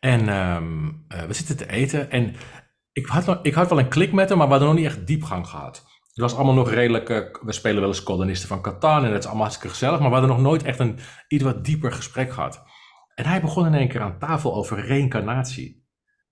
En 0.00 0.28
ehm, 0.28 0.88
eh, 1.08 1.22
we 1.22 1.32
zitten 1.32 1.56
te 1.56 1.70
eten 1.70 2.10
en 2.10 2.34
ik 2.92 3.06
had, 3.06 3.26
nog- 3.26 3.38
ik 3.42 3.54
had 3.54 3.68
wel 3.68 3.78
een 3.78 3.88
klik 3.88 4.12
met 4.12 4.28
hem, 4.28 4.38
maar 4.38 4.46
we 4.46 4.52
hadden 4.52 4.70
nog 4.72 4.78
niet 4.78 4.86
echt 4.88 5.06
diepgang 5.06 5.46
gehad. 5.46 5.76
Het 6.08 6.16
was 6.22 6.34
allemaal 6.34 6.54
nog 6.54 6.70
redelijk, 6.70 7.08
eh, 7.08 7.18
we 7.42 7.52
spelen 7.52 7.80
wel 7.80 7.88
eens 7.88 8.02
kolonisten 8.02 8.48
van 8.48 8.62
Catan 8.62 9.04
en 9.04 9.10
het 9.10 9.18
is 9.18 9.24
allemaal 9.24 9.42
hartstikke 9.42 9.74
gezellig, 9.74 10.00
maar 10.00 10.08
we 10.08 10.16
hadden 10.16 10.34
nog 10.36 10.44
nooit 10.44 10.62
echt 10.62 10.78
een 10.78 10.98
iets 11.28 11.44
wat 11.44 11.64
dieper 11.64 11.92
gesprek 11.92 12.32
gehad. 12.32 12.62
En 13.14 13.26
hij 13.26 13.40
begon 13.40 13.66
in 13.66 13.74
één 13.74 13.88
keer 13.88 14.00
aan 14.00 14.18
tafel 14.18 14.54
over 14.54 14.86
reïncarnatie. 14.86 15.83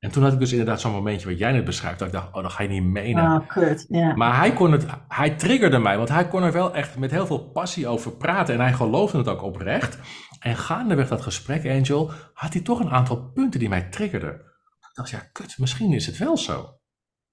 En 0.02 0.10
toen 0.10 0.22
had 0.22 0.32
ik 0.32 0.38
dus 0.38 0.50
inderdaad 0.50 0.80
zo'n 0.80 0.92
momentje 0.92 1.28
wat 1.28 1.38
jij 1.38 1.52
net 1.52 1.64
beschrijft, 1.64 1.98
dat 1.98 2.08
ik 2.08 2.14
dacht, 2.14 2.34
oh, 2.34 2.42
dat 2.42 2.52
ga 2.52 2.62
je 2.62 2.68
niet 2.68 2.82
menen. 2.82 3.24
Oh, 3.24 3.48
kut. 3.48 3.86
Ja. 3.88 4.14
Maar 4.14 4.36
hij, 4.36 4.52
kon 4.52 4.72
het, 4.72 4.86
hij 5.08 5.30
triggerde 5.30 5.78
mij, 5.78 5.96
want 5.96 6.08
hij 6.08 6.28
kon 6.28 6.42
er 6.42 6.52
wel 6.52 6.74
echt 6.74 6.98
met 6.98 7.10
heel 7.10 7.26
veel 7.26 7.50
passie 7.50 7.86
over 7.88 8.12
praten. 8.16 8.54
En 8.54 8.60
hij 8.60 8.72
geloofde 8.72 9.18
het 9.18 9.28
ook 9.28 9.42
oprecht. 9.42 9.98
En 10.40 10.56
gaandeweg 10.56 11.08
dat 11.08 11.20
gesprek, 11.22 11.66
Angel, 11.66 12.10
had 12.34 12.52
hij 12.52 12.62
toch 12.62 12.80
een 12.80 12.90
aantal 12.90 13.30
punten 13.34 13.60
die 13.60 13.68
mij 13.68 13.82
triggerden. 13.82 14.30
Ik 14.34 14.90
dacht, 14.92 15.10
ja, 15.10 15.28
kut, 15.32 15.58
misschien 15.58 15.92
is 15.92 16.06
het 16.06 16.18
wel 16.18 16.36
zo. 16.36 16.78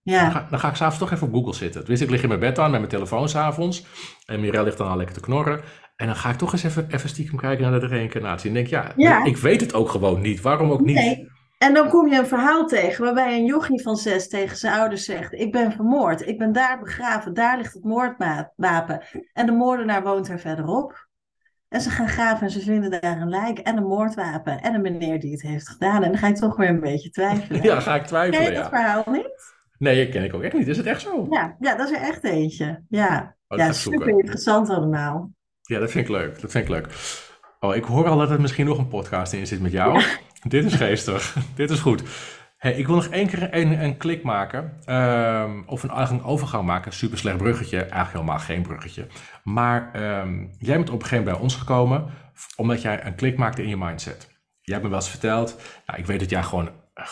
Ja. 0.02 0.22
Dan, 0.22 0.32
ga, 0.32 0.48
dan 0.50 0.60
ga 0.60 0.70
ik 0.70 0.76
s'avonds 0.76 1.00
toch 1.00 1.12
even 1.12 1.28
op 1.28 1.34
Google 1.34 1.54
zitten. 1.54 1.86
Dus 1.86 2.02
ik 2.02 2.10
lig 2.10 2.22
in 2.22 2.28
mijn 2.28 2.40
bed 2.40 2.60
aan 2.60 2.72
met 2.72 2.80
mijn 2.80 2.92
telefoon 2.92 3.30
s'avonds. 3.30 3.86
En 4.26 4.40
Mirel 4.40 4.64
ligt 4.64 4.78
dan 4.78 4.90
al 4.90 4.98
lekker 4.98 5.16
te 5.16 5.22
knorren. 5.22 5.62
En 5.96 6.06
dan 6.06 6.16
ga 6.16 6.30
ik 6.30 6.38
toch 6.38 6.52
eens 6.52 6.64
even, 6.64 6.88
even 6.90 7.10
stiekem 7.10 7.38
kijken 7.38 7.72
naar 7.72 7.80
de 7.80 7.88
reïncarnatie. 7.88 8.48
En 8.48 8.54
denk, 8.56 8.68
ja, 8.68 8.92
Ja. 8.96 9.24
ik 9.26 9.38
weet 9.38 9.62
het 9.62 9.74
ook 9.74 9.90
gewoon 9.90 10.22
niet. 10.22 10.42
Waarom 10.42 10.72
ook 10.72 10.82
niet? 10.82 10.96
Nee. 10.96 11.28
En 11.60 11.74
dan 11.74 11.90
kom 11.90 12.08
je 12.08 12.18
een 12.18 12.28
verhaal 12.28 12.68
tegen 12.68 13.04
waarbij 13.04 13.38
een 13.38 13.46
jochie 13.46 13.82
van 13.82 13.96
zes 13.96 14.28
tegen 14.28 14.58
zijn 14.58 14.74
ouders 14.74 15.06
zegt: 15.06 15.34
Ik 15.34 15.52
ben 15.52 15.72
vermoord, 15.72 16.28
ik 16.28 16.38
ben 16.38 16.52
daar 16.52 16.80
begraven, 16.80 17.34
daar 17.34 17.58
ligt 17.58 17.74
het 17.74 17.84
moordwapen. 17.84 19.02
En 19.34 19.46
de 19.46 19.52
moordenaar 19.52 20.04
woont 20.04 20.28
er 20.28 20.40
verderop. 20.40 21.08
En 21.68 21.82
ze 21.82 21.90
gaan 21.90 22.08
graven 22.08 22.46
en 22.46 22.52
ze 22.52 22.60
vinden 22.60 23.02
daar 23.02 23.22
een 23.22 23.30
lijk 23.30 23.60
en 23.60 23.78
een 23.78 23.88
moordwapen 23.88 24.62
en 24.62 24.74
een 24.74 24.82
meneer 24.82 25.20
die 25.20 25.32
het 25.32 25.42
heeft 25.42 25.70
gedaan. 25.70 26.04
En 26.04 26.10
dan 26.10 26.18
ga 26.18 26.28
je 26.28 26.34
toch 26.34 26.56
weer 26.56 26.70
een 26.70 26.80
beetje 26.80 27.10
twijfelen. 27.10 27.64
Ja, 27.70 27.80
ga 27.80 27.94
ik 27.96 28.00
Ken 28.00 28.08
twijfelen, 28.08 28.44
je 28.44 28.54
dat 28.54 28.64
ja. 28.64 28.70
verhaal 28.70 29.04
niet? 29.08 29.58
Nee, 29.78 30.04
dat 30.06 30.14
ken 30.14 30.24
ik 30.24 30.34
ook 30.34 30.44
echt 30.44 30.54
niet. 30.54 30.68
Is 30.68 30.78
het 30.78 30.86
echt 30.86 31.02
zo? 31.02 31.28
Ja, 31.30 31.56
ja 31.60 31.76
dat 31.76 31.90
is 31.90 31.98
er 31.98 32.04
echt 32.04 32.24
eentje. 32.24 32.84
Ja, 32.90 33.36
dat 33.48 33.60
ja 33.60 33.74
zoeken. 33.74 34.02
super 34.02 34.20
interessant 34.20 34.70
allemaal. 34.70 35.32
Ja, 35.62 35.80
dat 35.80 35.92
vind 35.92 36.06
ik 36.08 36.12
leuk. 36.12 36.42
Dat 36.42 36.52
vind 36.52 36.64
ik 36.64 36.70
leuk. 36.70 36.88
Oh, 37.60 37.76
ik 37.76 37.84
hoor 37.84 38.08
al 38.08 38.18
dat 38.18 38.30
er 38.32 38.42
misschien 38.42 38.66
nog 38.66 38.78
een 38.78 38.88
podcast 38.88 39.34
in 39.34 39.48
zit 39.48 39.62
met 39.62 39.72
jou. 39.72 40.04
Dit 40.44 40.66
is 40.66 40.74
geestig. 40.74 41.36
Dit 41.56 41.70
is 41.70 41.80
goed. 41.80 42.04
Hey, 42.58 42.74
ik 42.74 42.86
wil 42.88 42.96
nog 42.96 43.06
één 43.08 43.28
keer 43.28 43.54
een, 43.54 43.84
een 43.84 43.98
klik 43.98 44.24
maken. 44.24 44.74
ehm, 44.86 45.62
of 45.66 45.84
een, 45.84 46.02
een 46.12 46.24
overgang 46.24 46.66
maken. 46.66 46.94
Super 46.94 47.18
slecht 47.18 47.38
bruggetje. 47.38 47.78
Eigenlijk 47.78 48.12
helemaal 48.12 48.40
geen 48.40 48.62
bruggetje. 48.62 49.08
Maar 49.44 49.90
ehm, 49.94 50.46
jij 50.60 50.76
bent 50.76 50.90
op 50.90 51.02
een 51.02 51.08
gegeven 51.08 51.18
moment 51.18 51.26
bij 51.26 51.44
ons 51.44 51.56
gekomen. 51.56 52.10
Omdat 52.56 52.82
jij 52.82 53.06
een 53.06 53.16
klik 53.16 53.38
maakte 53.38 53.64
in 53.64 53.70
je 53.70 53.78
mindset. 53.78 54.28
Jij 54.62 54.74
hebt 54.74 54.84
me 54.84 54.90
wel 54.90 55.00
eens 55.00 55.10
verteld. 55.10 55.62
Nou, 55.86 56.00
ik 56.00 56.06
weet 56.06 56.20
dat 56.20 56.30
jij 56.30 56.44
gewoon. 56.44 56.70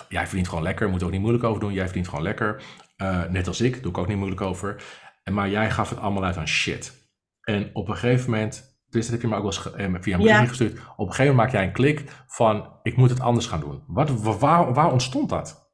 Jij 0.10 0.26
verdient 0.28 0.48
gewoon 0.48 0.64
lekker. 0.64 0.90
Moet 0.90 1.00
er 1.00 1.06
ook 1.06 1.12
niet 1.12 1.22
moeilijk 1.22 1.44
over 1.44 1.62
doen. 1.62 1.74
Jij 1.74 1.86
verdient 1.86 2.08
gewoon 2.08 2.24
lekker. 2.24 2.62
Eh, 2.98 3.24
net 3.24 3.48
als 3.48 3.62
ik. 3.62 3.82
Doe 3.82 3.92
ik 3.92 3.98
ook 3.98 4.08
niet 4.08 4.18
moeilijk 4.18 4.42
over. 4.42 4.84
En, 5.24 5.34
maar 5.34 5.50
jij 5.50 5.72
gaf 5.72 5.90
het 5.90 6.00
allemaal 6.00 6.26
uit 6.26 6.38
aan 6.38 6.48
shit. 6.48 7.06
En 7.42 7.70
op 7.74 7.88
een 7.88 7.98
gegeven 7.98 8.32
moment, 8.32 8.67
dus 8.90 9.04
dat 9.04 9.12
heb 9.12 9.22
je 9.22 9.28
me 9.28 9.36
ook 9.36 9.42
wel 9.44 9.52
eens 9.52 9.74
eh, 9.96 10.02
via 10.02 10.18
Ja. 10.18 10.24
briefje 10.24 10.48
gestuurd. 10.48 10.72
Op 10.74 10.80
een 10.80 11.14
gegeven 11.14 11.26
moment 11.26 11.36
maak 11.36 11.52
jij 11.52 11.64
een 11.64 11.74
klik 11.74 12.24
van, 12.28 12.74
ik 12.84 12.98
moet 12.98 13.10
het 13.10 13.20
anders 13.20 13.46
gaan 13.46 13.60
doen. 13.60 13.84
Wat, 13.88 14.10
wa- 14.22 14.38
waar, 14.38 14.74
waar 14.74 14.92
ontstond 14.92 15.30
dat? 15.30 15.70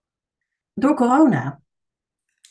Door 0.74 0.96
corona. 0.96 1.62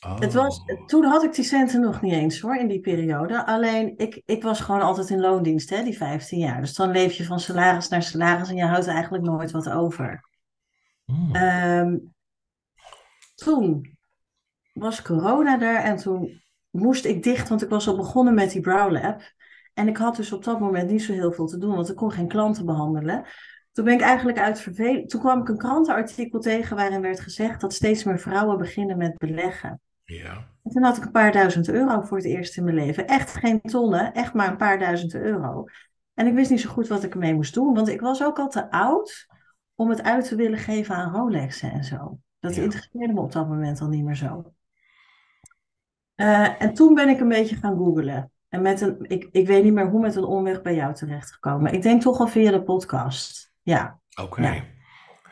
Oh. 0.07 0.19
Het 0.19 0.33
was, 0.33 0.61
toen 0.87 1.05
had 1.05 1.23
ik 1.23 1.35
die 1.35 1.45
centen 1.45 1.81
nog 1.81 2.03
niet 2.03 2.13
eens 2.13 2.41
hoor, 2.41 2.57
in 2.57 2.69
die 2.69 2.81
periode. 2.81 3.47
Alleen, 3.47 3.95
ik, 3.97 4.23
ik 4.25 4.43
was 4.43 4.61
gewoon 4.61 4.81
altijd 4.81 5.11
in 5.11 5.21
loondienst, 5.21 5.71
hè, 5.71 5.83
die 5.83 5.97
15 5.97 6.39
jaar. 6.39 6.61
Dus 6.61 6.75
dan 6.75 6.91
leef 6.91 7.13
je 7.13 7.25
van 7.25 7.41
salaris 7.41 7.89
naar 7.89 8.03
salaris 8.03 8.49
en 8.49 8.57
je 8.57 8.65
houdt 8.65 8.87
eigenlijk 8.87 9.25
nooit 9.25 9.51
wat 9.51 9.71
over. 9.71 10.29
Hmm. 11.05 11.35
Ehm, 11.35 11.97
toen 13.35 13.97
was 14.73 15.03
corona 15.03 15.61
er 15.61 15.83
en 15.83 15.97
toen 15.97 16.43
moest 16.71 17.05
ik 17.05 17.23
dicht, 17.23 17.49
want 17.49 17.63
ik 17.63 17.69
was 17.69 17.89
al 17.89 17.97
begonnen 17.97 18.35
met 18.35 18.51
die 18.51 18.61
Brow 18.61 18.93
Lab. 18.93 19.21
En 19.75 19.89
ik 19.89 19.97
had 19.97 20.17
dus 20.17 20.33
op 20.33 20.45
dat 20.45 20.61
moment 20.61 20.91
niet 20.91 21.03
zo 21.03 21.13
heel 21.13 21.33
veel 21.33 21.47
te 21.47 21.59
doen, 21.59 21.75
want 21.75 21.91
ik 21.91 21.97
kon 21.97 22.11
geen 22.13 22.29
klanten 22.29 22.67
behandelen. 22.67 23.25
Toen 23.73 23.85
ben 23.85 23.95
ik 23.95 24.01
eigenlijk 24.01 24.39
uit 24.39 24.61
verveling. 24.61 25.09
Toen 25.09 25.21
kwam 25.21 25.41
ik 25.41 25.49
een 25.49 25.57
krantenartikel 25.59 26.41
tegen 26.41 26.77
waarin 26.77 27.01
werd 27.01 27.21
gezegd 27.21 27.61
dat 27.61 27.73
steeds 27.73 28.05
meer 28.05 28.19
vrouwen 28.19 28.59
beginnen 28.59 28.97
met 28.97 29.19
beleggen. 29.19 29.81
ja. 30.05 30.51
En 30.63 30.71
toen 30.71 30.83
had 30.83 30.97
ik 30.97 31.05
een 31.05 31.11
paar 31.11 31.33
duizend 31.33 31.69
euro 31.69 32.01
voor 32.01 32.17
het 32.17 32.27
eerst 32.27 32.57
in 32.57 32.65
mijn 32.65 32.77
leven. 32.77 33.07
Echt 33.07 33.35
geen 33.35 33.61
tonnen, 33.61 34.13
echt 34.13 34.35
maar 34.35 34.49
een 34.49 34.57
paar 34.57 34.79
duizend 34.79 35.15
euro. 35.15 35.65
En 36.15 36.27
ik 36.27 36.35
wist 36.35 36.51
niet 36.51 36.61
zo 36.61 36.71
goed 36.71 36.89
wat 36.89 37.03
ik 37.03 37.13
ermee 37.13 37.35
moest 37.35 37.55
doen, 37.55 37.75
want 37.75 37.89
ik 37.89 38.01
was 38.01 38.25
ook 38.25 38.39
al 38.39 38.49
te 38.49 38.71
oud 38.71 39.27
om 39.75 39.91
het 39.91 40.03
uit 40.03 40.29
te 40.29 40.37
willen 40.37 40.59
geven 40.59 40.95
aan 40.95 41.15
Rolexen 41.15 41.73
en 41.73 41.85
zo. 41.85 42.19
Dat 42.41 42.55
Ja. 42.55 42.63
interesseerde 42.63 43.13
me 43.13 43.21
op 43.21 43.33
dat 43.33 43.49
moment 43.49 43.81
al 43.81 43.89
niet 43.89 44.05
meer 44.05 44.17
zo. 44.17 44.53
Eh, 46.15 46.63
en 46.63 46.75
toen 46.75 46.95
ben 46.95 47.09
ik 47.09 47.21
een 47.21 47.29
beetje 47.29 47.57
gaan 47.57 47.77
googlen. 47.77 48.32
En 48.53 48.63
met 48.63 48.81
een, 48.81 48.97
ik, 49.01 49.29
ik 49.31 49.47
weet 49.47 49.65
niet 49.65 49.73
meer 49.73 49.89
hoe 49.89 50.01
met 50.01 50.17
een 50.17 50.25
omweg 50.25 50.63
bij 50.63 50.75
jou 50.75 50.95
terechtgekomen. 50.95 51.73
Ik 51.73 51.83
denk 51.83 52.03
toch 52.03 52.21
al 52.21 52.27
via 52.27 52.51
de 52.51 52.63
podcast. 52.63 53.53
Ja. 53.63 53.99
Oké. 54.21 54.43
Ja. 54.43 54.65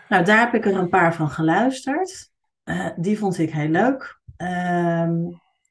Nou, 0.09 0.25
daar 0.25 0.39
heb 0.39 0.55
ik 0.55 0.67
er 0.67 0.77
een 0.77 0.89
paar 0.89 1.15
van 1.15 1.31
geluisterd. 1.31 2.31
Eh, 2.65 2.89
die 2.97 3.19
vond 3.19 3.39
ik 3.39 3.51
heel 3.51 3.69
leuk. 3.69 4.21
Ehm, 4.37 5.17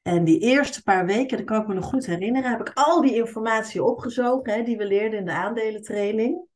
en 0.02 0.24
die 0.24 0.38
eerste 0.38 0.82
paar 0.82 1.06
weken, 1.06 1.36
dat 1.36 1.46
kan 1.46 1.60
ik 1.60 1.66
me 1.66 1.74
nog 1.74 1.84
goed 1.84 2.06
herinneren, 2.06 2.50
heb 2.50 2.60
ik 2.60 2.70
al 2.74 3.00
die 3.00 3.14
informatie 3.14 3.84
opgezogen 3.84 4.52
hè, 4.52 4.62
die 4.62 4.76
we 4.76 4.86
leerden 4.86 5.18
in 5.18 5.24
de 5.24 5.32
aandelentraining. 5.32 6.48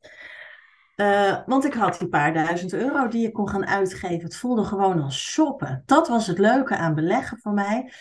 Eh, 0.94 1.38
want 1.46 1.64
ik 1.64 1.74
had 1.74 1.98
die 1.98 2.08
paar 2.08 2.32
duizend 2.32 2.72
euro 2.72 3.08
die 3.08 3.26
ik 3.26 3.32
kon 3.32 3.48
gaan 3.48 3.66
uitgeven. 3.66 4.24
Het 4.24 4.36
voelde 4.36 4.64
gewoon 4.64 5.02
als 5.02 5.18
shoppen. 5.18 5.82
Dat 5.86 6.08
was 6.08 6.26
het 6.26 6.38
leuke 6.38 6.76
aan 6.76 6.94
beleggen 6.94 7.38
voor 7.38 7.52
mij. 7.52 7.92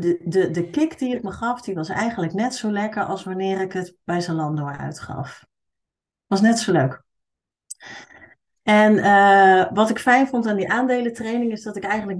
De, 0.00 0.20
de, 0.24 0.50
de 0.50 0.70
kick 0.70 0.98
die 0.98 1.14
het 1.14 1.22
me 1.22 1.30
gaf, 1.30 1.60
die 1.62 1.74
was 1.74 1.88
eigenlijk 1.88 2.32
net 2.32 2.54
zo 2.54 2.70
lekker 2.70 3.04
als 3.04 3.24
wanneer 3.24 3.60
ik 3.60 3.72
het 3.72 3.96
bij 4.04 4.20
Zalando 4.20 4.66
uitgaf. 4.66 5.44
Was 6.26 6.40
net 6.40 6.58
zo 6.58 6.72
leuk. 6.72 7.02
En 8.62 8.98
eh, 8.98 9.72
wat 9.72 9.90
ik 9.90 9.98
fijn 9.98 10.26
vond 10.26 10.46
aan 10.46 10.56
die 10.56 10.70
aandelentraining 10.70 11.52
is 11.52 11.62
dat 11.62 11.76
ik 11.76 11.84
eigenlijk 11.84 12.18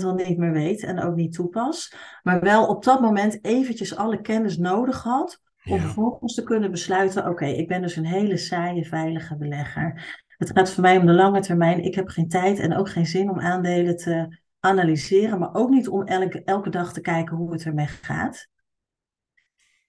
90% 0.00 0.04
al 0.04 0.14
niet 0.14 0.38
meer 0.38 0.52
weet 0.52 0.82
en 0.82 1.02
ook 1.02 1.14
niet 1.14 1.32
toepas. 1.32 1.94
Maar 2.22 2.40
wel 2.40 2.66
op 2.66 2.84
dat 2.84 3.00
moment 3.00 3.44
eventjes 3.44 3.96
alle 3.96 4.20
kennis 4.20 4.56
nodig 4.56 5.02
had 5.02 5.40
om 5.64 5.74
Ja. 5.74 5.80
vervolgens 5.80 6.34
te 6.34 6.42
kunnen 6.42 6.70
besluiten, 6.70 7.28
oké, 7.28 7.46
ik 7.46 7.68
ben 7.68 7.82
dus 7.82 7.96
een 7.96 8.06
hele 8.06 8.36
saaie, 8.36 8.84
veilige 8.86 9.36
belegger. 9.36 10.22
Het 10.36 10.50
gaat 10.54 10.70
voor 10.70 10.82
mij 10.82 10.96
om 10.96 11.06
de 11.06 11.12
lange 11.12 11.40
termijn. 11.40 11.84
Ik 11.84 11.94
heb 11.94 12.08
geen 12.08 12.28
tijd 12.28 12.58
en 12.58 12.76
ook 12.76 12.88
geen 12.88 13.06
zin 13.06 13.30
om 13.30 13.40
aandelen 13.40 13.96
te 13.96 14.42
analyseren, 14.64 15.38
maar 15.38 15.54
ook 15.54 15.70
niet 15.70 15.88
om 15.88 16.02
elke, 16.02 16.42
elke 16.44 16.70
dag 16.70 16.92
te 16.92 17.00
kijken 17.00 17.36
hoe 17.36 17.52
het 17.52 17.64
ermee 17.64 17.86
gaat. 17.86 18.48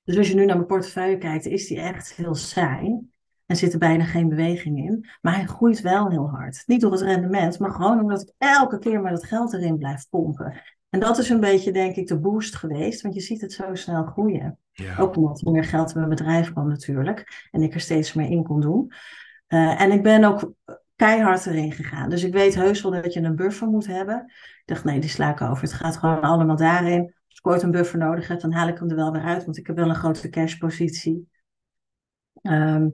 Dus 0.03 0.17
als 0.17 0.27
je 0.27 0.35
nu 0.35 0.45
naar 0.45 0.55
mijn 0.55 0.67
portefeuille 0.67 1.17
kijkt, 1.17 1.45
is 1.45 1.67
die 1.67 1.79
echt 1.79 2.13
heel 2.13 2.35
saai. 2.35 3.13
En 3.45 3.55
zit 3.55 3.73
er 3.73 3.79
bijna 3.79 4.03
geen 4.03 4.29
beweging 4.29 4.77
in. 4.77 5.09
Maar 5.21 5.35
hij 5.35 5.45
groeit 5.45 5.81
wel 5.81 6.09
heel 6.09 6.29
hard. 6.29 6.63
Niet 6.65 6.81
door 6.81 6.91
het 6.91 7.01
rendement, 7.01 7.59
maar 7.59 7.71
gewoon 7.71 7.99
omdat 7.99 8.21
ik 8.21 8.33
elke 8.37 8.79
keer 8.79 9.01
maar 9.01 9.11
dat 9.11 9.25
geld 9.25 9.53
erin 9.53 9.77
blijf 9.77 10.09
pompen. 10.09 10.61
En 10.89 10.99
dat 10.99 11.17
is 11.17 11.29
een 11.29 11.39
beetje, 11.39 11.71
denk 11.71 11.95
ik, 11.95 12.07
de 12.07 12.19
boost 12.19 12.55
geweest. 12.55 13.01
Want 13.01 13.13
je 13.15 13.21
ziet 13.21 13.41
het 13.41 13.53
zo 13.53 13.75
snel 13.75 14.03
groeien. 14.03 14.59
Ja. 14.71 14.97
Ook 14.97 15.15
omdat 15.15 15.41
er 15.41 15.51
meer 15.51 15.63
geld 15.63 15.91
in 15.91 15.97
mijn 15.97 16.09
bedrijf 16.09 16.51
kwam 16.51 16.67
natuurlijk. 16.67 17.47
En 17.51 17.61
ik 17.61 17.73
er 17.73 17.79
steeds 17.79 18.13
meer 18.13 18.29
in 18.29 18.43
kon 18.43 18.61
doen. 18.61 18.91
Eh, 19.47 19.81
en 19.81 19.91
ik 19.91 20.03
ben 20.03 20.23
ook 20.23 20.53
keihard 20.95 21.45
erin 21.45 21.71
gegaan. 21.71 22.09
Dus 22.09 22.23
ik 22.23 22.33
weet 22.33 22.55
heus 22.55 22.81
wel 22.81 22.91
dat 22.91 23.13
je 23.13 23.21
een 23.21 23.35
buffer 23.35 23.67
moet 23.67 23.87
hebben. 23.87 24.23
Ik 24.25 24.63
dacht, 24.65 24.83
nee, 24.83 24.99
die 24.99 25.09
sla 25.09 25.31
ik 25.31 25.41
over. 25.41 25.63
Het 25.63 25.73
gaat 25.73 25.97
gewoon 25.97 26.21
allemaal 26.21 26.55
daarin. 26.55 27.01
Als 27.01 27.37
ik 27.37 27.47
ooit 27.47 27.61
een 27.61 27.71
buffer 27.71 27.99
nodig 27.99 28.27
heb, 28.27 28.39
dan 28.39 28.51
haal 28.51 28.67
ik 28.67 28.77
hem 28.77 28.89
er 28.89 28.95
wel 28.95 29.11
weer 29.11 29.21
uit. 29.21 29.45
Want 29.45 29.57
ik 29.57 29.67
heb 29.67 29.75
wel 29.75 29.89
een 29.89 29.95
grote 29.95 30.29
cashpositie. 30.29 31.29
Ehm, 32.41 32.89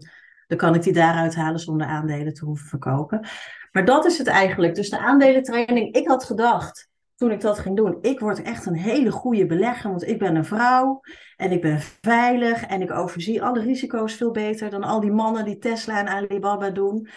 dan 0.48 0.58
kan 0.58 0.76
ik 0.76 0.84
die 0.84 0.94
daaruit 0.94 1.36
halen 1.36 1.60
zonder 1.60 1.88
aandelen 1.88 2.34
te 2.34 2.46
hoeven 2.46 2.68
verkopen. 2.68 3.28
Maar 3.72 3.86
dat 3.86 4.06
is 4.06 4.18
het 4.18 4.28
eigenlijk. 4.28 4.76
Dus 4.76 4.90
de 4.90 5.00
aandelentraining, 5.00 5.96
ik 5.96 6.08
had 6.08 6.24
gedacht 6.24 6.90
toen 7.22 7.32
ik 7.32 7.42
dat 7.42 7.60
ging 7.60 7.76
doen, 7.76 7.98
ik 8.02 8.20
word 8.20 8.42
echt 8.42 8.66
een 8.66 8.76
hele 8.76 9.12
goede 9.12 9.46
belegger, 9.46 9.90
want 9.90 10.08
ik 10.08 10.20
ben 10.20 10.36
een 10.36 10.46
vrouw 10.46 11.02
en 11.36 11.52
ik 11.52 11.62
ben 11.62 11.80
veilig 12.02 12.66
en 12.66 12.82
ik 12.82 12.92
overzie 12.92 13.44
alle 13.44 13.62
risico's 13.62 14.14
veel 14.14 14.32
beter 14.32 14.70
dan 14.70 14.84
al 14.84 15.00
die 15.00 15.12
mannen 15.12 15.46
die 15.46 15.58
Tesla 15.58 16.00
en 16.00 16.08
Alibaba 16.08 16.70
doen. 16.70 17.10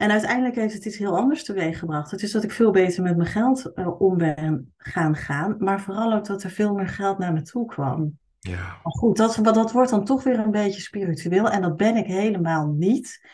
En 0.00 0.10
uiteindelijk 0.10 0.54
heeft 0.54 0.74
het 0.74 0.84
iets 0.84 0.98
heel 0.98 1.16
anders 1.16 1.44
teweeggebracht. 1.44 2.10
Het 2.10 2.22
is 2.22 2.32
dat 2.32 2.44
ik 2.44 2.52
veel 2.52 2.70
beter 2.70 3.02
met 3.02 3.16
mijn 3.16 3.28
geld 3.28 3.72
eh, 3.72 4.00
om 4.00 4.16
ben 4.16 4.74
gaan 4.76 5.16
gaan, 5.16 5.56
maar 5.58 5.80
vooral 5.80 6.12
ook 6.12 6.26
dat 6.26 6.42
er 6.42 6.50
veel 6.50 6.74
meer 6.74 6.88
geld 6.88 7.18
naar 7.18 7.32
me 7.32 7.42
toe 7.42 7.66
kwam. 7.66 8.18
Ja. 8.38 8.56
Maar 8.56 8.92
goed, 8.92 9.16
dat, 9.16 9.38
dat 9.42 9.72
wordt 9.72 9.90
dan 9.90 10.04
toch 10.04 10.22
weer 10.22 10.38
een 10.38 10.50
beetje 10.50 10.80
spiritueel 10.80 11.50
en 11.50 11.62
dat 11.62 11.76
ben 11.76 11.96
ik 11.96 12.06
helemaal 12.06 12.66
niet. 12.66 13.28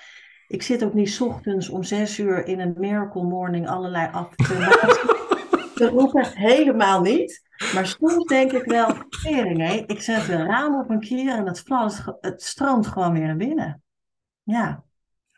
Ik 0.48 0.62
zit 0.62 0.84
ook 0.84 0.94
niet 0.94 1.08
's 1.10 1.20
ochtends 1.20 1.68
om 1.68 1.82
zes 1.82 2.18
uur 2.18 2.46
in 2.46 2.60
een 2.60 2.74
miracle 2.76 3.24
morning 3.24 3.68
allerlei 3.68 4.08
affirmaties 4.12 5.02
te 5.74 5.88
roepen. 5.88 6.26
Helemaal 6.32 7.00
niet. 7.00 7.42
Maar 7.74 7.86
soms 7.86 8.24
denk 8.24 8.52
ik 8.52 8.64
wel, 8.64 8.94
tering 9.22 9.58
hé, 9.58 9.82
ik 9.86 10.02
zet 10.02 10.28
een 10.28 10.46
raam 10.46 10.80
op 10.80 10.90
een 10.90 11.00
kier 11.00 11.34
en 11.34 11.46
het, 11.46 11.62
het 12.20 12.42
stroomt 12.42 12.86
gewoon 12.86 13.12
weer 13.12 13.26
naar 13.26 13.36
binnen. 13.36 13.82
Ja. 14.42 14.84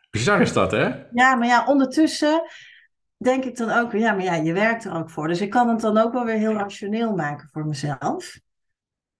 Bizar 0.09 0.41
is 0.41 0.53
dat, 0.53 0.71
hè? 0.71 0.93
ja, 1.11 1.35
maar 1.35 1.47
ja, 1.47 1.65
ondertussen 1.65 2.43
denk 3.17 3.45
ik 3.45 3.57
dan 3.57 3.71
ook 3.71 3.91
ja, 3.91 4.13
maar 4.13 4.23
ja, 4.23 4.33
je 4.33 4.53
werkt 4.53 4.85
er 4.85 4.93
ook 4.93 5.09
voor. 5.09 5.27
Dus 5.27 5.41
ik 5.41 5.49
kan 5.49 5.69
het 5.69 5.79
dan 5.79 5.97
ook 5.97 6.13
wel 6.13 6.25
weer 6.25 6.37
heel 6.37 6.53
rationeel 6.53 7.15
maken 7.15 7.49
voor 7.51 7.65
mezelf. 7.65 8.39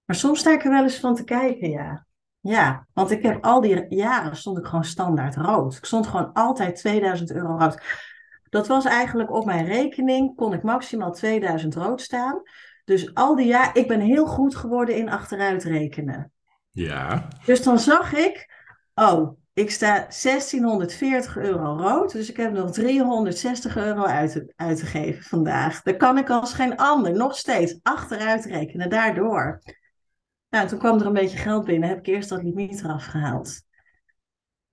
Maar 0.05 0.15
soms 0.15 0.39
sta 0.39 0.51
ik 0.53 0.63
er 0.63 0.71
wel 0.71 0.83
eens 0.83 0.99
van 0.99 1.15
te 1.15 1.23
kijken, 1.23 1.69
ja. 1.69 2.07
Ja, 2.39 2.87
want 2.93 3.11
ik 3.11 3.23
heb 3.23 3.45
al 3.45 3.61
die 3.61 3.85
jaren 3.89 4.35
stond 4.35 4.57
ik 4.57 4.65
gewoon 4.65 4.83
standaard 4.83 5.35
rood. 5.35 5.75
Ik 5.75 5.85
stond 5.85 6.07
gewoon 6.07 6.33
altijd 6.33 6.75
2000 6.75 7.31
euro 7.31 7.57
rood. 7.57 7.81
Dat 8.49 8.67
was 8.67 8.85
eigenlijk 8.85 9.31
op 9.31 9.45
mijn 9.45 9.65
rekening, 9.65 10.35
kon 10.35 10.53
ik 10.53 10.63
maximaal 10.63 11.11
2000 11.11 11.75
rood 11.75 12.01
staan. 12.01 12.41
Dus 12.85 13.13
al 13.13 13.35
die 13.35 13.47
jaar, 13.47 13.77
ik 13.77 13.87
ben 13.87 13.99
heel 13.99 14.25
goed 14.25 14.55
geworden 14.55 14.95
in 14.95 15.09
achteruit 15.09 15.63
rekenen. 15.63 16.31
Ja. 16.71 17.27
Dus 17.45 17.63
dan 17.63 17.79
zag 17.79 18.13
ik, 18.13 18.53
oh, 18.93 19.38
Ik 19.59 19.71
sta 19.71 19.93
1640 19.93 21.37
euro 21.37 21.77
rood, 21.77 22.11
dus 22.11 22.29
ik 22.29 22.37
heb 22.37 22.53
nog 22.53 22.71
360 22.71 23.77
euro 23.77 24.03
uit 24.03 24.31
te, 24.31 24.53
uit 24.55 24.77
te 24.77 24.85
geven 24.85 25.23
vandaag. 25.23 25.81
Daar 25.81 25.97
kan 25.97 26.17
ik 26.17 26.29
als 26.29 26.53
geen 26.53 26.77
ander 26.77 27.11
nog 27.11 27.37
steeds 27.37 27.79
achteruit 27.83 28.45
rekenen, 28.45 28.89
daardoor. 28.89 29.61
Nou, 30.49 30.67
toen 30.67 30.79
kwam 30.79 30.99
er 30.99 31.05
een 31.05 31.13
beetje 31.13 31.37
geld 31.37 31.65
binnen, 31.65 31.89
heb 31.89 31.97
ik 31.97 32.07
eerst 32.07 32.29
dat 32.29 32.43
limiet 32.43 32.83
eraf 32.83 33.05
gehaald. 33.05 33.61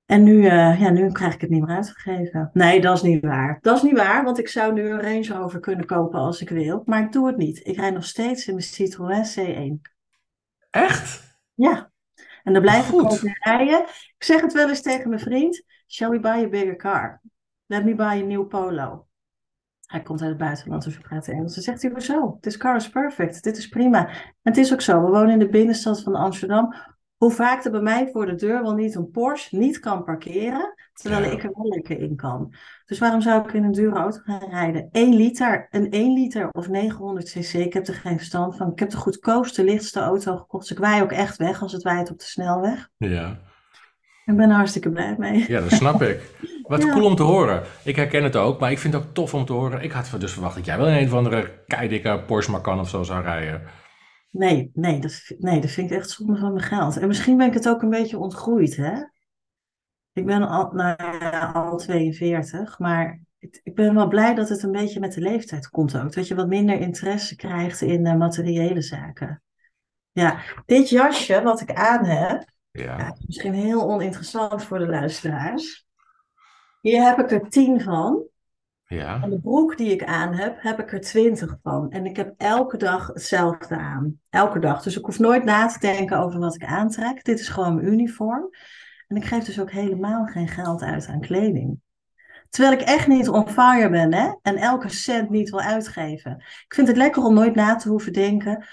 En 0.05 0.23
nu, 0.23 0.37
uh, 0.37 0.81
ja, 0.81 0.91
nu 0.91 1.13
krijg 1.13 1.35
ik 1.35 1.41
het 1.41 1.51
niet 1.51 1.67
meer 1.67 1.77
uitgegeven. 1.77 2.51
Nee, 2.53 2.81
dat 2.81 2.97
is 2.97 3.03
niet 3.03 3.23
waar. 3.23 3.59
Dat 3.61 3.77
is 3.77 3.83
niet 3.83 3.97
waar, 3.97 4.25
want 4.25 4.39
ik 4.39 4.49
zou 4.49 4.73
nu 4.73 4.91
een 4.91 5.03
Range 5.03 5.41
Rover 5.41 5.61
kunnen 5.61 5.87
kopen 5.87 6.21
als 6.21 6.41
ik 6.41 6.49
wil. 6.49 6.83
Maar 6.85 7.03
ik 7.03 7.13
doe 7.13 7.27
het 7.27 7.37
niet. 7.37 7.67
Ik 7.67 7.77
rijd 7.77 7.95
nog 7.95 8.05
steeds 8.05 8.47
in 8.47 8.55
mijn 8.55 8.67
Citroën 8.67 9.25
C1. 9.25 9.91
Echt? 10.71 11.39
Ja. 11.55 11.91
En 12.47 12.65
ik 12.65 12.93
ook 12.93 13.21
rijden. 13.23 13.81
Ik 13.89 14.25
zeg 14.25 14.41
het 14.41 14.53
wel 14.53 14.69
eens 14.69 14.83
tegen 14.83 15.09
mijn 15.09 15.21
vriend. 15.21 15.65
Shall 15.87 16.11
we 16.11 16.21
buy 16.21 16.45
a 16.45 16.49
bigger 16.49 16.77
car? 16.77 17.21
Let 17.67 17.85
me 17.85 17.95
buy 17.95 18.23
a 18.23 18.25
new 18.25 18.49
Polo. 18.49 19.07
Hij 19.87 20.03
komt 20.03 20.21
uit 20.21 20.29
het 20.29 20.39
buitenland, 20.39 20.85
dus 20.85 20.97
we 20.97 21.03
praten 21.03 21.33
Engels. 21.33 21.55
Dan 21.55 21.63
zegt 21.63 21.83
hij, 21.83 21.91
hoezo? 21.91 22.39
This 22.41 22.57
car 22.57 22.77
is 22.77 22.89
perfect. 22.89 23.43
Dit 23.43 23.57
is 23.57 23.69
prima. 23.69 24.09
En 24.09 24.35
het 24.43 24.57
is 24.57 24.73
ook 24.73 24.81
zo. 24.81 25.03
We 25.05 25.11
wonen 25.11 25.31
in 25.31 25.39
de 25.39 25.49
binnenstad 25.49 26.03
van 26.03 26.15
Amsterdam. 26.15 26.75
Hoe 27.17 27.31
vaak 27.31 27.65
er 27.65 27.71
bij 27.71 27.81
mij 27.81 28.09
voor 28.13 28.27
de 28.27 28.35
deur 28.35 28.63
wel 28.63 28.75
niet 28.75 28.95
een 28.95 29.11
Porsche 29.11 29.57
niet 29.57 29.79
kan 29.79 30.05
parkeren, 30.05 30.75
terwijl 30.93 31.33
ik 31.33 31.43
er 31.43 31.53
wel 31.55 31.69
lekker 31.69 31.99
in 31.99 32.17
kan. 32.17 32.55
Dus 32.87 32.99
waarom 32.99 33.21
zou 33.21 33.45
ik 33.49 33.53
in 33.53 33.65
een 33.65 33.73
dure 33.73 33.97
auto 33.97 34.19
gaan 34.25 34.51
rijden? 34.51 34.89
1 34.93 35.15
liter, 35.15 35.67
een 35.71 35.91
1 35.91 36.13
liter 36.13 36.49
of 36.51 36.69
900 36.69 37.31
cc, 37.31 37.53
ik 37.53 37.73
heb 37.73 37.87
er 37.87 37.95
geen 37.95 38.17
verstand 38.17 38.57
van. 38.57 38.71
Ik 38.73 38.79
heb 38.79 38.91
de 38.91 38.97
goedkoopste, 38.97 39.65
lichtste 39.65 40.01
auto 40.01 40.37
gekocht. 40.37 40.69
Dus 40.69 40.77
ik 40.77 40.85
waai 40.85 41.03
ook 41.03 41.13
echt 41.13 41.37
weg 41.37 41.63
als 41.63 41.73
het 41.73 41.83
waait 41.83 42.11
op 42.11 42.19
de 42.19 42.25
snelweg. 42.25 42.89
Ja. 42.97 43.39
Ik 44.25 44.37
ben 44.37 44.51
er 44.51 44.57
hartstikke 44.57 44.91
blij 44.91 45.15
mee. 45.19 45.45
Ja, 45.49 45.61
dat 45.61 45.73
snap 45.73 46.03
ik. 46.03 46.21
Wat 46.63 46.91
cool 46.91 47.05
om 47.05 47.17
te 47.17 47.23
horen. 47.23 47.63
Ik 47.85 47.97
herken 47.97 48.25
het 48.25 48.37
ook, 48.37 48.61
maar 48.61 48.71
ik 48.71 48.79
vind 48.79 48.95
het 48.95 49.03
ook 49.03 49.15
tof 49.15 49.35
om 49.35 49.45
te 49.45 49.53
horen. 49.53 49.83
Ik 49.83 49.93
had 49.93 50.11
dus 50.19 50.33
verwacht 50.33 50.55
dat 50.55 50.65
jij 50.65 50.79
wel 50.79 50.89
een 50.89 51.07
of 51.07 51.13
andere 51.13 51.51
keidikke 51.67 52.23
Porsche 52.27 52.51
Macan 52.51 52.81
of 52.81 52.89
zo 52.89 53.03
zou 53.03 53.23
rijden. 53.23 53.63
Nee, 54.37 54.71
nee 54.75 55.01
dat, 55.01 55.35
nee, 55.39 55.61
dat 55.61 55.71
vind 55.71 55.91
ik 55.91 55.97
echt 55.97 56.11
zonde 56.11 56.37
van 56.37 56.53
mijn 56.53 56.65
geld. 56.65 56.97
En 56.97 57.07
misschien 57.07 57.37
ben 57.37 57.47
ik 57.47 57.55
het 57.55 57.69
ook 57.69 57.83
een 57.83 57.91
beetje 57.91 58.19
ontgroeid, 58.19 58.77
hè? 58.77 59.03
Ik 60.13 60.27
ben 60.27 60.49
al, 60.49 60.71
nou 60.73 60.97
ja, 61.19 61.51
al 61.55 61.77
42, 61.77 62.79
maar 62.79 63.21
ik, 63.39 63.61
ik, 63.63 63.75
ben 63.75 63.95
wel 63.95 64.09
blij 64.09 64.35
dat 64.35 64.49
het 64.49 64.63
een 64.63 64.73
beetje 64.73 65.01
met 65.01 65.13
de 65.13 65.21
leeftijd 65.21 65.69
komt 65.69 65.99
ook. 65.99 66.13
Dat 66.13 66.29
je 66.29 66.35
wat 66.35 66.49
minder 66.49 66.81
interesse 66.81 67.37
krijgt 67.37 67.81
in 67.81 68.07
uh, 68.07 68.15
materiële 68.15 68.83
zaken. 68.83 69.43
Ja, 70.13 70.41
dit 70.67 70.89
jasje 70.89 71.43
wat 71.43 71.61
ik 71.61 71.73
aan 71.73 72.05
heb, 72.05 72.45
ja. 72.71 72.99
ja. 72.99 73.17
misschien 73.27 73.55
heel 73.55 73.91
oninteressant 73.91 74.65
voor 74.65 74.79
de 74.79 74.89
luisteraars. 74.89 75.87
Hier 76.81 77.03
heb 77.03 77.19
ik 77.19 77.31
er 77.31 77.49
tien 77.49 77.81
van. 77.81 78.25
Ja. 78.87 79.23
En 79.23 79.31
de 79.31 79.41
broek 79.41 79.77
die 79.77 79.91
ik 79.91 80.05
aan 80.05 80.35
heb, 80.35 80.63
heb 80.63 80.81
ik 80.81 80.93
er 80.93 81.01
twintig 81.01 81.57
van. 81.63 81.91
En 81.91 82.07
ik 82.07 82.17
heb 82.17 82.35
elke 82.37 82.77
dag 82.77 83.07
hetzelfde 83.07 83.77
aan. 83.77 84.21
Elke 84.31 84.59
dag. 84.59 84.83
Dus 84.83 84.99
ik 84.99 85.05
hoef 85.05 85.19
nooit 85.19 85.45
na 85.45 85.67
te 85.67 85.79
denken 85.79 86.19
over 86.19 86.41
wat 86.41 86.55
ik 86.55 86.65
aantrek. 86.65 87.25
Dit 87.25 87.41
is 87.41 87.49
gewoon 87.49 87.75
mijn 87.75 87.87
uniform. 87.87 88.51
En 89.09 89.17
ik 89.17 89.25
geef 89.25 89.45
dus 89.45 89.61
ook 89.61 89.71
helemaal 89.71 90.25
geen 90.25 90.49
geld 90.49 90.83
uit 90.83 91.07
aan 91.07 91.21
kleding. 91.21 91.81
Terwijl 92.49 92.75
ik 92.75 92.81
echt 92.81 93.07
niet 93.07 93.29
on 93.29 93.49
fire 93.49 93.91
ben 93.91 94.15
hè? 94.15 94.33
en 94.43 94.57
elke 94.57 94.89
cent 94.89 95.31
niet 95.31 95.51
wil 95.51 95.61
uitgeven. 95.61 96.37
Ik 96.39 96.75
vind 96.75 96.89
het 96.89 96.97
lekker 96.97 97.23
om 97.23 97.35
nooit 97.35 97.55
na 97.55 97.77
te 97.77 97.89
hoeven 97.89 98.13
denken 98.13 98.67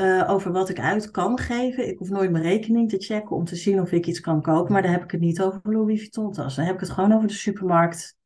uh, 0.00 0.30
over 0.30 0.52
wat 0.52 0.68
ik 0.68 0.80
uit 0.80 1.10
kan 1.10 1.38
geven. 1.38 1.88
Ik 1.88 1.98
hoef 1.98 2.08
nooit 2.08 2.30
mijn 2.30 2.44
rekening 2.44 2.90
te 2.90 2.98
checken 2.98 3.36
om 3.36 3.44
te 3.44 3.56
zien 3.56 3.80
of 3.80 3.92
ik 3.92 4.06
iets 4.06 4.20
kan 4.20 4.42
kopen. 4.42 4.72
Maar 4.72 4.82
dan 4.82 4.90
heb 4.90 5.04
ik 5.04 5.10
het 5.10 5.20
niet 5.20 5.42
over 5.42 5.60
Louis 5.62 5.98
Vuitton 5.98 6.32
tas. 6.32 6.56
Dan 6.56 6.64
heb 6.64 6.74
ik 6.74 6.80
het 6.80 6.90
gewoon 6.90 7.12
over 7.12 7.28
de 7.28 7.34
supermarkt. 7.34 8.17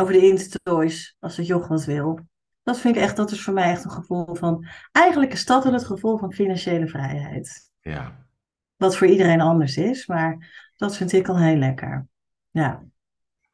Over 0.00 0.12
de 0.12 0.26
Intertoys, 0.26 1.16
als 1.20 1.36
het 1.36 1.46
joch 1.46 1.68
wat 1.68 1.84
wil. 1.84 2.18
Dat 2.62 2.78
vind 2.78 2.96
ik 2.96 3.02
echt, 3.02 3.16
dat 3.16 3.30
is 3.30 3.42
voor 3.42 3.54
mij 3.54 3.70
echt 3.70 3.84
een 3.84 3.90
gevoel 3.90 4.34
van... 4.34 4.66
Eigenlijk 4.92 5.32
is 5.32 5.44
dat 5.44 5.64
het 5.64 5.84
gevoel 5.84 6.18
van 6.18 6.32
financiële 6.32 6.88
vrijheid. 6.88 7.70
Ja. 7.80 8.26
Wat 8.76 8.96
voor 8.96 9.06
iedereen 9.06 9.40
anders 9.40 9.76
is, 9.76 10.06
maar 10.06 10.50
dat 10.76 10.96
vind 10.96 11.12
ik 11.12 11.28
al 11.28 11.38
heel 11.38 11.56
lekker. 11.56 12.06
Ja. 12.50 12.82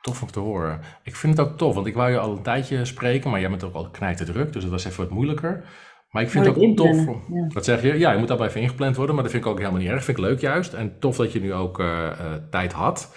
Tof 0.01 0.23
om 0.23 0.31
te 0.31 0.41
horen. 0.41 0.81
Ik 1.03 1.17
vind 1.17 1.39
het 1.39 1.49
ook 1.49 1.59
tof, 1.59 1.75
want 1.75 1.87
ik 1.87 1.95
wou 1.95 2.11
je 2.11 2.19
al 2.19 2.37
een 2.37 2.43
tijdje 2.43 2.85
spreken, 2.85 3.31
maar 3.31 3.41
jij 3.41 3.51
bent 3.51 3.65
ook 3.65 3.75
al 3.75 3.91
knijten 3.91 4.27
druk, 4.27 4.53
dus 4.53 4.63
het 4.63 4.73
was 4.73 4.85
even 4.85 5.05
wat 5.05 5.13
moeilijker. 5.13 5.65
Maar 6.11 6.23
ik 6.23 6.31
vind 6.31 6.47
het 6.47 6.57
ook 6.57 6.77
tof. 6.77 6.97
Ja. 7.29 7.47
Wat 7.49 7.65
zeg 7.65 7.83
je? 7.83 7.99
Ja, 7.99 8.13
je 8.13 8.19
moet 8.19 8.29
daarbij 8.29 8.47
even 8.47 8.61
ingepland 8.61 8.97
worden, 8.97 9.15
maar 9.15 9.25
dat 9.25 9.33
vind 9.33 9.45
ik 9.45 9.51
ook 9.51 9.59
helemaal 9.59 9.81
niet 9.81 9.89
erg. 9.89 10.05
Vind 10.05 10.19
ik 10.19 10.25
leuk 10.25 10.41
juist. 10.41 10.73
En 10.73 10.99
tof 10.99 11.17
dat 11.17 11.33
je 11.33 11.41
nu 11.41 11.55
ook 11.55 11.79
uh, 11.79 11.87
uh, 11.87 12.33
tijd 12.51 12.73
had. 12.73 13.17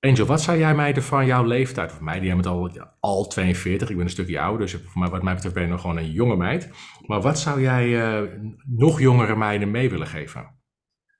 Angel, 0.00 0.26
wat 0.26 0.42
zou 0.42 0.58
jij 0.58 0.74
mij 0.74 1.02
van 1.02 1.26
jouw 1.26 1.44
leeftijd, 1.44 1.92
of 1.92 2.00
mij, 2.00 2.20
die 2.20 2.28
hebben 2.28 2.46
het 2.46 2.78
al, 2.78 2.92
al 3.00 3.26
42, 3.26 3.90
ik 3.90 3.96
ben 3.96 4.04
een 4.04 4.10
stukje 4.10 4.40
ouder, 4.40 4.66
dus 4.66 4.92
wat 4.94 5.22
mij 5.22 5.34
betreft 5.34 5.54
ben 5.54 5.62
je 5.62 5.68
nog 5.68 5.80
gewoon 5.80 5.96
een 5.96 6.10
jonge 6.10 6.36
meid. 6.36 6.70
Maar 7.06 7.20
wat 7.20 7.38
zou 7.38 7.60
jij 7.60 7.86
uh, 7.86 8.30
nog 8.66 9.00
jongere 9.00 9.36
meiden 9.36 9.70
mee 9.70 9.90
willen 9.90 10.06
geven? 10.06 10.58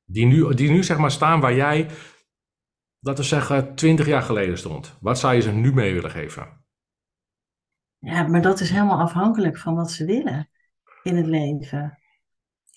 Die 0.05 0.27
nu, 0.27 0.55
die 0.55 0.71
nu 0.71 0.83
zeg 0.83 0.99
maar 0.99 1.11
staan 1.11 1.41
waar 1.41 1.55
jij, 1.55 1.89
laten 3.01 3.23
we 3.23 3.29
zeggen, 3.29 3.75
20 3.75 4.07
jaar 4.07 4.23
geleden 4.23 4.59
stond. 4.59 4.97
Wat 5.01 5.19
zou 5.19 5.35
je 5.35 5.41
ze 5.41 5.53
nu 5.53 5.75
mee 5.75 5.95
willen 5.95 6.11
geven? 6.11 6.65
Ja, 7.99 8.27
maar 8.27 8.43
dat 8.43 8.61
is 8.61 8.71
helemaal 8.71 9.01
afhankelijk 9.01 9.59
van 9.59 9.75
wat 9.75 9.91
ze 9.91 10.05
willen 10.05 10.51
in 11.03 11.17
het 11.17 11.27
leven. 11.27 11.99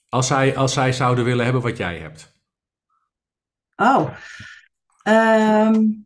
Als 0.10 0.28
zij, 0.28 0.58
als 0.58 0.74
zij 0.74 0.94
zouden 0.94 1.26
willen 1.26 1.44
hebben 1.44 1.62
wat 1.62 1.78
jij 1.78 2.00
hebt. 2.00 2.42
Oh, 3.76 4.10
um, 5.04 6.06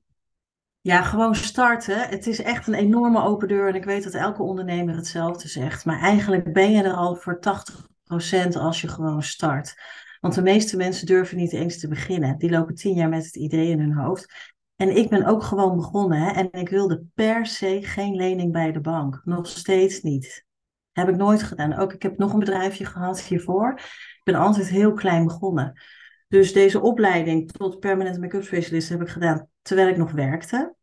ja, 0.81 1.01
gewoon 1.01 1.35
starten. 1.35 2.09
Het 2.09 2.27
is 2.27 2.41
echt 2.41 2.67
een 2.67 2.73
enorme 2.73 3.23
open 3.23 3.47
deur 3.47 3.67
en 3.67 3.75
ik 3.75 3.83
weet 3.83 4.03
dat 4.03 4.13
elke 4.13 4.43
ondernemer 4.43 4.95
hetzelfde 4.95 5.47
zegt. 5.47 5.85
Maar 5.85 5.99
eigenlijk 5.99 6.53
ben 6.53 6.71
je 6.71 6.83
er 6.83 6.93
al 6.93 7.15
voor 7.15 7.39
80% 7.39 8.57
als 8.57 8.81
je 8.81 8.87
gewoon 8.87 9.23
start. 9.23 9.75
Want 10.19 10.33
de 10.33 10.41
meeste 10.41 10.77
mensen 10.77 11.05
durven 11.05 11.37
niet 11.37 11.53
eens 11.53 11.79
te 11.79 11.87
beginnen. 11.87 12.37
Die 12.37 12.49
lopen 12.49 12.75
tien 12.75 12.95
jaar 12.95 13.09
met 13.09 13.25
het 13.25 13.35
idee 13.35 13.69
in 13.69 13.79
hun 13.79 13.93
hoofd. 13.93 14.55
En 14.75 14.97
ik 14.97 15.09
ben 15.09 15.25
ook 15.25 15.43
gewoon 15.43 15.75
begonnen 15.75 16.19
hè? 16.19 16.31
en 16.31 16.51
ik 16.51 16.69
wilde 16.69 17.03
per 17.13 17.45
se 17.45 17.79
geen 17.81 18.15
lening 18.15 18.51
bij 18.51 18.71
de 18.71 18.81
bank. 18.81 19.21
Nog 19.23 19.47
steeds 19.47 20.01
niet. 20.01 20.45
Heb 20.91 21.09
ik 21.09 21.15
nooit 21.15 21.43
gedaan. 21.43 21.73
Ook 21.73 21.93
ik 21.93 22.01
heb 22.01 22.17
nog 22.17 22.33
een 22.33 22.39
bedrijfje 22.39 22.85
gehad 22.85 23.21
hiervoor. 23.21 23.73
Ik 23.77 24.21
ben 24.23 24.35
altijd 24.35 24.67
heel 24.67 24.93
klein 24.93 25.23
begonnen. 25.23 25.81
Dus 26.27 26.53
deze 26.53 26.81
opleiding 26.81 27.51
tot 27.51 27.79
permanent 27.79 28.19
make-up 28.19 28.43
specialist 28.43 28.89
heb 28.89 29.01
ik 29.01 29.09
gedaan 29.09 29.47
terwijl 29.61 29.87
ik 29.87 29.97
nog 29.97 30.11
werkte. 30.11 30.75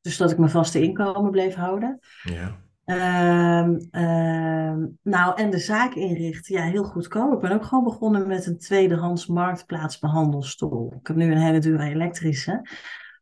Dus 0.00 0.16
dat 0.16 0.30
ik 0.30 0.38
mijn 0.38 0.50
vaste 0.50 0.82
inkomen 0.82 1.30
bleef 1.30 1.54
houden. 1.54 1.98
Ja. 2.22 2.66
Um, 2.88 3.88
um, 4.02 4.98
nou, 5.02 5.40
en 5.40 5.50
de 5.50 5.58
zaak 5.58 5.94
inrichten, 5.94 6.54
ja, 6.54 6.62
heel 6.62 6.84
goedkoop. 6.84 7.32
Ik 7.32 7.40
ben 7.40 7.52
ook 7.52 7.64
gewoon 7.64 7.84
begonnen 7.84 8.26
met 8.26 8.46
een 8.46 8.58
tweedehands 8.58 9.26
marktplaatsbehandelstoel. 9.26 10.92
Ik 11.00 11.06
heb 11.06 11.16
nu 11.16 11.32
een 11.32 11.38
hele 11.38 11.58
dure 11.58 11.84
elektrische. 11.84 12.68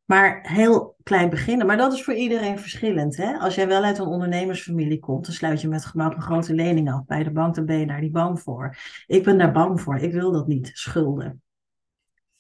Maar 0.07 0.40
heel 0.42 0.96
klein 1.02 1.30
beginnen. 1.30 1.66
Maar 1.66 1.76
dat 1.76 1.92
is 1.92 2.04
voor 2.04 2.14
iedereen 2.14 2.59
verschillend. 2.59 3.16
Hè? 3.16 3.38
Als 3.38 3.54
jij 3.54 3.68
wel 3.68 3.82
uit 3.82 3.98
een 3.98 4.07
ondernemersfamilie 4.07 4.98
komt, 4.98 5.24
dan 5.24 5.34
sluit 5.34 5.61
je 5.61 5.68
met 5.68 5.84
gemak 5.84 6.14
een 6.14 6.22
grote 6.22 6.54
lening 6.54 6.92
af 6.92 7.04
bij 7.04 7.22
de 7.22 7.30
bank. 7.30 7.54
Dan 7.54 7.66
ben 7.66 7.78
je 7.78 7.86
daar 7.86 8.00
niet 8.00 8.12
bang 8.12 8.40
voor. 8.40 8.76
Ik 9.07 9.24
ben 9.24 9.38
daar 9.38 9.52
bang 9.52 9.80
voor. 9.80 9.96
Ik 9.96 10.12
wil 10.12 10.32
dat 10.32 10.46
niet, 10.46 10.70
schulden. 10.72 11.42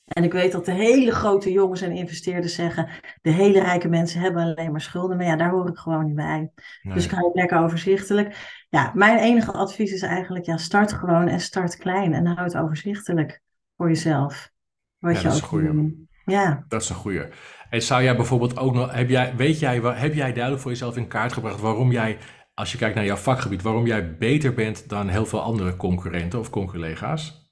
En 0.06 0.24
ik 0.24 0.32
weet 0.32 0.52
dat 0.52 0.64
de 0.64 0.72
hele 0.72 1.10
grote 1.10 1.52
jongens 1.52 1.80
en 1.80 1.92
investeerders 1.92 2.54
zeggen: 2.54 2.88
de 3.22 3.30
hele 3.30 3.60
rijke 3.60 3.88
mensen 3.88 4.20
hebben 4.20 4.42
alleen 4.42 4.70
maar 4.70 4.80
schulden. 4.80 5.16
Maar 5.16 5.26
ja, 5.26 5.36
daar 5.36 5.50
hoor 5.50 5.68
ik 5.68 5.76
gewoon 5.76 6.06
niet 6.06 6.14
bij. 6.14 6.50
Dus 6.82 7.04
ik 7.04 7.10
ga 7.10 7.24
het 7.24 7.34
lekker 7.34 7.58
overzichtelijk. 7.58 8.36
Ja, 8.68 8.92
mijn 8.94 9.18
enige 9.18 9.52
advies 9.52 9.92
is 9.92 10.02
eigenlijk: 10.02 10.44
ja, 10.44 10.56
start 10.56 10.92
gewoon 10.92 11.28
en 11.28 11.40
start 11.40 11.76
klein. 11.76 12.12
En 12.12 12.26
hou 12.26 12.42
het 12.42 12.56
overzichtelijk 12.56 13.42
voor 13.76 13.88
jezelf. 13.88 14.50
Wat 14.98 15.20
ja, 15.20 15.32
je 15.32 15.42
ook 15.42 15.50
doen. 15.50 16.08
Ja. 16.24 16.64
Dat 16.68 16.82
is 16.82 16.88
een 16.88 16.96
goeie. 16.96 17.22
Zou 17.70 18.02
jij 18.02 18.16
bijvoorbeeld 18.16 18.58
ook 18.58 18.74
nog, 18.74 18.92
heb 18.92 19.08
jij, 19.08 19.36
weet 19.36 19.58
jij, 19.58 19.80
heb 19.80 20.14
jij 20.14 20.32
duidelijk 20.32 20.62
voor 20.62 20.70
jezelf 20.70 20.96
in 20.96 21.08
kaart 21.08 21.32
gebracht 21.32 21.60
waarom 21.60 21.92
jij, 21.92 22.18
als 22.54 22.72
je 22.72 22.78
kijkt 22.78 22.94
naar 22.94 23.04
jouw 23.04 23.16
vakgebied, 23.16 23.62
waarom 23.62 23.86
jij 23.86 24.16
beter 24.16 24.54
bent 24.54 24.88
dan 24.88 25.08
heel 25.08 25.26
veel 25.26 25.42
andere 25.42 25.76
concurrenten 25.76 26.38
of 26.38 26.50
conculega's? 26.50 27.44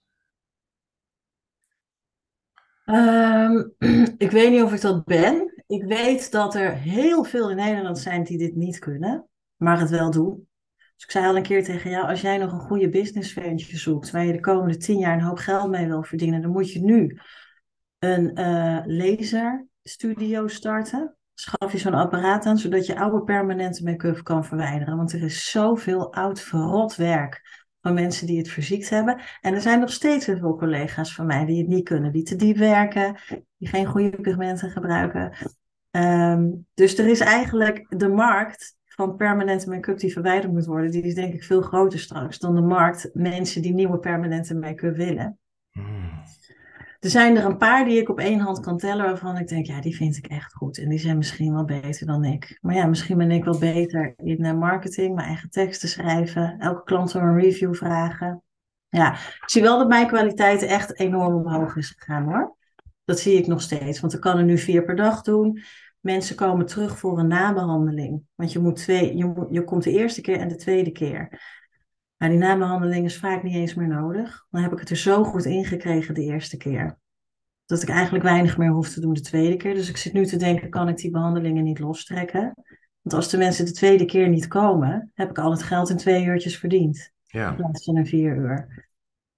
Um, 2.86 3.74
ik 4.18 4.30
weet 4.30 4.50
niet 4.50 4.62
of 4.62 4.72
ik 4.72 4.80
dat 4.80 5.04
ben. 5.04 5.62
Ik 5.66 5.84
weet 5.84 6.30
dat 6.30 6.54
er 6.54 6.72
heel 6.72 7.24
veel 7.24 7.50
in 7.50 7.56
Nederland 7.56 7.98
zijn 7.98 8.24
die 8.24 8.38
dit 8.38 8.56
niet 8.56 8.78
kunnen, 8.78 9.28
maar 9.56 9.80
het 9.80 9.90
wel 9.90 10.10
doen. 10.10 10.48
Dus 10.94 11.04
ik 11.04 11.10
zei 11.10 11.26
al 11.26 11.36
een 11.36 11.42
keer 11.42 11.64
tegen 11.64 11.90
jou, 11.90 12.08
als 12.08 12.20
jij 12.20 12.38
nog 12.38 12.52
een 12.52 12.60
goede 12.60 12.88
businessventje 12.88 13.76
zoekt, 13.76 14.10
waar 14.10 14.24
je 14.24 14.32
de 14.32 14.40
komende 14.40 14.76
tien 14.76 14.98
jaar 14.98 15.14
een 15.14 15.24
hoop 15.24 15.38
geld 15.38 15.70
mee 15.70 15.86
wil 15.86 16.02
verdienen, 16.02 16.42
dan 16.42 16.50
moet 16.50 16.72
je 16.72 16.80
nu 16.80 17.18
een 17.98 18.40
uh, 18.40 18.80
laserstudio 19.84 20.48
starten. 20.48 21.16
Schaf 21.34 21.72
je 21.72 21.78
zo'n 21.78 21.94
apparaat 21.94 22.46
aan, 22.46 22.58
zodat 22.58 22.86
je 22.86 22.98
oude 22.98 23.24
permanente 23.24 23.84
make-up 23.84 24.22
kan 24.22 24.44
verwijderen. 24.44 24.96
Want 24.96 25.12
er 25.12 25.22
is 25.22 25.50
zoveel 25.50 26.12
oud 26.12 26.40
verrot 26.40 26.96
werk 26.96 27.62
van 27.80 27.94
mensen 27.94 28.26
die 28.26 28.38
het 28.38 28.48
verziekt 28.48 28.88
hebben. 28.88 29.20
En 29.40 29.54
er 29.54 29.60
zijn 29.60 29.80
nog 29.80 29.92
steeds 29.92 30.26
heel 30.26 30.38
veel 30.38 30.56
collega's 30.56 31.14
van 31.14 31.26
mij 31.26 31.44
die 31.44 31.58
het 31.58 31.68
niet 31.68 31.84
kunnen, 31.84 32.12
die 32.12 32.22
te 32.22 32.36
diep 32.36 32.56
werken, 32.56 33.16
die 33.56 33.68
geen 33.68 33.86
goede 33.86 34.20
pigmenten 34.20 34.70
gebruiken. 34.70 35.32
Ehm, 35.90 36.50
dus 36.74 36.98
er 36.98 37.08
is 37.08 37.20
eigenlijk 37.20 37.98
de 37.98 38.08
markt 38.08 38.76
van 38.84 39.16
permanente 39.16 39.68
make-up 39.68 39.98
die 39.98 40.12
verwijderd 40.12 40.52
moet 40.52 40.66
worden, 40.66 40.90
die 40.90 41.02
is 41.02 41.14
denk 41.14 41.34
ik 41.34 41.44
veel 41.44 41.62
groter 41.62 41.98
straks 41.98 42.38
dan 42.38 42.54
de 42.54 42.60
markt 42.60 43.10
mensen 43.12 43.62
die 43.62 43.74
nieuwe 43.74 43.98
permanente 43.98 44.54
make-up 44.54 44.96
willen. 44.96 45.38
Hmm. 45.70 46.22
Er 47.04 47.10
zijn 47.10 47.36
er 47.36 47.44
een 47.44 47.56
paar 47.56 47.84
die 47.84 48.00
ik 48.00 48.08
op 48.08 48.18
één 48.18 48.38
hand 48.38 48.60
kan 48.60 48.78
tellen 48.78 49.04
waarvan 49.04 49.36
ik 49.36 49.48
denk, 49.48 49.66
ja, 49.66 49.80
die 49.80 49.96
vind 49.96 50.16
ik 50.16 50.26
echt 50.26 50.52
goed. 50.54 50.78
En 50.78 50.88
die 50.88 50.98
zijn 50.98 51.16
misschien 51.16 51.52
wel 51.52 51.64
beter 51.64 52.06
dan 52.06 52.24
ik. 52.24 52.58
Maar 52.60 52.74
ja, 52.74 52.86
misschien 52.86 53.18
ben 53.18 53.30
ik 53.30 53.44
wel 53.44 53.58
beter 53.58 54.14
in 54.16 54.44
uh, 54.44 54.52
marketing, 54.52 55.14
mijn 55.14 55.26
eigen 55.26 55.50
teksten 55.50 55.88
schrijven, 55.88 56.58
elke 56.58 56.82
klant 56.82 57.14
om 57.14 57.22
een 57.22 57.40
review 57.40 57.74
vragen. 57.74 58.42
Ja, 58.88 59.12
ik 59.12 59.42
zie 59.46 59.62
wel 59.62 59.78
dat 59.78 59.88
mijn 59.88 60.06
kwaliteit 60.06 60.62
echt 60.62 60.98
enorm 60.98 61.34
omhoog 61.34 61.76
is 61.76 61.94
gegaan 61.96 62.24
hoor. 62.24 62.56
Dat 63.04 63.18
zie 63.18 63.38
ik 63.38 63.46
nog 63.46 63.60
steeds, 63.60 64.00
want 64.00 64.14
ik 64.14 64.20
kan 64.20 64.38
er 64.38 64.44
nu 64.44 64.58
vier 64.58 64.84
per 64.84 64.96
dag 64.96 65.22
doen. 65.22 65.62
Mensen 66.00 66.36
komen 66.36 66.66
terug 66.66 66.98
voor 66.98 67.18
een 67.18 67.26
nabehandeling. 67.26 68.22
Want 68.34 68.52
je, 68.52 68.58
moet 68.58 68.76
twee, 68.76 69.16
je, 69.16 69.46
je 69.50 69.64
komt 69.64 69.82
de 69.82 69.92
eerste 69.92 70.20
keer 70.20 70.38
en 70.38 70.48
de 70.48 70.56
tweede 70.56 70.90
keer. 70.90 71.40
Maar 72.24 72.32
die 72.32 72.42
nabehandeling 72.42 73.04
is 73.04 73.18
vaak 73.18 73.42
niet 73.42 73.54
eens 73.54 73.74
meer 73.74 73.88
nodig. 73.88 74.46
Dan 74.50 74.62
heb 74.62 74.72
ik 74.72 74.78
het 74.78 74.90
er 74.90 74.96
zo 74.96 75.24
goed 75.24 75.44
ingekregen 75.44 76.14
de 76.14 76.22
eerste 76.22 76.56
keer. 76.56 76.98
Dat 77.66 77.82
ik 77.82 77.88
eigenlijk 77.88 78.24
weinig 78.24 78.58
meer 78.58 78.70
hoef 78.70 78.88
te 78.88 79.00
doen 79.00 79.12
de 79.12 79.20
tweede 79.20 79.56
keer. 79.56 79.74
Dus 79.74 79.88
ik 79.88 79.96
zit 79.96 80.12
nu 80.12 80.26
te 80.26 80.36
denken, 80.36 80.70
kan 80.70 80.88
ik 80.88 80.96
die 80.96 81.10
behandelingen 81.10 81.64
niet 81.64 81.78
lostrekken? 81.78 82.52
Want 83.00 83.14
als 83.14 83.28
de 83.28 83.36
mensen 83.36 83.64
de 83.64 83.72
tweede 83.72 84.04
keer 84.04 84.28
niet 84.28 84.46
komen, 84.46 85.10
heb 85.14 85.30
ik 85.30 85.38
al 85.38 85.50
het 85.50 85.62
geld 85.62 85.90
in 85.90 85.96
twee 85.96 86.24
uurtjes 86.24 86.58
verdiend. 86.58 87.12
Ja. 87.24 87.48
In 87.48 87.56
plaats 87.56 87.84
van 87.84 87.96
in 87.96 88.06
vier 88.06 88.36
uur. 88.36 88.88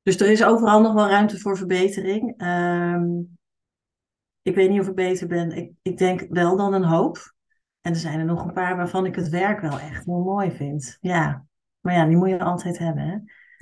Dus 0.03 0.21
er 0.21 0.31
is 0.31 0.45
overal 0.45 0.81
nog 0.81 0.95
wel 0.95 1.09
ruimte 1.09 1.39
voor 1.39 1.57
verbetering. 1.57 2.35
Ehm, 2.37 3.07
ik 4.43 4.55
weet 4.55 4.71
niet 4.71 4.81
of 4.81 4.89
ik 4.89 4.95
beter 4.95 5.27
ben. 5.27 5.51
Ik, 5.51 5.73
ik 5.83 5.99
denk 5.99 6.27
wel 6.29 6.57
dan 6.57 6.73
een 6.73 6.85
hoop. 6.85 7.35
En 7.81 7.93
er 7.93 7.99
zijn 7.99 8.19
er 8.19 8.25
nog 8.25 8.45
een 8.45 8.53
paar 8.53 8.77
waarvan 8.77 9.07
ik 9.07 9.15
het 9.15 9.29
werk 9.29 9.61
wel 9.61 9.81
echt 9.81 10.05
heel 10.05 10.23
mooi 10.23 10.51
vind. 10.51 10.99
Ja, 11.01 11.47
maar 11.87 11.95
ja, 11.95 12.07
die 12.07 12.17
moet 12.17 12.29
je 12.29 12.39
altijd 12.39 12.79
hebben. 12.79 13.03
Hè? 13.03 13.17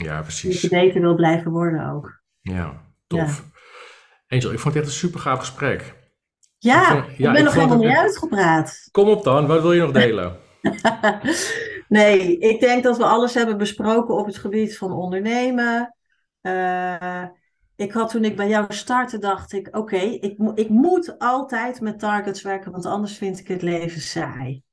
Ja, 0.05 0.22
precies. 0.22 0.61
Dat 0.61 0.70
je 0.70 0.77
beter 0.77 1.01
wil 1.01 1.14
blijven 1.14 1.51
worden 1.51 1.91
ook. 1.91 2.22
Ja, 2.41 2.81
tof. 3.07 3.45
Angel, 4.29 4.53
ik 4.53 4.59
vond 4.59 4.75
het 4.75 4.83
echt 4.83 4.93
een 4.93 4.99
super 4.99 5.20
gaaf 5.20 5.39
gesprek. 5.39 5.95
Ja, 6.59 7.05
ik, 7.05 7.16
ja, 7.16 7.29
ik 7.29 7.35
ben 7.35 7.45
nog 7.45 7.55
helemaal 7.55 7.79
niet 7.79 7.97
uitgepraat. 7.97 8.89
Kom 8.91 9.09
op 9.09 9.25
dan, 9.25 9.47
wat 9.47 9.62
wil 9.62 9.72
je 9.72 9.81
nog 9.81 9.93
delen? 10.03 10.37
nee, 11.89 12.39
ik 12.39 12.61
denk 12.61 12.83
dat 12.83 12.97
we 12.97 13.05
alles 13.05 13.35
hebben 13.35 13.59
besproken 13.59 14.14
op 14.14 14.27
het 14.27 14.39
gebied 14.39 14.79
van 14.79 14.93
ondernemen. 14.93 15.97
Uh, 16.43 17.25
ik 17.77 17.93
had 17.93 18.11
toen 18.11 18.25
ik 18.25 18.37
bij 18.37 18.49
jou 18.49 18.64
startte, 18.68 19.18
dacht 19.18 19.53
ik, 19.53 19.77
oké, 19.77 19.97
ik, 19.97 20.39
ik 20.55 20.68
moet 20.68 21.18
altijd 21.18 21.81
met 21.81 21.99
targets 21.99 22.43
werken, 22.43 22.72
want 22.72 22.87
anders 22.87 23.16
vind 23.16 23.39
ik 23.39 23.49
het 23.49 23.62
leven 23.62 24.01
saai. 24.01 24.64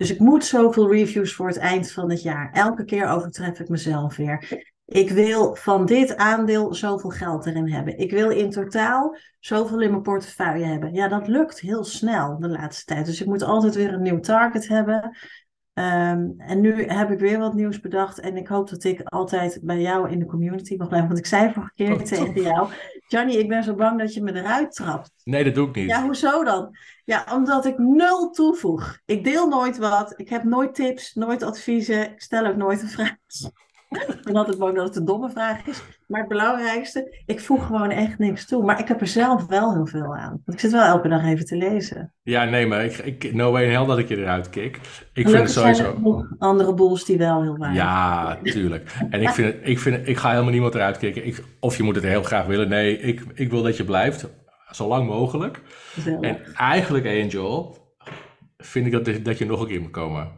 Dus 0.00 0.10
ik 0.10 0.18
moet 0.18 0.44
zoveel 0.44 0.90
reviews 0.92 1.34
voor 1.34 1.46
het 1.46 1.56
eind 1.56 1.92
van 1.92 2.10
het 2.10 2.22
jaar. 2.22 2.50
Elke 2.52 2.84
keer 2.84 3.08
overtref 3.08 3.60
ik 3.60 3.68
mezelf 3.68 4.16
weer. 4.16 4.64
Ik 4.84 5.10
wil 5.10 5.54
van 5.54 5.86
dit 5.86 6.16
aandeel 6.16 6.74
zoveel 6.74 7.10
geld 7.10 7.46
erin 7.46 7.72
hebben. 7.72 7.98
Ik 7.98 8.10
wil 8.10 8.30
in 8.30 8.50
totaal 8.50 9.16
zoveel 9.40 9.80
in 9.80 9.90
mijn 9.90 10.02
portefeuille 10.02 10.64
hebben. 10.64 10.92
Ja, 10.92 11.08
dat 11.08 11.28
lukt 11.28 11.60
heel 11.60 11.84
snel 11.84 12.38
de 12.38 12.48
laatste 12.48 12.84
tijd. 12.84 13.06
Dus 13.06 13.20
ik 13.20 13.26
moet 13.26 13.42
altijd 13.42 13.74
weer 13.74 13.92
een 13.92 14.02
nieuw 14.02 14.20
target 14.20 14.68
hebben. 14.68 15.16
Ehm, 15.74 16.28
en 16.38 16.60
nu 16.60 16.84
heb 16.84 17.10
ik 17.10 17.18
weer 17.18 17.38
wat 17.38 17.54
nieuws 17.54 17.80
bedacht. 17.80 18.20
En 18.20 18.36
ik 18.36 18.48
hoop 18.48 18.70
dat 18.70 18.84
ik 18.84 19.02
altijd 19.02 19.58
bij 19.62 19.80
jou 19.80 20.10
in 20.10 20.18
de 20.18 20.26
community 20.26 20.76
mag 20.76 20.88
blijven. 20.88 21.08
Want 21.08 21.20
ik 21.20 21.26
zei 21.26 21.52
vorige 21.52 21.72
keer 21.74 21.92
oh, 21.92 22.00
tegen 22.00 22.42
jou: 22.42 22.68
Johnny, 23.08 23.34
ik 23.34 23.48
ben 23.48 23.62
zo 23.62 23.74
bang 23.74 23.98
dat 23.98 24.14
je 24.14 24.22
me 24.22 24.34
eruit 24.34 24.72
trapt. 24.72 25.12
Nee, 25.24 25.44
dat 25.44 25.54
doe 25.54 25.68
ik 25.68 25.74
niet. 25.74 25.88
Ja, 25.88 26.02
hoezo 26.02 26.44
dan? 26.44 26.76
Ja, 27.04 27.26
omdat 27.32 27.64
ik 27.64 27.78
nul 27.78 28.30
toevoeg. 28.30 28.98
Ik 29.04 29.24
deel 29.24 29.48
nooit 29.48 29.78
wat. 29.78 30.12
Ik 30.16 30.28
heb 30.28 30.44
nooit 30.44 30.74
tips, 30.74 31.14
nooit 31.14 31.42
adviezen. 31.42 32.12
Ik 32.12 32.22
stel 32.22 32.46
ook 32.46 32.56
nooit 32.56 32.82
een 32.82 32.88
vraag. 32.88 33.16
ik 34.18 34.22
ben 34.22 34.36
altijd 34.36 34.58
bang 34.58 34.76
dat 34.76 34.86
het 34.86 34.96
een 34.96 35.04
domme 35.04 35.30
vraag 35.30 35.66
is. 35.66 35.82
Maar 36.10 36.20
het 36.20 36.28
belangrijkste, 36.28 37.22
ik 37.26 37.40
voeg 37.40 37.66
gewoon 37.66 37.90
echt 37.90 38.18
niks 38.18 38.46
toe. 38.46 38.64
Maar 38.64 38.80
ik 38.80 38.88
heb 38.88 39.00
er 39.00 39.06
zelf 39.06 39.46
wel 39.46 39.74
heel 39.74 39.86
veel 39.86 40.16
aan. 40.16 40.30
Want 40.30 40.52
ik 40.52 40.60
zit 40.60 40.70
wel 40.70 40.84
elke 40.84 41.08
dag 41.08 41.24
even 41.24 41.44
te 41.44 41.56
lezen. 41.56 42.14
Ja, 42.22 42.44
nee, 42.44 42.66
maar 42.66 42.84
ik, 42.84 42.98
ik 42.98 43.32
no 43.34 43.50
way 43.50 43.64
in 43.64 43.70
hell 43.70 43.86
dat 43.86 43.98
ik 43.98 44.08
je 44.08 44.16
eruit 44.16 44.50
kik. 44.50 44.80
Ik 45.12 45.28
vind 45.28 45.42
het 45.42 45.50
sowieso... 45.50 46.26
andere 46.38 46.74
boels 46.74 47.04
die 47.04 47.18
wel 47.18 47.42
heel 47.42 47.56
waar 47.56 47.74
Ja, 47.74 48.38
tuurlijk. 48.42 48.92
En 49.10 49.22
ik, 49.22 49.28
vind 49.28 49.54
het, 49.54 49.68
ik, 49.68 49.78
vind 49.78 50.08
ik 50.08 50.16
ga 50.16 50.30
helemaal 50.30 50.52
niemand 50.52 50.74
eruit 50.74 50.98
kicken. 50.98 51.26
Ik, 51.26 51.44
of 51.60 51.76
je 51.76 51.82
moet 51.82 51.94
het 51.94 52.04
heel 52.04 52.22
graag 52.22 52.46
willen. 52.46 52.68
Nee, 52.68 52.98
ik, 52.98 53.24
ik 53.34 53.50
wil 53.50 53.62
dat 53.62 53.76
je 53.76 53.84
blijft. 53.84 54.28
Zo 54.70 54.88
lang 54.88 55.06
mogelijk. 55.06 55.60
En 56.20 56.38
eigenlijk, 56.54 57.06
Angel, 57.06 57.78
vind 58.58 58.86
ik 58.86 58.92
dat, 58.92 59.24
dat 59.24 59.38
je 59.38 59.46
nog 59.46 59.60
een 59.60 59.66
keer 59.66 59.80
moet 59.80 59.90
komen. 59.90 60.28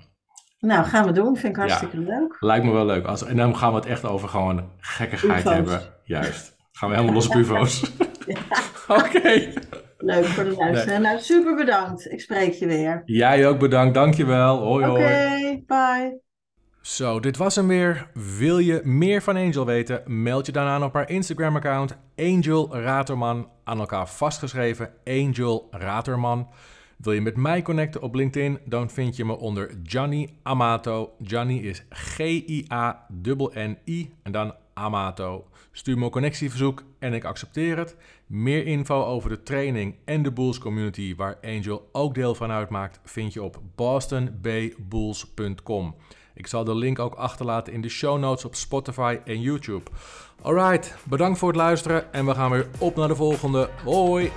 Nou, 0.62 0.84
gaan 0.84 1.06
we 1.06 1.12
doen. 1.12 1.36
Vind 1.36 1.56
ik 1.56 1.60
hartstikke 1.60 1.98
leuk. 1.98 2.36
Lijkt 2.40 2.64
me 2.64 2.72
wel 2.72 2.86
leuk. 2.86 3.06
Als, 3.06 3.24
en 3.24 3.36
dan 3.36 3.56
gaan 3.56 3.70
we 3.70 3.76
het 3.76 3.86
echt 3.86 4.04
over 4.04 4.28
gewoon 4.28 4.70
gekkigheid 4.78 5.44
hebben. 5.44 5.80
Juist. 6.04 6.56
Gaan 6.72 6.88
we 6.88 6.94
helemaal 6.94 7.14
los 7.14 7.28
op 7.28 7.34
UFO's. 7.34 7.92
Oké. 8.88 9.52
Leuk 9.98 10.24
voor 10.24 10.44
de 10.44 10.54
luisteraar. 10.56 11.00
Nou, 11.00 11.18
super 11.18 11.54
bedankt. 11.54 12.12
Ik 12.12 12.20
spreek 12.20 12.52
je 12.52 12.66
weer. 12.66 13.02
Jij 13.04 13.46
ook 13.46 13.58
bedankt. 13.58 13.94
Dankjewel. 13.94 14.58
Hoi 14.58 14.84
hoi. 14.84 15.02
Oké, 15.04 15.62
bye. 15.66 16.20
Zo, 16.80 17.20
dit 17.20 17.36
was 17.36 17.56
hem 17.56 17.68
weer. 17.68 18.10
Wil 18.38 18.58
je 18.58 18.80
meer 18.84 19.22
van 19.22 19.36
Angel 19.36 19.66
weten? 19.66 20.02
Meld 20.06 20.46
je 20.46 20.52
dan 20.52 20.66
aan 20.66 20.84
op 20.84 20.94
haar 20.94 21.10
Instagram-account 21.10 21.98
Angel 22.16 22.76
Raterman. 22.76 23.48
Aan 23.64 23.78
elkaar 23.78 24.08
vastgeschreven 24.08 24.90
Angel 25.04 25.68
Raterman. 25.70 26.48
Wil 27.02 27.12
je 27.12 27.20
met 27.20 27.36
mij 27.36 27.62
connecten 27.62 28.02
op 28.02 28.14
LinkedIn? 28.14 28.58
Dan 28.64 28.90
vind 28.90 29.16
je 29.16 29.24
me 29.24 29.38
onder 29.38 29.70
Gianni 29.82 30.38
Amato. 30.42 31.12
Gianni 31.22 31.68
is 31.68 31.84
G-I-A-N-N-I 31.90 34.14
en 34.22 34.32
dan 34.32 34.54
Amato. 34.74 35.46
Stuur 35.72 35.98
me 35.98 36.04
een 36.04 36.10
connectieverzoek 36.10 36.82
en 36.98 37.12
ik 37.12 37.24
accepteer 37.24 37.78
het. 37.78 37.96
Meer 38.26 38.66
info 38.66 39.04
over 39.04 39.30
de 39.30 39.42
training 39.42 39.94
en 40.04 40.22
de 40.22 40.32
Bulls 40.32 40.58
community, 40.58 41.14
waar 41.16 41.38
Angel 41.44 41.88
ook 41.92 42.14
deel 42.14 42.34
van 42.34 42.50
uitmaakt, 42.50 43.00
vind 43.04 43.32
je 43.32 43.42
op 43.42 43.60
bostonbbulls.com. 43.74 45.94
Ik 46.34 46.46
zal 46.46 46.64
de 46.64 46.74
link 46.74 46.98
ook 46.98 47.14
achterlaten 47.14 47.72
in 47.72 47.80
de 47.80 47.88
show 47.88 48.18
notes 48.18 48.44
op 48.44 48.54
Spotify 48.54 49.18
en 49.24 49.40
YouTube. 49.40 49.90
Alright, 50.42 50.96
bedankt 51.04 51.38
voor 51.38 51.48
het 51.48 51.56
luisteren 51.56 52.12
en 52.12 52.26
we 52.26 52.34
gaan 52.34 52.50
weer 52.50 52.66
op 52.78 52.96
naar 52.96 53.08
de 53.08 53.16
volgende. 53.16 53.68
Hoi! 53.84 54.30